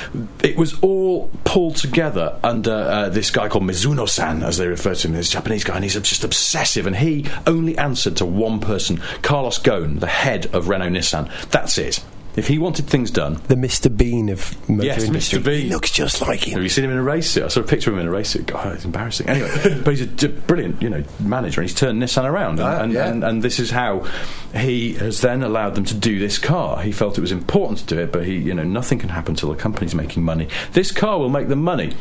It 0.43 0.57
was 0.57 0.77
all 0.81 1.29
pulled 1.43 1.75
together 1.77 2.37
under 2.43 2.71
uh, 2.73 3.09
this 3.09 3.31
guy 3.31 3.47
called 3.49 3.63
Mizuno-san, 3.63 4.43
as 4.43 4.57
they 4.57 4.67
refer 4.67 4.93
to 4.95 5.07
him, 5.07 5.13
this 5.13 5.29
Japanese 5.29 5.63
guy, 5.63 5.75
and 5.75 5.83
he's 5.83 5.93
just 5.95 6.23
obsessive. 6.23 6.85
And 6.87 6.95
he 6.95 7.25
only 7.47 7.77
answered 7.77 8.17
to 8.17 8.25
one 8.25 8.60
person, 8.60 9.01
Carlos 9.23 9.57
Ghosn, 9.60 9.99
the 9.99 10.07
head 10.07 10.45
of 10.53 10.67
Renault 10.69 10.89
Nissan. 10.89 11.31
That's 11.49 11.77
it. 11.77 12.03
If 12.36 12.47
he 12.47 12.60
wanted 12.60 12.86
things 12.86 13.10
done, 13.10 13.41
The 13.47 13.55
Mr. 13.55 13.89
Bean 13.97 14.29
of 14.29 14.53
motor 14.69 14.86
Yes, 14.86 15.05
Mr. 15.07 15.43
Bean. 15.43 15.63
He 15.63 15.69
looks 15.69 15.89
just 15.89 16.21
like 16.21 16.47
him. 16.47 16.53
have 16.53 16.62
you 16.62 16.69
seen 16.69 16.86
him 16.86 16.91
in 16.91 16.97
a 16.97 17.01
race 17.01 17.27
suit? 17.31 17.43
I 17.43 17.47
saw 17.47 17.62
a 17.62 17.63
picture 17.63 17.89
of 17.89 17.95
him 17.95 18.01
in 18.01 18.07
a 18.07 18.12
race 18.12 18.29
suit. 18.29 18.45
God, 18.45 18.73
it's 18.75 18.86
embarrassing. 18.86 19.27
Anyway, 19.27 19.81
but 19.83 19.89
he's 19.89 20.01
a 20.01 20.05
d- 20.05 20.27
brilliant, 20.27 20.79
you 20.79 20.91
know, 20.91 21.03
manager, 21.19 21.62
and 21.62 21.67
he's 21.67 21.75
turned 21.79 21.99
Nissan 21.99 22.25
around. 22.25 22.60
And, 22.60 22.67
Ah, 22.67 22.83
and, 22.83 22.93
yeah. 22.93 23.07
and, 23.07 23.23
and 23.23 23.41
this 23.41 23.57
is 23.60 23.71
how 23.71 24.05
he 24.53 24.93
has 24.93 25.21
then 25.21 25.41
allowed 25.41 25.73
them 25.73 25.86
to 25.86 25.95
do 25.95 26.19
this 26.19 26.38
car. 26.38 26.79
He 26.83 26.91
felt 26.91 27.17
it 27.17 27.21
was 27.21 27.31
important 27.31 27.79
to 27.79 27.86
do 27.95 28.01
it, 28.01 28.12
but 28.12 28.23
he, 28.23 28.36
you 28.38 28.53
know, 28.53 28.63
nothing 28.63 28.99
can 28.99 29.10
happen 29.10 29.31
until 29.31 29.49
the 29.49 29.55
company's 29.55 29.95
making 29.95 30.21
money. 30.21 30.47
This 30.73 30.91
car 30.91 31.17
will 31.17 31.29
make 31.29 31.47
them 31.47 31.63
money. 31.63 31.95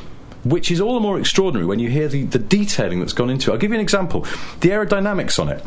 Which 0.48 0.70
is 0.70 0.80
all 0.80 0.94
the 0.94 1.00
more 1.00 1.18
extraordinary 1.18 1.66
when 1.66 1.78
you 1.78 1.90
hear 1.90 2.08
the, 2.08 2.22
the 2.24 2.38
detailing 2.38 3.00
that's 3.00 3.12
gone 3.12 3.30
into 3.30 3.50
it. 3.50 3.54
I'll 3.54 3.58
give 3.58 3.70
you 3.70 3.76
an 3.76 3.80
example. 3.80 4.22
The 4.60 4.70
aerodynamics 4.70 5.38
on 5.38 5.48
it. 5.48 5.64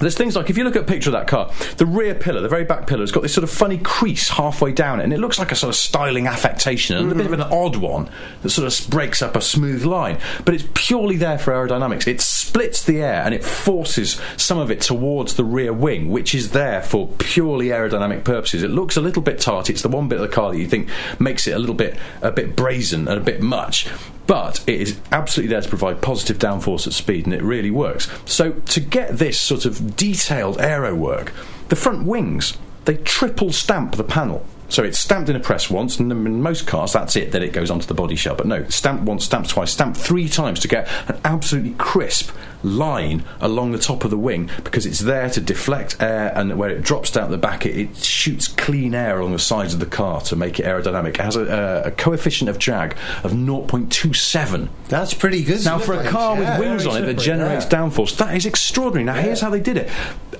There's 0.00 0.16
things 0.16 0.34
like 0.34 0.50
if 0.50 0.58
you 0.58 0.64
look 0.64 0.74
at 0.76 0.82
a 0.82 0.86
picture 0.86 1.10
of 1.10 1.12
that 1.12 1.28
car, 1.28 1.52
the 1.76 1.86
rear 1.86 2.14
pillar, 2.14 2.40
the 2.40 2.48
very 2.48 2.64
back 2.64 2.86
pillar, 2.86 3.02
has 3.02 3.12
got 3.12 3.22
this 3.22 3.32
sort 3.32 3.44
of 3.44 3.50
funny 3.50 3.78
crease 3.78 4.28
halfway 4.28 4.72
down 4.72 5.00
it, 5.00 5.04
and 5.04 5.12
it 5.12 5.18
looks 5.18 5.38
like 5.38 5.52
a 5.52 5.54
sort 5.54 5.68
of 5.68 5.76
styling 5.76 6.26
affectation 6.26 6.96
and 6.96 7.12
a 7.12 7.14
bit 7.14 7.26
of 7.26 7.32
an 7.32 7.42
odd 7.42 7.76
one 7.76 8.10
that 8.42 8.50
sort 8.50 8.66
of 8.66 8.90
breaks 8.90 9.22
up 9.22 9.36
a 9.36 9.40
smooth 9.40 9.84
line. 9.84 10.18
But 10.44 10.54
it's 10.54 10.64
purely 10.74 11.16
there 11.16 11.38
for 11.38 11.52
aerodynamics. 11.52 12.08
It 12.08 12.20
splits 12.54 12.84
the 12.84 13.02
air 13.02 13.20
and 13.24 13.34
it 13.34 13.42
forces 13.42 14.20
some 14.36 14.58
of 14.58 14.70
it 14.70 14.80
towards 14.80 15.34
the 15.34 15.42
rear 15.42 15.72
wing, 15.72 16.08
which 16.08 16.36
is 16.36 16.52
there 16.52 16.80
for 16.80 17.08
purely 17.18 17.66
aerodynamic 17.66 18.22
purposes. 18.22 18.62
It 18.62 18.70
looks 18.70 18.96
a 18.96 19.00
little 19.00 19.22
bit 19.22 19.40
tart. 19.40 19.68
It's 19.68 19.82
the 19.82 19.88
one 19.88 20.06
bit 20.06 20.20
of 20.20 20.28
the 20.28 20.32
car 20.32 20.52
that 20.52 20.58
you 20.58 20.68
think 20.68 20.88
makes 21.18 21.48
it 21.48 21.50
a 21.50 21.58
little 21.58 21.74
bit 21.74 21.98
a 22.22 22.30
bit 22.30 22.54
brazen 22.54 23.08
and 23.08 23.18
a 23.18 23.24
bit 23.24 23.42
much. 23.42 23.88
But 24.28 24.62
it 24.68 24.80
is 24.80 25.00
absolutely 25.10 25.52
there 25.52 25.62
to 25.62 25.68
provide 25.68 26.00
positive 26.00 26.38
downforce 26.38 26.86
at 26.86 26.92
speed, 26.92 27.24
and 27.24 27.34
it 27.34 27.42
really 27.42 27.72
works. 27.72 28.08
So, 28.24 28.52
to 28.52 28.80
get 28.80 29.18
this 29.18 29.40
sort 29.40 29.64
of 29.64 29.96
detailed 29.96 30.60
aero 30.60 30.94
work, 30.94 31.32
the 31.70 31.76
front 31.76 32.06
wings, 32.06 32.56
they 32.84 32.98
triple 32.98 33.50
stamp 33.50 33.96
the 33.96 34.04
panel. 34.04 34.46
So 34.68 34.82
it's 34.82 34.98
stamped 34.98 35.28
in 35.28 35.36
a 35.36 35.40
press 35.40 35.70
once, 35.70 35.98
and 35.98 36.10
in 36.10 36.42
most 36.42 36.66
cars 36.66 36.92
that's 36.92 37.16
it, 37.16 37.32
then 37.32 37.42
it 37.42 37.52
goes 37.52 37.70
onto 37.70 37.86
the 37.86 37.94
body 37.94 38.16
shell. 38.16 38.34
But 38.34 38.46
no, 38.46 38.64
stamp 38.68 39.02
once, 39.02 39.24
stamp 39.24 39.46
twice, 39.46 39.72
stamp 39.72 39.96
three 39.96 40.28
times 40.28 40.60
to 40.60 40.68
get 40.68 40.88
an 41.08 41.20
absolutely 41.24 41.74
crisp 41.78 42.30
line 42.64 43.24
along 43.40 43.72
the 43.72 43.78
top 43.78 44.04
of 44.04 44.10
the 44.10 44.18
wing 44.18 44.50
because 44.64 44.86
it's 44.86 45.00
there 45.00 45.28
to 45.30 45.40
deflect 45.40 45.96
air, 46.00 46.32
and 46.34 46.58
where 46.58 46.70
it 46.70 46.82
drops 46.82 47.10
down 47.10 47.30
the 47.30 47.38
back, 47.38 47.66
it, 47.66 47.76
it 47.76 47.96
shoots 47.96 48.48
clean 48.48 48.94
air 48.94 49.20
along 49.20 49.32
the 49.32 49.38
sides 49.38 49.74
of 49.74 49.80
the 49.80 49.86
car 49.86 50.20
to 50.22 50.36
make 50.36 50.58
it 50.58 50.64
aerodynamic. 50.66 51.10
It 51.10 51.20
has 51.20 51.36
a, 51.36 51.44
a, 51.84 51.88
a 51.88 51.90
coefficient 51.90 52.48
of 52.48 52.58
drag 52.58 52.92
of 53.22 53.32
0.27. 53.32 54.68
That's 54.88 55.14
pretty 55.14 55.44
good. 55.44 55.64
Now, 55.64 55.78
for 55.78 55.94
a 55.94 56.08
car 56.08 56.40
Yeah, 56.40 56.58
with 56.58 56.68
wings 56.68 56.86
on 56.86 57.02
it 57.02 57.06
that 57.06 57.18
generates 57.18 57.64
yeah. 57.64 57.70
downforce, 57.78 58.16
that 58.16 58.34
is 58.36 58.46
extraordinary. 58.46 59.04
Now, 59.04 59.20
here's 59.20 59.40
how 59.40 59.50
they 59.50 59.60
did 59.60 59.76
it. 59.76 59.90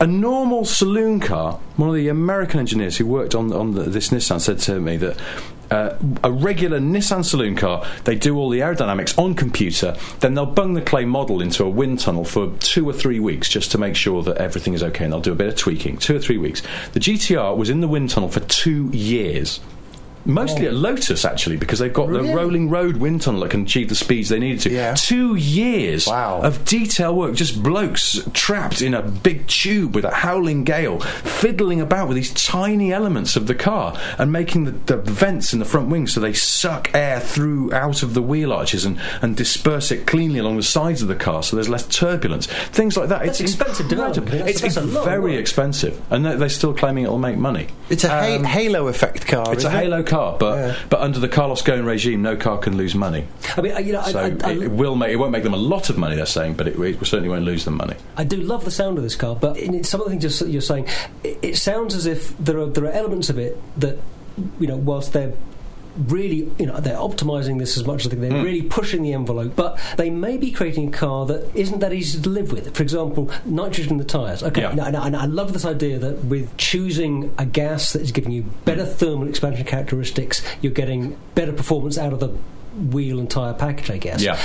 A 0.00 0.06
normal 0.06 0.64
saloon 0.64 1.20
car, 1.20 1.60
one 1.76 1.88
of 1.88 1.94
the 1.94 2.08
American 2.08 2.60
engineers 2.60 2.96
who 2.96 3.06
worked 3.06 3.34
on, 3.34 3.52
on 3.52 3.74
the, 3.74 3.82
this 3.84 4.08
Nissan 4.08 4.40
said 4.40 4.58
to 4.60 4.80
me 4.80 4.96
that 4.98 5.16
uh, 5.70 5.96
a 6.22 6.30
regular 6.30 6.78
Nissan 6.78 7.24
saloon 7.24 7.56
car, 7.56 7.86
they 8.04 8.14
do 8.14 8.36
all 8.36 8.50
the 8.50 8.60
aerodynamics 8.60 9.18
on 9.18 9.34
computer, 9.34 9.96
then 10.20 10.34
they'll 10.34 10.46
bung 10.46 10.74
the 10.74 10.82
clay 10.82 11.04
model 11.04 11.40
into 11.40 11.64
a 11.64 11.68
wind 11.68 12.00
tunnel 12.00 12.24
for 12.24 12.52
two 12.58 12.88
or 12.88 12.92
three 12.92 13.20
weeks 13.20 13.48
just 13.48 13.72
to 13.72 13.78
make 13.78 13.96
sure 13.96 14.22
that 14.22 14.36
everything 14.38 14.74
is 14.74 14.82
okay, 14.82 15.04
and 15.04 15.12
they'll 15.12 15.20
do 15.20 15.32
a 15.32 15.36
bit 15.36 15.48
of 15.48 15.56
tweaking. 15.56 15.96
Two 15.96 16.16
or 16.16 16.20
three 16.20 16.38
weeks. 16.38 16.62
The 16.92 17.00
GTR 17.00 17.56
was 17.56 17.70
in 17.70 17.80
the 17.80 17.88
wind 17.88 18.10
tunnel 18.10 18.28
for 18.28 18.40
two 18.40 18.88
years. 18.90 19.60
Mostly 20.26 20.66
at 20.66 20.74
Lotus, 20.74 21.24
actually, 21.24 21.56
because 21.56 21.78
they've 21.78 21.92
got 21.92 22.10
the 22.10 22.22
rolling 22.22 22.70
road 22.70 22.96
wind 22.96 23.22
tunnel 23.22 23.40
that 23.42 23.50
can 23.50 23.62
achieve 23.62 23.88
the 23.88 23.94
speeds 23.94 24.28
they 24.28 24.38
needed 24.38 24.60
to. 24.60 24.70
Yeah. 24.70 24.94
Two 24.94 25.34
years 25.36 26.06
Wow. 26.06 26.40
of 26.42 26.64
detail 26.64 27.14
work, 27.14 27.34
just 27.34 27.62
blokes 27.62 28.20
trapped 28.32 28.80
in 28.82 28.94
a 28.94 29.02
big 29.02 29.46
tube 29.46 29.94
with 29.94 30.04
a 30.04 30.10
howling 30.10 30.64
gale, 30.64 31.00
fiddling 31.00 31.80
about 31.80 32.08
with 32.08 32.16
these 32.16 32.32
tiny 32.34 32.92
elements 32.92 33.36
of 33.36 33.46
the 33.46 33.54
car 33.54 33.98
and 34.18 34.32
making 34.32 34.64
the, 34.64 34.70
the 34.72 34.96
vents 34.96 35.52
in 35.52 35.58
the 35.58 35.64
front 35.64 35.88
wing 35.88 36.06
so 36.06 36.20
they 36.20 36.32
suck 36.32 36.94
air 36.94 37.20
through 37.20 37.72
out 37.72 38.02
of 38.02 38.14
the 38.14 38.22
wheel 38.22 38.52
arches 38.52 38.84
and, 38.84 38.98
and 39.22 39.36
disperse 39.36 39.90
it 39.90 40.06
cleanly 40.06 40.38
along 40.38 40.56
the 40.56 40.62
sides 40.62 41.02
of 41.02 41.08
the 41.08 41.14
car 41.14 41.42
so 41.42 41.56
there's 41.56 41.68
less 41.68 41.86
turbulence. 41.88 42.46
Things 42.46 42.96
like 42.96 43.08
that. 43.08 43.24
That's 43.24 43.40
it's 43.40 43.52
expensive 43.54 43.88
development. 43.88 44.48
It's, 44.48 44.62
it's 44.62 44.76
a 44.76 44.80
lot 44.82 44.98
of 45.00 45.04
very 45.04 45.36
expensive, 45.36 46.00
and 46.10 46.24
they're, 46.24 46.36
they're 46.36 46.48
still 46.48 46.74
claiming 46.74 47.04
it'll 47.04 47.18
make 47.18 47.36
money. 47.36 47.68
It's 47.90 48.04
a 48.04 48.08
ha- 48.08 48.42
halo 48.44 48.88
effect 48.88 49.26
car. 49.26 49.46
Um, 49.48 49.52
It's 49.54 49.64
a 49.64 49.68
it? 49.68 49.72
halo 49.72 50.02
car, 50.02 50.13
but 50.38 50.56
Yeah. 50.56 50.76
but 50.90 51.00
under 51.00 51.18
the 51.18 51.28
Carlos 51.28 51.62
Ghosn 51.62 51.84
regime, 51.84 52.22
no 52.22 52.36
car 52.36 52.58
can 52.58 52.76
lose 52.76 52.94
money. 52.94 53.26
I 53.56 53.60
mean, 53.60 53.86
you 53.86 53.92
know, 53.92 54.02
So 54.02 54.18
I, 54.18 54.24
I, 54.46 54.52
it, 54.52 54.62
it 54.64 54.70
will 54.70 54.96
make 54.96 55.10
it 55.12 55.16
won't 55.16 55.32
make 55.32 55.42
them 55.42 55.54
a 55.54 55.58
lot 55.58 55.90
of 55.90 55.98
money. 55.98 56.16
They're 56.16 56.26
saying, 56.26 56.54
but 56.54 56.66
it, 56.68 56.78
it 56.78 56.98
certainly 57.06 57.28
won't 57.28 57.44
lose 57.44 57.64
them 57.64 57.76
money. 57.76 57.96
I 58.16 58.24
do 58.24 58.36
love 58.38 58.64
the 58.64 58.70
sound 58.70 58.98
of 58.98 59.04
this 59.04 59.16
car, 59.16 59.34
but 59.36 59.56
in 59.56 59.82
some 59.84 60.00
of 60.00 60.06
the 60.06 60.10
things 60.16 60.40
you're, 60.40 60.48
you're 60.48 60.62
saying, 60.62 60.88
it, 61.22 61.38
it 61.42 61.56
sounds 61.56 61.94
as 61.94 62.06
if 62.06 62.36
there 62.38 62.58
are 62.58 62.66
there 62.66 62.84
are 62.84 62.92
elements 62.92 63.30
of 63.30 63.38
it 63.38 63.56
that 63.78 63.98
you 64.58 64.66
know, 64.66 64.76
whilst 64.76 65.12
they're 65.12 65.32
really, 66.08 66.50
you 66.58 66.66
know, 66.66 66.80
they're 66.80 66.96
optimizing 66.96 67.58
this 67.58 67.76
as 67.76 67.86
much 67.86 68.04
as 68.04 68.10
they 68.10 68.16
can. 68.16 68.28
They're 68.28 68.38
Hmm. 68.40 68.44
really 68.44 68.62
pushing 68.62 69.02
the 69.02 69.12
envelope, 69.12 69.54
but 69.54 69.78
they 69.96 70.10
may 70.10 70.36
be 70.36 70.50
creating 70.50 70.88
a 70.88 70.90
car 70.90 71.24
that 71.26 71.48
isn't 71.54 71.78
that 71.80 71.92
easy 71.92 72.20
to 72.20 72.28
live 72.28 72.50
with. 72.52 72.74
For 72.76 72.82
example, 72.82 73.30
nitrogen 73.44 73.92
in 73.92 73.98
the 73.98 74.04
tyres. 74.04 74.42
Okay, 74.42 74.62
Yeah. 74.62 74.74
now, 74.74 74.90
now, 74.90 75.04
and 75.04 75.16
I 75.16 75.26
love 75.26 75.52
this 75.52 75.64
idea 75.64 75.98
that 76.00 76.24
with 76.24 76.56
choosing 76.56 77.30
a 77.38 77.44
gas 77.46 77.92
that 77.92 78.02
is 78.02 78.10
giving 78.12 78.32
you 78.32 78.44
better 78.64 78.84
thermal 78.84 79.28
expansion 79.28 79.64
characteristics, 79.64 80.42
you're 80.60 80.72
getting 80.72 81.16
better 81.34 81.52
performance 81.52 81.96
out 81.96 82.12
of 82.12 82.20
the 82.20 82.30
wheel 82.90 83.20
and 83.20 83.30
tyre 83.30 83.54
package, 83.54 83.90
I 83.90 83.98
guess. 83.98 84.20
Yeah. 84.22 84.36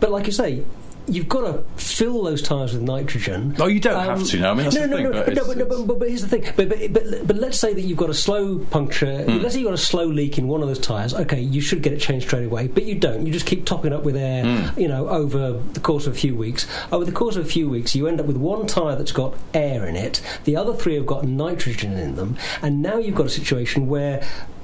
But 0.00 0.10
like 0.10 0.26
you 0.26 0.32
say, 0.32 0.64
you've 1.06 1.28
got 1.28 1.40
to 1.42 1.64
fill 1.82 2.22
those 2.22 2.42
tyres 2.42 2.72
with 2.72 2.82
nitrogen. 2.82 3.56
Oh, 3.58 3.66
you 3.66 3.80
don't 3.80 4.02
have 4.04 4.24
to, 4.24 4.38
no, 4.38 4.50
I 4.50 4.54
mean, 4.54 4.64
that's 4.64 4.76
no, 4.76 4.82
the 4.82 4.88
no, 4.88 4.96
thing, 4.96 5.04
no, 5.04 5.12
but 5.12 5.34
no, 5.34 5.46
but, 5.46 5.56
no, 5.58 5.84
but, 5.84 5.98
but, 5.98 6.08
here's 6.08 6.22
the 6.22 6.28
thing. 6.28 6.52
But, 6.56 6.68
but, 6.68 6.92
but, 6.92 7.26
but 7.26 7.36
let's 7.36 7.58
say 7.58 7.74
that 7.74 7.80
you've 7.80 7.98
got 7.98 8.10
a 8.10 8.14
slow 8.14 8.58
puncture. 8.58 9.24
Hmm. 9.24 9.38
Let's 9.38 9.54
say 9.54 9.60
you've 9.60 9.68
got 9.68 9.74
a 9.74 9.78
slow 9.78 10.04
leak 10.06 10.38
in 10.38 10.48
one 10.48 10.62
of 10.62 10.68
those 10.68 10.78
tyres. 10.78 11.14
Okay, 11.14 11.40
you 11.40 11.60
should 11.60 11.82
get 11.82 11.92
it 11.92 12.00
changed 12.00 12.26
straight 12.26 12.44
away, 12.44 12.68
but 12.68 12.84
you 12.84 12.94
don't. 12.94 13.26
You 13.26 13.32
just 13.32 13.46
keep 13.46 13.64
topping 13.64 13.92
up 13.92 14.04
with 14.04 14.16
air, 14.16 14.44
Hmm. 14.44 14.78
you 14.80 14.88
know, 14.88 15.08
over 15.08 15.52
the 15.72 15.80
course 15.80 16.06
of 16.06 16.14
a 16.14 16.16
few 16.16 16.34
weeks. 16.34 16.66
Over 16.90 17.04
the 17.04 17.12
course 17.12 17.36
of 17.36 17.44
a 17.46 17.48
few 17.48 17.68
weeks, 17.68 17.94
you 17.94 18.06
end 18.06 18.20
up 18.20 18.26
with 18.26 18.36
one 18.36 18.66
tyre 18.66 18.96
that's 18.96 19.12
got 19.12 19.34
air 19.54 19.86
in 19.86 19.96
it. 19.96 20.20
The 20.44 20.56
other 20.56 20.74
three 20.74 20.94
have 20.94 21.06
got 21.06 21.24
nitrogen 21.24 21.94
in 21.94 22.14
them, 22.14 22.36
and 22.62 22.82
now 22.82 22.98
you've 22.98 23.14
got 23.14 23.26
a 23.26 23.30
situation 23.30 23.88
where 23.88 24.22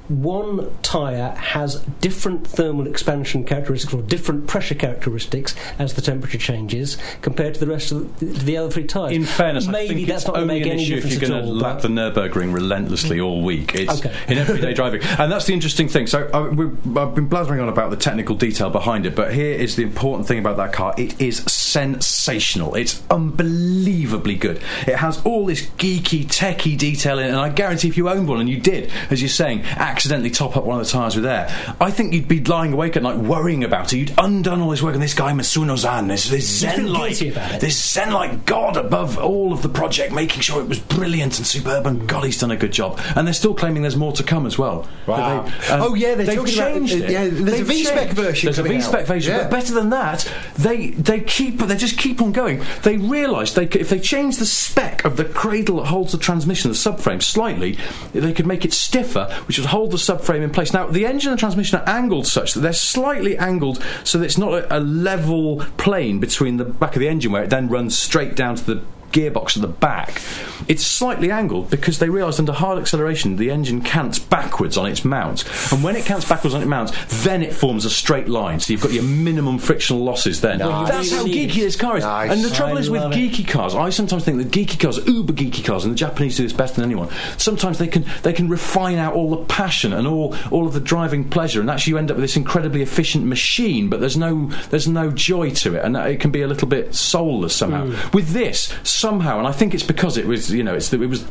one 0.09 0.69
tyre 0.81 1.31
has 1.35 1.79
different 2.01 2.45
thermal 2.45 2.87
expansion 2.87 3.43
characteristics 3.43 3.93
or 3.93 4.01
different 4.01 4.47
pressure 4.47 4.75
characteristics 4.75 5.55
as 5.77 5.93
the 5.93 6.01
temperature 6.01 6.37
changes 6.37 6.97
compared 7.21 7.53
to 7.53 7.59
the 7.59 7.67
rest 7.67 7.91
of 7.91 8.19
the, 8.19 8.25
the 8.25 8.57
other 8.57 8.69
three 8.69 8.85
tyres. 8.85 9.15
In 9.15 9.23
fairness, 9.23 9.67
maybe 9.67 10.03
I 10.03 10.05
that's 10.07 10.23
it's 10.23 10.27
not 10.27 10.35
going 10.35 10.47
to 10.47 10.53
only 10.53 10.59
make 10.61 10.65
an 10.65 10.71
any 10.73 10.83
issue 10.83 10.95
if 10.95 11.03
difference 11.03 11.21
you're 11.21 11.29
going 11.29 11.45
to 11.45 11.51
lap 11.51 11.81
the 11.81 11.87
Nurburgring 11.87 12.53
relentlessly 12.53 13.17
mm. 13.17 13.25
all 13.25 13.41
week. 13.43 13.75
It's 13.75 13.99
Okay. 13.99 14.15
in 14.27 14.37
everyday 14.37 14.73
driving, 14.73 15.01
and 15.03 15.31
that's 15.31 15.45
the 15.45 15.53
interesting 15.53 15.87
thing. 15.87 16.07
So 16.07 16.29
I, 16.33 16.47
we, 16.47 16.65
I've 16.99 17.15
been 17.15 17.27
blathering 17.27 17.59
on 17.59 17.69
about 17.69 17.89
the 17.89 17.97
technical 17.97 18.35
detail 18.35 18.69
behind 18.69 19.05
it, 19.05 19.15
but 19.15 19.33
here 19.33 19.53
is 19.53 19.75
the 19.75 19.83
important 19.83 20.27
thing 20.27 20.39
about 20.39 20.57
that 20.57 20.73
car: 20.73 20.93
it 20.97 21.19
is 21.21 21.39
sensational. 21.39 22.75
It's 22.75 23.01
unbelievably 23.09 24.35
good. 24.35 24.57
It 24.87 24.95
has 24.95 25.21
all 25.23 25.45
this 25.45 25.65
geeky, 25.77 26.25
techie 26.25 26.77
detail 26.77 27.19
in 27.19 27.25
it, 27.25 27.29
and 27.29 27.37
I 27.37 27.49
guarantee 27.49 27.87
if 27.87 27.97
you 27.97 28.09
owned 28.09 28.27
one 28.27 28.39
and 28.39 28.49
you 28.49 28.59
did, 28.59 28.91
as 29.09 29.21
you're 29.21 29.29
saying, 29.29 29.63
accidentally 29.99 30.29
top 30.29 30.55
up 30.55 30.63
one 30.63 30.79
of 30.79 30.85
the 30.85 30.89
tyres 30.89 31.17
with 31.17 31.25
air, 31.25 31.49
I 31.81 31.91
think 31.91 32.13
you'd 32.13 32.29
be 32.29 32.41
lying 32.41 32.71
awake 32.71 32.95
at 32.95 33.03
night 33.03 33.17
worrying 33.17 33.65
about 33.65 33.91
it. 33.91 33.97
You'd 33.97 34.13
undone 34.17 34.61
all 34.61 34.69
this 34.69 34.81
work, 34.81 34.93
and 34.93 35.03
this 35.03 35.13
guy 35.13 35.33
Masuno-zan, 35.33 36.07
this, 36.07 36.29
this 36.29 36.47
zen 36.47 36.87
like, 36.87 37.09
guilty 37.17 37.29
about 37.31 37.55
it. 37.55 37.59
this 37.59 37.91
zen 37.91 38.13
like 38.13 38.45
god 38.45 38.77
above 38.77 39.17
all 39.17 39.51
of 39.51 39.61
the 39.61 39.67
project, 39.67 40.13
making 40.13 40.39
sure 40.39 40.61
it 40.61 40.69
was 40.69 40.79
brilliant 40.79 41.37
and 41.37 41.45
superb. 41.45 41.85
And 41.85 42.07
God, 42.07 42.23
he's 42.23 42.39
done 42.39 42.51
a 42.51 42.55
good 42.55 42.71
job. 42.71 42.97
And 43.17 43.27
they're 43.27 43.33
still 43.33 43.53
claiming 43.53 43.81
there's 43.81 43.97
more 43.97 44.13
to 44.13 44.23
come 44.23 44.45
as 44.45 44.57
well. 44.57 44.87
Wow. 45.05 45.41
They- 45.43 45.67
um, 45.67 45.81
Oh, 45.81 45.95
yeah, 45.95 46.15
they're 46.15 46.27
they've 46.27 46.37
talking 46.37 46.53
about- 46.57 46.73
changed 46.75 46.93
it. 46.95 47.09
yeah, 47.09 47.23
there's 47.27 47.39
a 47.41 47.43
They've 47.43 47.67
V-spec 47.67 48.09
version 48.11 48.45
There's 48.47 48.59
a 48.59 48.63
coming 48.63 48.77
V-spec 48.77 49.01
out. 49.01 49.07
version, 49.07 49.35
Yeah. 49.35 49.41
but 49.43 49.51
better 49.51 49.73
than 49.73 49.89
that, 49.89 50.31
they 50.57 50.91
they 50.91 51.19
keep 51.19 51.59
they 51.59 51.75
just 51.75 51.97
keep 51.97 52.21
on 52.21 52.31
going. 52.31 52.61
They 52.83 52.95
realise 52.95 53.51
they 53.53 53.65
if 53.65 53.89
they 53.89 53.99
change 53.99 54.37
the 54.37 54.45
spec 54.45 55.03
of 55.03 55.17
the 55.17 55.25
cradle 55.25 55.77
that 55.77 55.87
holds 55.87 56.13
the 56.13 56.17
transmission, 56.17 56.71
the 56.71 56.77
subframe 56.77 57.21
slightly, 57.21 57.77
they 58.13 58.31
could 58.31 58.47
make 58.47 58.63
it 58.63 58.71
stiffer, 58.71 59.25
which 59.45 59.57
would 59.57 59.67
hold 59.67 59.88
the 59.89 59.97
subframe 59.97 60.41
in 60.41 60.49
place. 60.49 60.73
Now, 60.73 60.87
the 60.87 61.05
engine 61.05 61.31
and 61.31 61.39
transmission 61.39 61.79
are 61.79 61.89
angled 61.89 62.27
such 62.27 62.53
that 62.53 62.61
they're 62.61 62.73
slightly 62.73 63.37
angled 63.37 63.83
so 64.03 64.17
that 64.17 64.25
it's 64.25 64.37
not 64.37 64.53
a, 64.53 64.77
a 64.77 64.79
level 64.79 65.63
plane 65.77 66.19
between 66.19 66.57
the 66.57 66.65
back 66.65 66.95
of 66.95 66.99
the 66.99 67.07
engine 67.07 67.31
where 67.31 67.43
it 67.43 67.49
then 67.49 67.69
runs 67.69 67.97
straight 67.97 68.35
down 68.35 68.55
to 68.55 68.63
the 68.63 68.83
gearbox 69.11 69.55
at 69.55 69.61
the 69.61 69.67
back. 69.67 70.21
It's 70.67 70.85
slightly 70.85 71.31
angled 71.31 71.69
because 71.69 71.99
they 71.99 72.09
realised 72.09 72.39
under 72.39 72.51
hard 72.51 72.79
acceleration 72.79 73.37
the 73.37 73.49
engine 73.49 73.81
cants 73.81 74.19
backwards 74.19 74.77
on 74.77 74.85
its 74.85 75.03
mount. 75.03 75.43
And 75.71 75.83
when 75.83 75.95
it 75.95 76.05
cants 76.05 76.27
backwards 76.27 76.53
on 76.53 76.61
its 76.61 76.69
mount, 76.69 76.91
then 77.09 77.41
it 77.41 77.53
forms 77.53 77.85
a 77.85 77.89
straight 77.89 78.27
line. 78.27 78.59
So 78.59 78.73
you've 78.73 78.81
got 78.81 78.91
your 78.91 79.03
minimum 79.03 79.57
frictional 79.57 80.03
losses 80.03 80.41
then. 80.41 80.59
Nice. 80.59 80.89
That's 80.89 81.11
how 81.11 81.25
geeky 81.25 81.61
this 81.61 81.75
car 81.75 81.97
is. 81.97 82.03
Nice. 82.03 82.31
And 82.31 82.43
the 82.43 82.49
trouble 82.49 82.77
I 82.77 82.81
is 82.81 82.89
with 82.89 83.03
it. 83.03 83.11
geeky 83.11 83.47
cars, 83.47 83.75
I 83.75 83.89
sometimes 83.89 84.23
think 84.25 84.37
that 84.37 84.51
geeky 84.51 84.79
cars, 84.79 84.97
uber 85.07 85.33
geeky 85.33 85.63
cars, 85.63 85.83
and 85.83 85.93
the 85.93 85.97
Japanese 85.97 86.37
do 86.37 86.43
this 86.43 86.53
better 86.53 86.75
than 86.75 86.83
anyone. 86.83 87.09
Sometimes 87.37 87.77
they 87.79 87.87
can 87.87 88.05
they 88.23 88.33
can 88.33 88.49
refine 88.49 88.97
out 88.97 89.13
all 89.13 89.29
the 89.31 89.45
passion 89.45 89.93
and 89.93 90.07
all 90.07 90.35
all 90.51 90.67
of 90.67 90.73
the 90.73 90.79
driving 90.79 91.27
pleasure, 91.27 91.61
and 91.61 91.69
actually 91.69 91.91
you 91.91 91.97
end 91.97 92.11
up 92.11 92.17
with 92.17 92.23
this 92.23 92.35
incredibly 92.37 92.81
efficient 92.81 93.25
machine. 93.25 93.89
But 93.89 93.99
there's 93.99 94.17
no 94.17 94.47
there's 94.69 94.87
no 94.87 95.11
joy 95.11 95.51
to 95.51 95.75
it, 95.75 95.83
and 95.83 95.95
it 95.97 96.19
can 96.19 96.31
be 96.31 96.41
a 96.41 96.47
little 96.47 96.67
bit 96.67 96.93
soulless 96.95 97.55
somehow. 97.55 97.87
Hmm. 97.87 98.15
With 98.15 98.29
this, 98.29 98.73
somehow, 98.99 99.37
and 99.39 99.47
I 99.47 99.51
think 99.51 99.73
it's 99.73 99.83
because 99.83 100.17
it 100.17 100.25
was 100.25 100.51
you 100.51 100.63
know 100.63 100.75
it's 100.75 100.91
it 100.93 100.99
was 100.99 101.23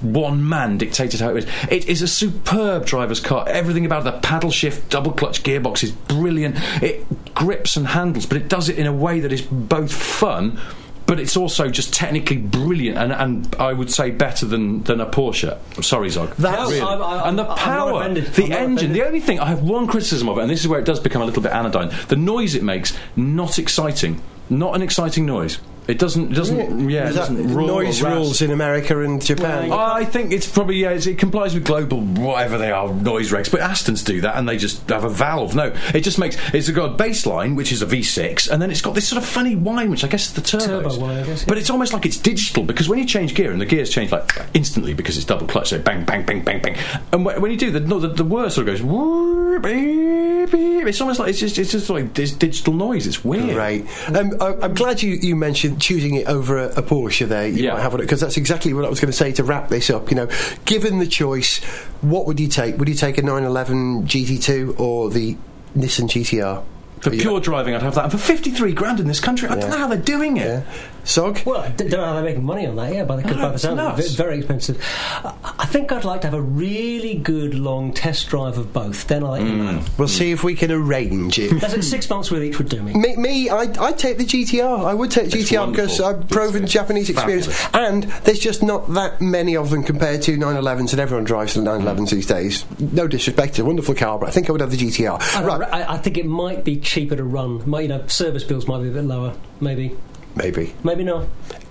one 0.00 0.48
man 0.48 0.78
dictated 0.78 1.20
how 1.20 1.30
it 1.30 1.34
was. 1.34 1.46
It 1.70 1.88
is 1.88 2.02
a 2.02 2.08
superb 2.08 2.86
driver's 2.86 3.20
car. 3.20 3.44
Everything 3.48 3.84
about 3.84 4.04
the 4.04 4.12
paddle 4.12 4.50
shift, 4.50 4.88
double 4.90 5.12
clutch 5.12 5.42
gearbox 5.42 5.82
is 5.82 5.90
brilliant. 5.92 6.56
It 6.82 7.04
grips 7.34 7.76
and 7.76 7.86
handles, 7.86 8.26
but 8.26 8.36
it 8.36 8.48
does 8.48 8.68
it 8.68 8.78
in 8.78 8.86
a 8.86 8.92
way 8.92 9.20
that 9.20 9.32
is 9.32 9.42
both 9.42 9.92
fun. 9.92 10.58
But 11.06 11.18
it's 11.18 11.38
also 11.38 11.70
just 11.70 11.94
technically 11.94 12.36
brilliant, 12.36 12.98
and, 12.98 13.12
and 13.14 13.56
I 13.58 13.72
would 13.72 13.90
say 13.90 14.10
better 14.10 14.44
than, 14.44 14.82
than 14.82 15.00
a 15.00 15.06
Porsche. 15.06 15.56
Sorry, 15.82 16.10
Zog. 16.10 16.34
That's- 16.36 16.68
Really. 16.68 16.82
I'm- 16.82 17.02
I'm- 17.02 17.28
and 17.30 17.38
the 17.38 17.44
power, 17.46 18.06
the 18.12 18.44
I'm 18.44 18.52
engine. 18.52 18.92
The 18.92 19.06
only 19.06 19.20
thing 19.20 19.40
I 19.40 19.46
have 19.46 19.62
one 19.62 19.86
criticism 19.86 20.28
of 20.28 20.36
it, 20.36 20.42
and 20.42 20.50
this 20.50 20.60
is 20.60 20.68
where 20.68 20.78
it 20.78 20.84
does 20.84 21.00
become 21.00 21.22
a 21.22 21.24
little 21.24 21.40
bit 21.42 21.50
anodyne. 21.52 21.90
The 22.08 22.16
noise 22.16 22.54
it 22.54 22.62
makes, 22.62 22.92
not 23.16 23.58
exciting. 23.58 24.20
Not 24.50 24.74
an 24.76 24.82
exciting 24.82 25.24
noise. 25.24 25.58
It 25.88 25.98
doesn't. 25.98 26.32
It 26.32 26.34
doesn't. 26.34 26.90
Yeah, 26.90 27.04
it 27.04 27.08
Is 27.08 27.14
that 27.14 27.20
doesn't 27.20 27.54
roar 27.54 27.70
or 27.70 27.82
noise 27.82 28.02
rules 28.02 28.42
in 28.42 28.50
America 28.50 29.00
and 29.02 29.24
Japan. 29.24 29.70
Well, 29.70 29.78
I 29.78 30.04
think 30.04 30.32
it's 30.32 30.46
probably 30.46 30.76
yeah, 30.76 30.90
it's, 30.90 31.06
it 31.06 31.16
complies 31.16 31.54
with 31.54 31.64
global 31.64 32.02
whatever 32.02 32.58
they 32.58 32.70
are 32.70 32.92
noise 32.92 33.32
regs, 33.32 33.50
but 33.50 33.60
Astons 33.60 34.04
do 34.04 34.20
that 34.20 34.36
and 34.36 34.46
they 34.46 34.58
just 34.58 34.86
have 34.90 35.04
a 35.04 35.08
valve. 35.08 35.54
No, 35.54 35.72
it 35.94 36.02
just 36.02 36.18
makes 36.18 36.36
it's 36.52 36.68
got 36.68 36.90
a 36.90 36.94
bass 36.94 37.24
line 37.24 37.54
which 37.54 37.72
is 37.72 37.80
a 37.80 37.86
V6, 37.86 38.50
and 38.50 38.60
then 38.60 38.70
it's 38.70 38.82
got 38.82 38.94
this 38.94 39.08
sort 39.08 39.22
of 39.22 39.26
funny 39.26 39.56
whine 39.56 39.90
which 39.90 40.04
I 40.04 40.08
guess 40.08 40.26
is 40.26 40.34
the 40.34 40.42
turbos. 40.42 40.66
Turbo 40.66 40.98
whine, 40.98 41.16
I 41.16 41.22
guess, 41.24 41.40
yeah. 41.40 41.48
But 41.48 41.56
it's 41.56 41.70
almost 41.70 41.94
like 41.94 42.04
it's 42.04 42.18
digital 42.18 42.64
because 42.64 42.86
when 42.86 42.98
you 42.98 43.06
change 43.06 43.34
gear 43.34 43.50
and 43.50 43.58
the 43.58 43.66
gears 43.66 43.88
change 43.88 44.12
like 44.12 44.30
instantly 44.52 44.92
because 44.92 45.16
it's 45.16 45.24
double 45.24 45.46
clutch, 45.46 45.70
so 45.70 45.78
bang 45.78 46.04
bang 46.04 46.22
bang 46.26 46.44
bang 46.44 46.60
bang, 46.60 46.76
and 47.14 47.24
when, 47.24 47.40
when 47.40 47.50
you 47.50 47.56
do 47.56 47.70
the 47.70 47.80
no, 47.80 47.98
the, 47.98 48.08
the 48.08 48.24
whir 48.24 48.50
sort 48.50 48.68
of 48.68 48.74
goes. 48.74 48.82
"Whir, 48.82 49.58
beep, 49.60 50.50
beep." 50.50 50.86
It's 50.86 51.00
almost 51.00 51.18
like 51.18 51.30
it's 51.30 51.40
just 51.40 51.58
it's 51.58 51.72
just 51.72 51.88
like 51.88 52.12
this 52.12 52.32
digital 52.32 52.74
noise. 52.74 53.06
It's 53.06 53.24
weird. 53.24 53.56
Right. 53.56 53.86
Um, 54.14 54.36
I, 54.38 54.54
I'm 54.60 54.74
glad 54.74 55.02
you, 55.02 55.14
you 55.14 55.34
mentioned 55.34 55.77
choosing 55.80 56.14
it 56.16 56.26
over 56.26 56.58
a, 56.58 56.66
a 56.78 56.82
Porsche 56.82 57.26
there. 57.26 57.46
You 57.48 57.64
Yeah. 57.64 57.72
might 57.74 57.80
have 57.82 57.94
on 57.94 58.00
it 58.00 58.04
because 58.04 58.20
that's 58.20 58.36
exactly 58.36 58.72
what 58.72 58.84
I 58.84 58.88
was 58.88 59.00
going 59.00 59.10
to 59.10 59.16
say 59.16 59.32
to 59.32 59.44
wrap 59.44 59.68
this 59.68 59.90
up. 59.90 60.10
You 60.10 60.16
know, 60.16 60.28
given 60.64 60.98
the 60.98 61.06
choice, 61.06 61.58
what 62.02 62.26
would 62.26 62.38
you 62.40 62.48
take? 62.48 62.78
Would 62.78 62.88
you 62.88 62.94
take 62.94 63.18
a 63.18 63.22
911 63.22 64.06
GT2 64.06 64.78
or 64.80 65.10
the 65.10 65.36
Nissan 65.76 66.08
GTR? 66.08 66.62
For 67.00 67.12
Yeah. 67.14 67.22
pure 67.22 67.40
driving, 67.40 67.74
I'd 67.74 67.82
have 67.82 67.94
that. 67.96 68.04
And 68.04 68.12
for 68.12 68.18
fifty-three 68.18 68.72
grand 68.72 69.00
in 69.00 69.06
this 69.08 69.20
country, 69.20 69.48
I 69.48 69.56
don't 69.56 69.70
know 69.70 69.78
how 69.78 69.88
they're 69.88 69.98
doing 69.98 70.36
it. 70.36 70.46
Yeah. 70.46 70.62
Sog? 71.04 71.44
Well, 71.46 71.60
I 71.62 71.68
d- 71.70 71.88
don't 71.88 72.00
know 72.00 72.04
how 72.06 72.14
they're 72.14 72.22
making 72.22 72.44
money 72.44 72.66
on 72.66 72.76
that, 72.76 72.92
yeah, 72.92 73.02
by 73.04 73.16
the, 73.16 73.22
No, 73.22 73.34
by 73.34 73.48
the 73.48 73.54
it's 73.54 73.62
sound 73.62 73.80
of 73.80 73.98
it, 73.98 74.10
very 74.10 74.38
expensive. 74.38 74.84
I, 75.24 75.32
I 75.60 75.64
think 75.64 75.90
I'd 75.90 76.04
like 76.04 76.20
to 76.20 76.26
have 76.26 76.34
a 76.34 76.40
really 76.42 77.14
good 77.14 77.54
long 77.54 77.94
test 77.94 78.28
drive 78.28 78.58
of 78.58 78.74
both. 78.74 79.06
Then 79.06 79.24
I'll 79.24 79.30
let 79.30 79.42
you 79.42 79.56
know. 79.56 79.82
We'll 79.96 80.06
see 80.08 80.32
if 80.32 80.44
we 80.44 80.54
can 80.54 80.70
arrange 80.70 81.38
it. 81.38 81.58
That's 81.60 81.72
it, 81.72 81.82
six 81.84 82.10
months 82.10 82.30
with 82.30 82.44
each 82.44 82.58
would 82.58 82.68
do 82.68 82.82
me. 82.82 82.92
Me, 82.92 83.16
me 83.16 83.48
I'd, 83.48 83.78
I'd 83.78 83.98
take 83.98 84.18
the 84.18 84.26
GTR. 84.26 84.84
I 84.84 84.92
would 84.92 85.10
take 85.10 85.32
It's 85.34 85.50
GTR 85.50 85.70
because. 85.70 85.98
I've 85.98 86.28
proven 86.28 86.64
It's 86.64 86.72
Japanese 86.74 87.08
experience. 87.08 87.48
And 87.72 88.02
there's 88.24 88.38
just 88.38 88.62
not 88.62 88.92
that 88.92 89.20
many 89.22 89.56
of 89.56 89.70
them 89.70 89.84
compared 89.84 90.20
to 90.22 90.36
911s, 90.36 90.90
and 90.92 91.00
everyone 91.00 91.24
drives 91.24 91.54
the 91.54 91.62
911s 91.62 92.10
these 92.10 92.26
days. 92.26 92.66
No 92.78 93.08
disrespect, 93.08 93.50
it's 93.52 93.58
a 93.60 93.64
wonderful 93.64 93.94
car, 93.94 94.18
but 94.18 94.28
I 94.28 94.32
think 94.32 94.50
I 94.50 94.52
would 94.52 94.60
have 94.60 94.70
the 94.72 94.76
GTR. 94.76 95.18
I, 95.36 95.40
don't 95.40 95.46
know, 95.48 95.58
Right, 95.58 95.72
I, 95.72 95.94
I 95.94 95.96
think 95.98 96.18
it 96.18 96.26
might 96.26 96.64
be 96.64 96.76
cheaper 96.88 97.16
to 97.16 97.24
run. 97.24 97.68
Might, 97.68 97.82
you 97.82 97.88
know, 97.88 98.06
service 98.06 98.44
bills 98.44 98.66
might 98.66 98.82
be 98.82 98.88
a 98.88 98.92
bit 98.92 99.04
lower. 99.04 99.34
Maybe, 99.60 99.94
maybe. 100.34 100.74
maybe 100.82 101.04
not. 101.04 101.26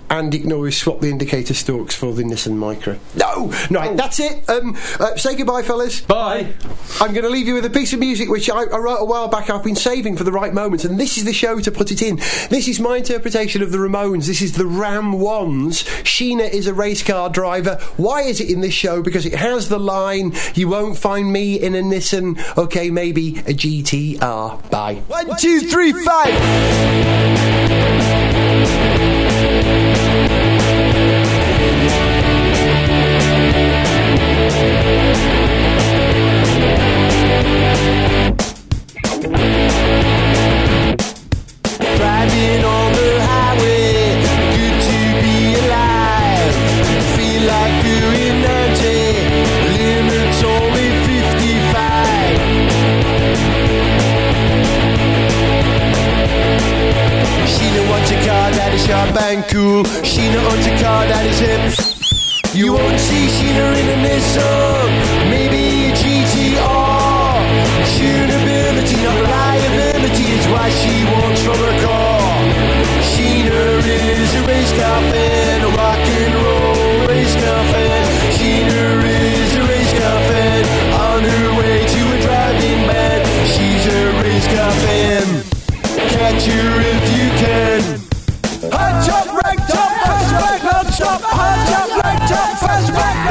And 0.10 0.34
you 0.34 0.40
can 0.40 0.54
always 0.54 0.78
swap 0.78 1.02
the 1.02 1.10
indicator 1.10 1.54
stalks 1.54 1.96
for 1.96 2.14
the 2.14 2.24
Nissan 2.24 2.54
Micra. 2.58 2.98
No! 3.16 3.52
Right, 3.70 3.96
that's 3.96 4.20
it. 4.20 4.50
Um, 4.50 4.76
uh, 5.00 5.16
say 5.18 5.36
goodbye, 5.36 5.62
fellas. 5.64 6.02
Bye. 6.02 6.54
I'm 7.02 7.12
going 7.14 7.24
to 7.24 7.30
leave 7.30 7.48
you 7.48 7.54
with 7.54 7.66
a 7.66 7.70
piece 7.70 7.94
of 7.94 8.00
music 8.00 8.30
which 8.30 8.50
I, 8.50 8.64
I 8.64 8.78
wrote 8.78 8.98
a 8.98 9.06
while 9.06 9.28
back. 9.28 9.50
I've 9.50 9.64
been 9.64 9.76
saving 9.76 10.18
for 10.18 10.24
the 10.24 10.32
right 10.32 10.54
moments, 10.54 10.86
and 10.86 11.00
this 11.00 11.18
is 11.18 11.26
the 11.26 11.34
show 11.34 11.60
to 11.60 11.72
put 11.72 11.92
it 11.92 12.02
in. 12.02 12.18
This 12.50 12.68
is 12.68 12.80
my 12.80 12.98
interpretation 12.98 13.62
of 13.62 13.72
the 13.72 13.78
Ramones. 13.78 14.28
This 14.28 14.42
is 14.42 14.54
the 14.54 14.66
Ram 14.66 15.14
Ones. 15.14 15.84
Sheena 16.04 16.50
is 16.50 16.68
a 16.68 16.74
race 16.74 17.04
car 17.04 17.30
driver. 17.30 17.76
Why 17.98 18.22
is 18.22 18.40
it 18.42 18.50
in 18.50 18.62
this 18.62 18.74
show? 18.74 19.02
Because 19.04 19.26
it 19.26 19.36
has 19.36 19.70
the 19.70 19.80
line, 19.80 20.34
"You 20.56 20.70
won't 20.70 20.98
find 20.98 21.32
me 21.32 21.56
in 21.56 21.76
a 21.76 21.82
Nissan." 21.82 22.38
Okay, 22.58 22.90
maybe 22.90 23.40
a 23.40 23.54
GTR. 23.54 24.70
Bye. 24.70 24.96
One, 25.08 25.36
two, 25.38 25.62
three, 25.62 25.94
five. 25.94 27.87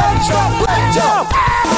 Hot 0.09 0.95
top, 0.95 1.76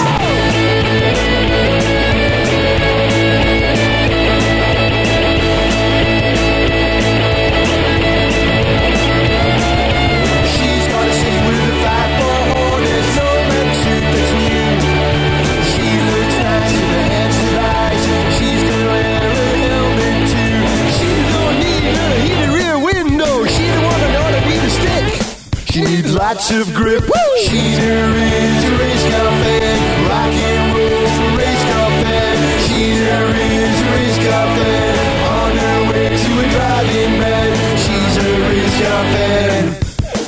lots 26.39 26.51
of 26.53 26.73
grip. 26.73 27.03
She's 27.41 27.79
a 27.79 28.13
race, 28.13 28.65
a 28.65 28.79
race 28.79 29.03
car 29.11 29.31
fan, 29.43 29.79
rock 30.09 30.35
and 30.49 30.77
roll 30.77 31.07
for 31.17 31.31
race 31.37 31.65
car 31.71 31.91
fan. 32.03 32.37
She's 32.69 33.01
race, 33.35 33.81
a 33.81 33.91
race 33.97 34.19
car 34.25 34.47
fan, 34.57 34.95
on 35.35 35.57
her 35.57 35.81
way 35.91 36.09
to 36.11 36.31
a 36.39 36.51
driving 36.55 37.19
bed. 37.19 37.79
She's 37.83 38.17
a 38.19 38.31
race 38.51 38.77
car 38.83 39.05
fan. 39.15 39.65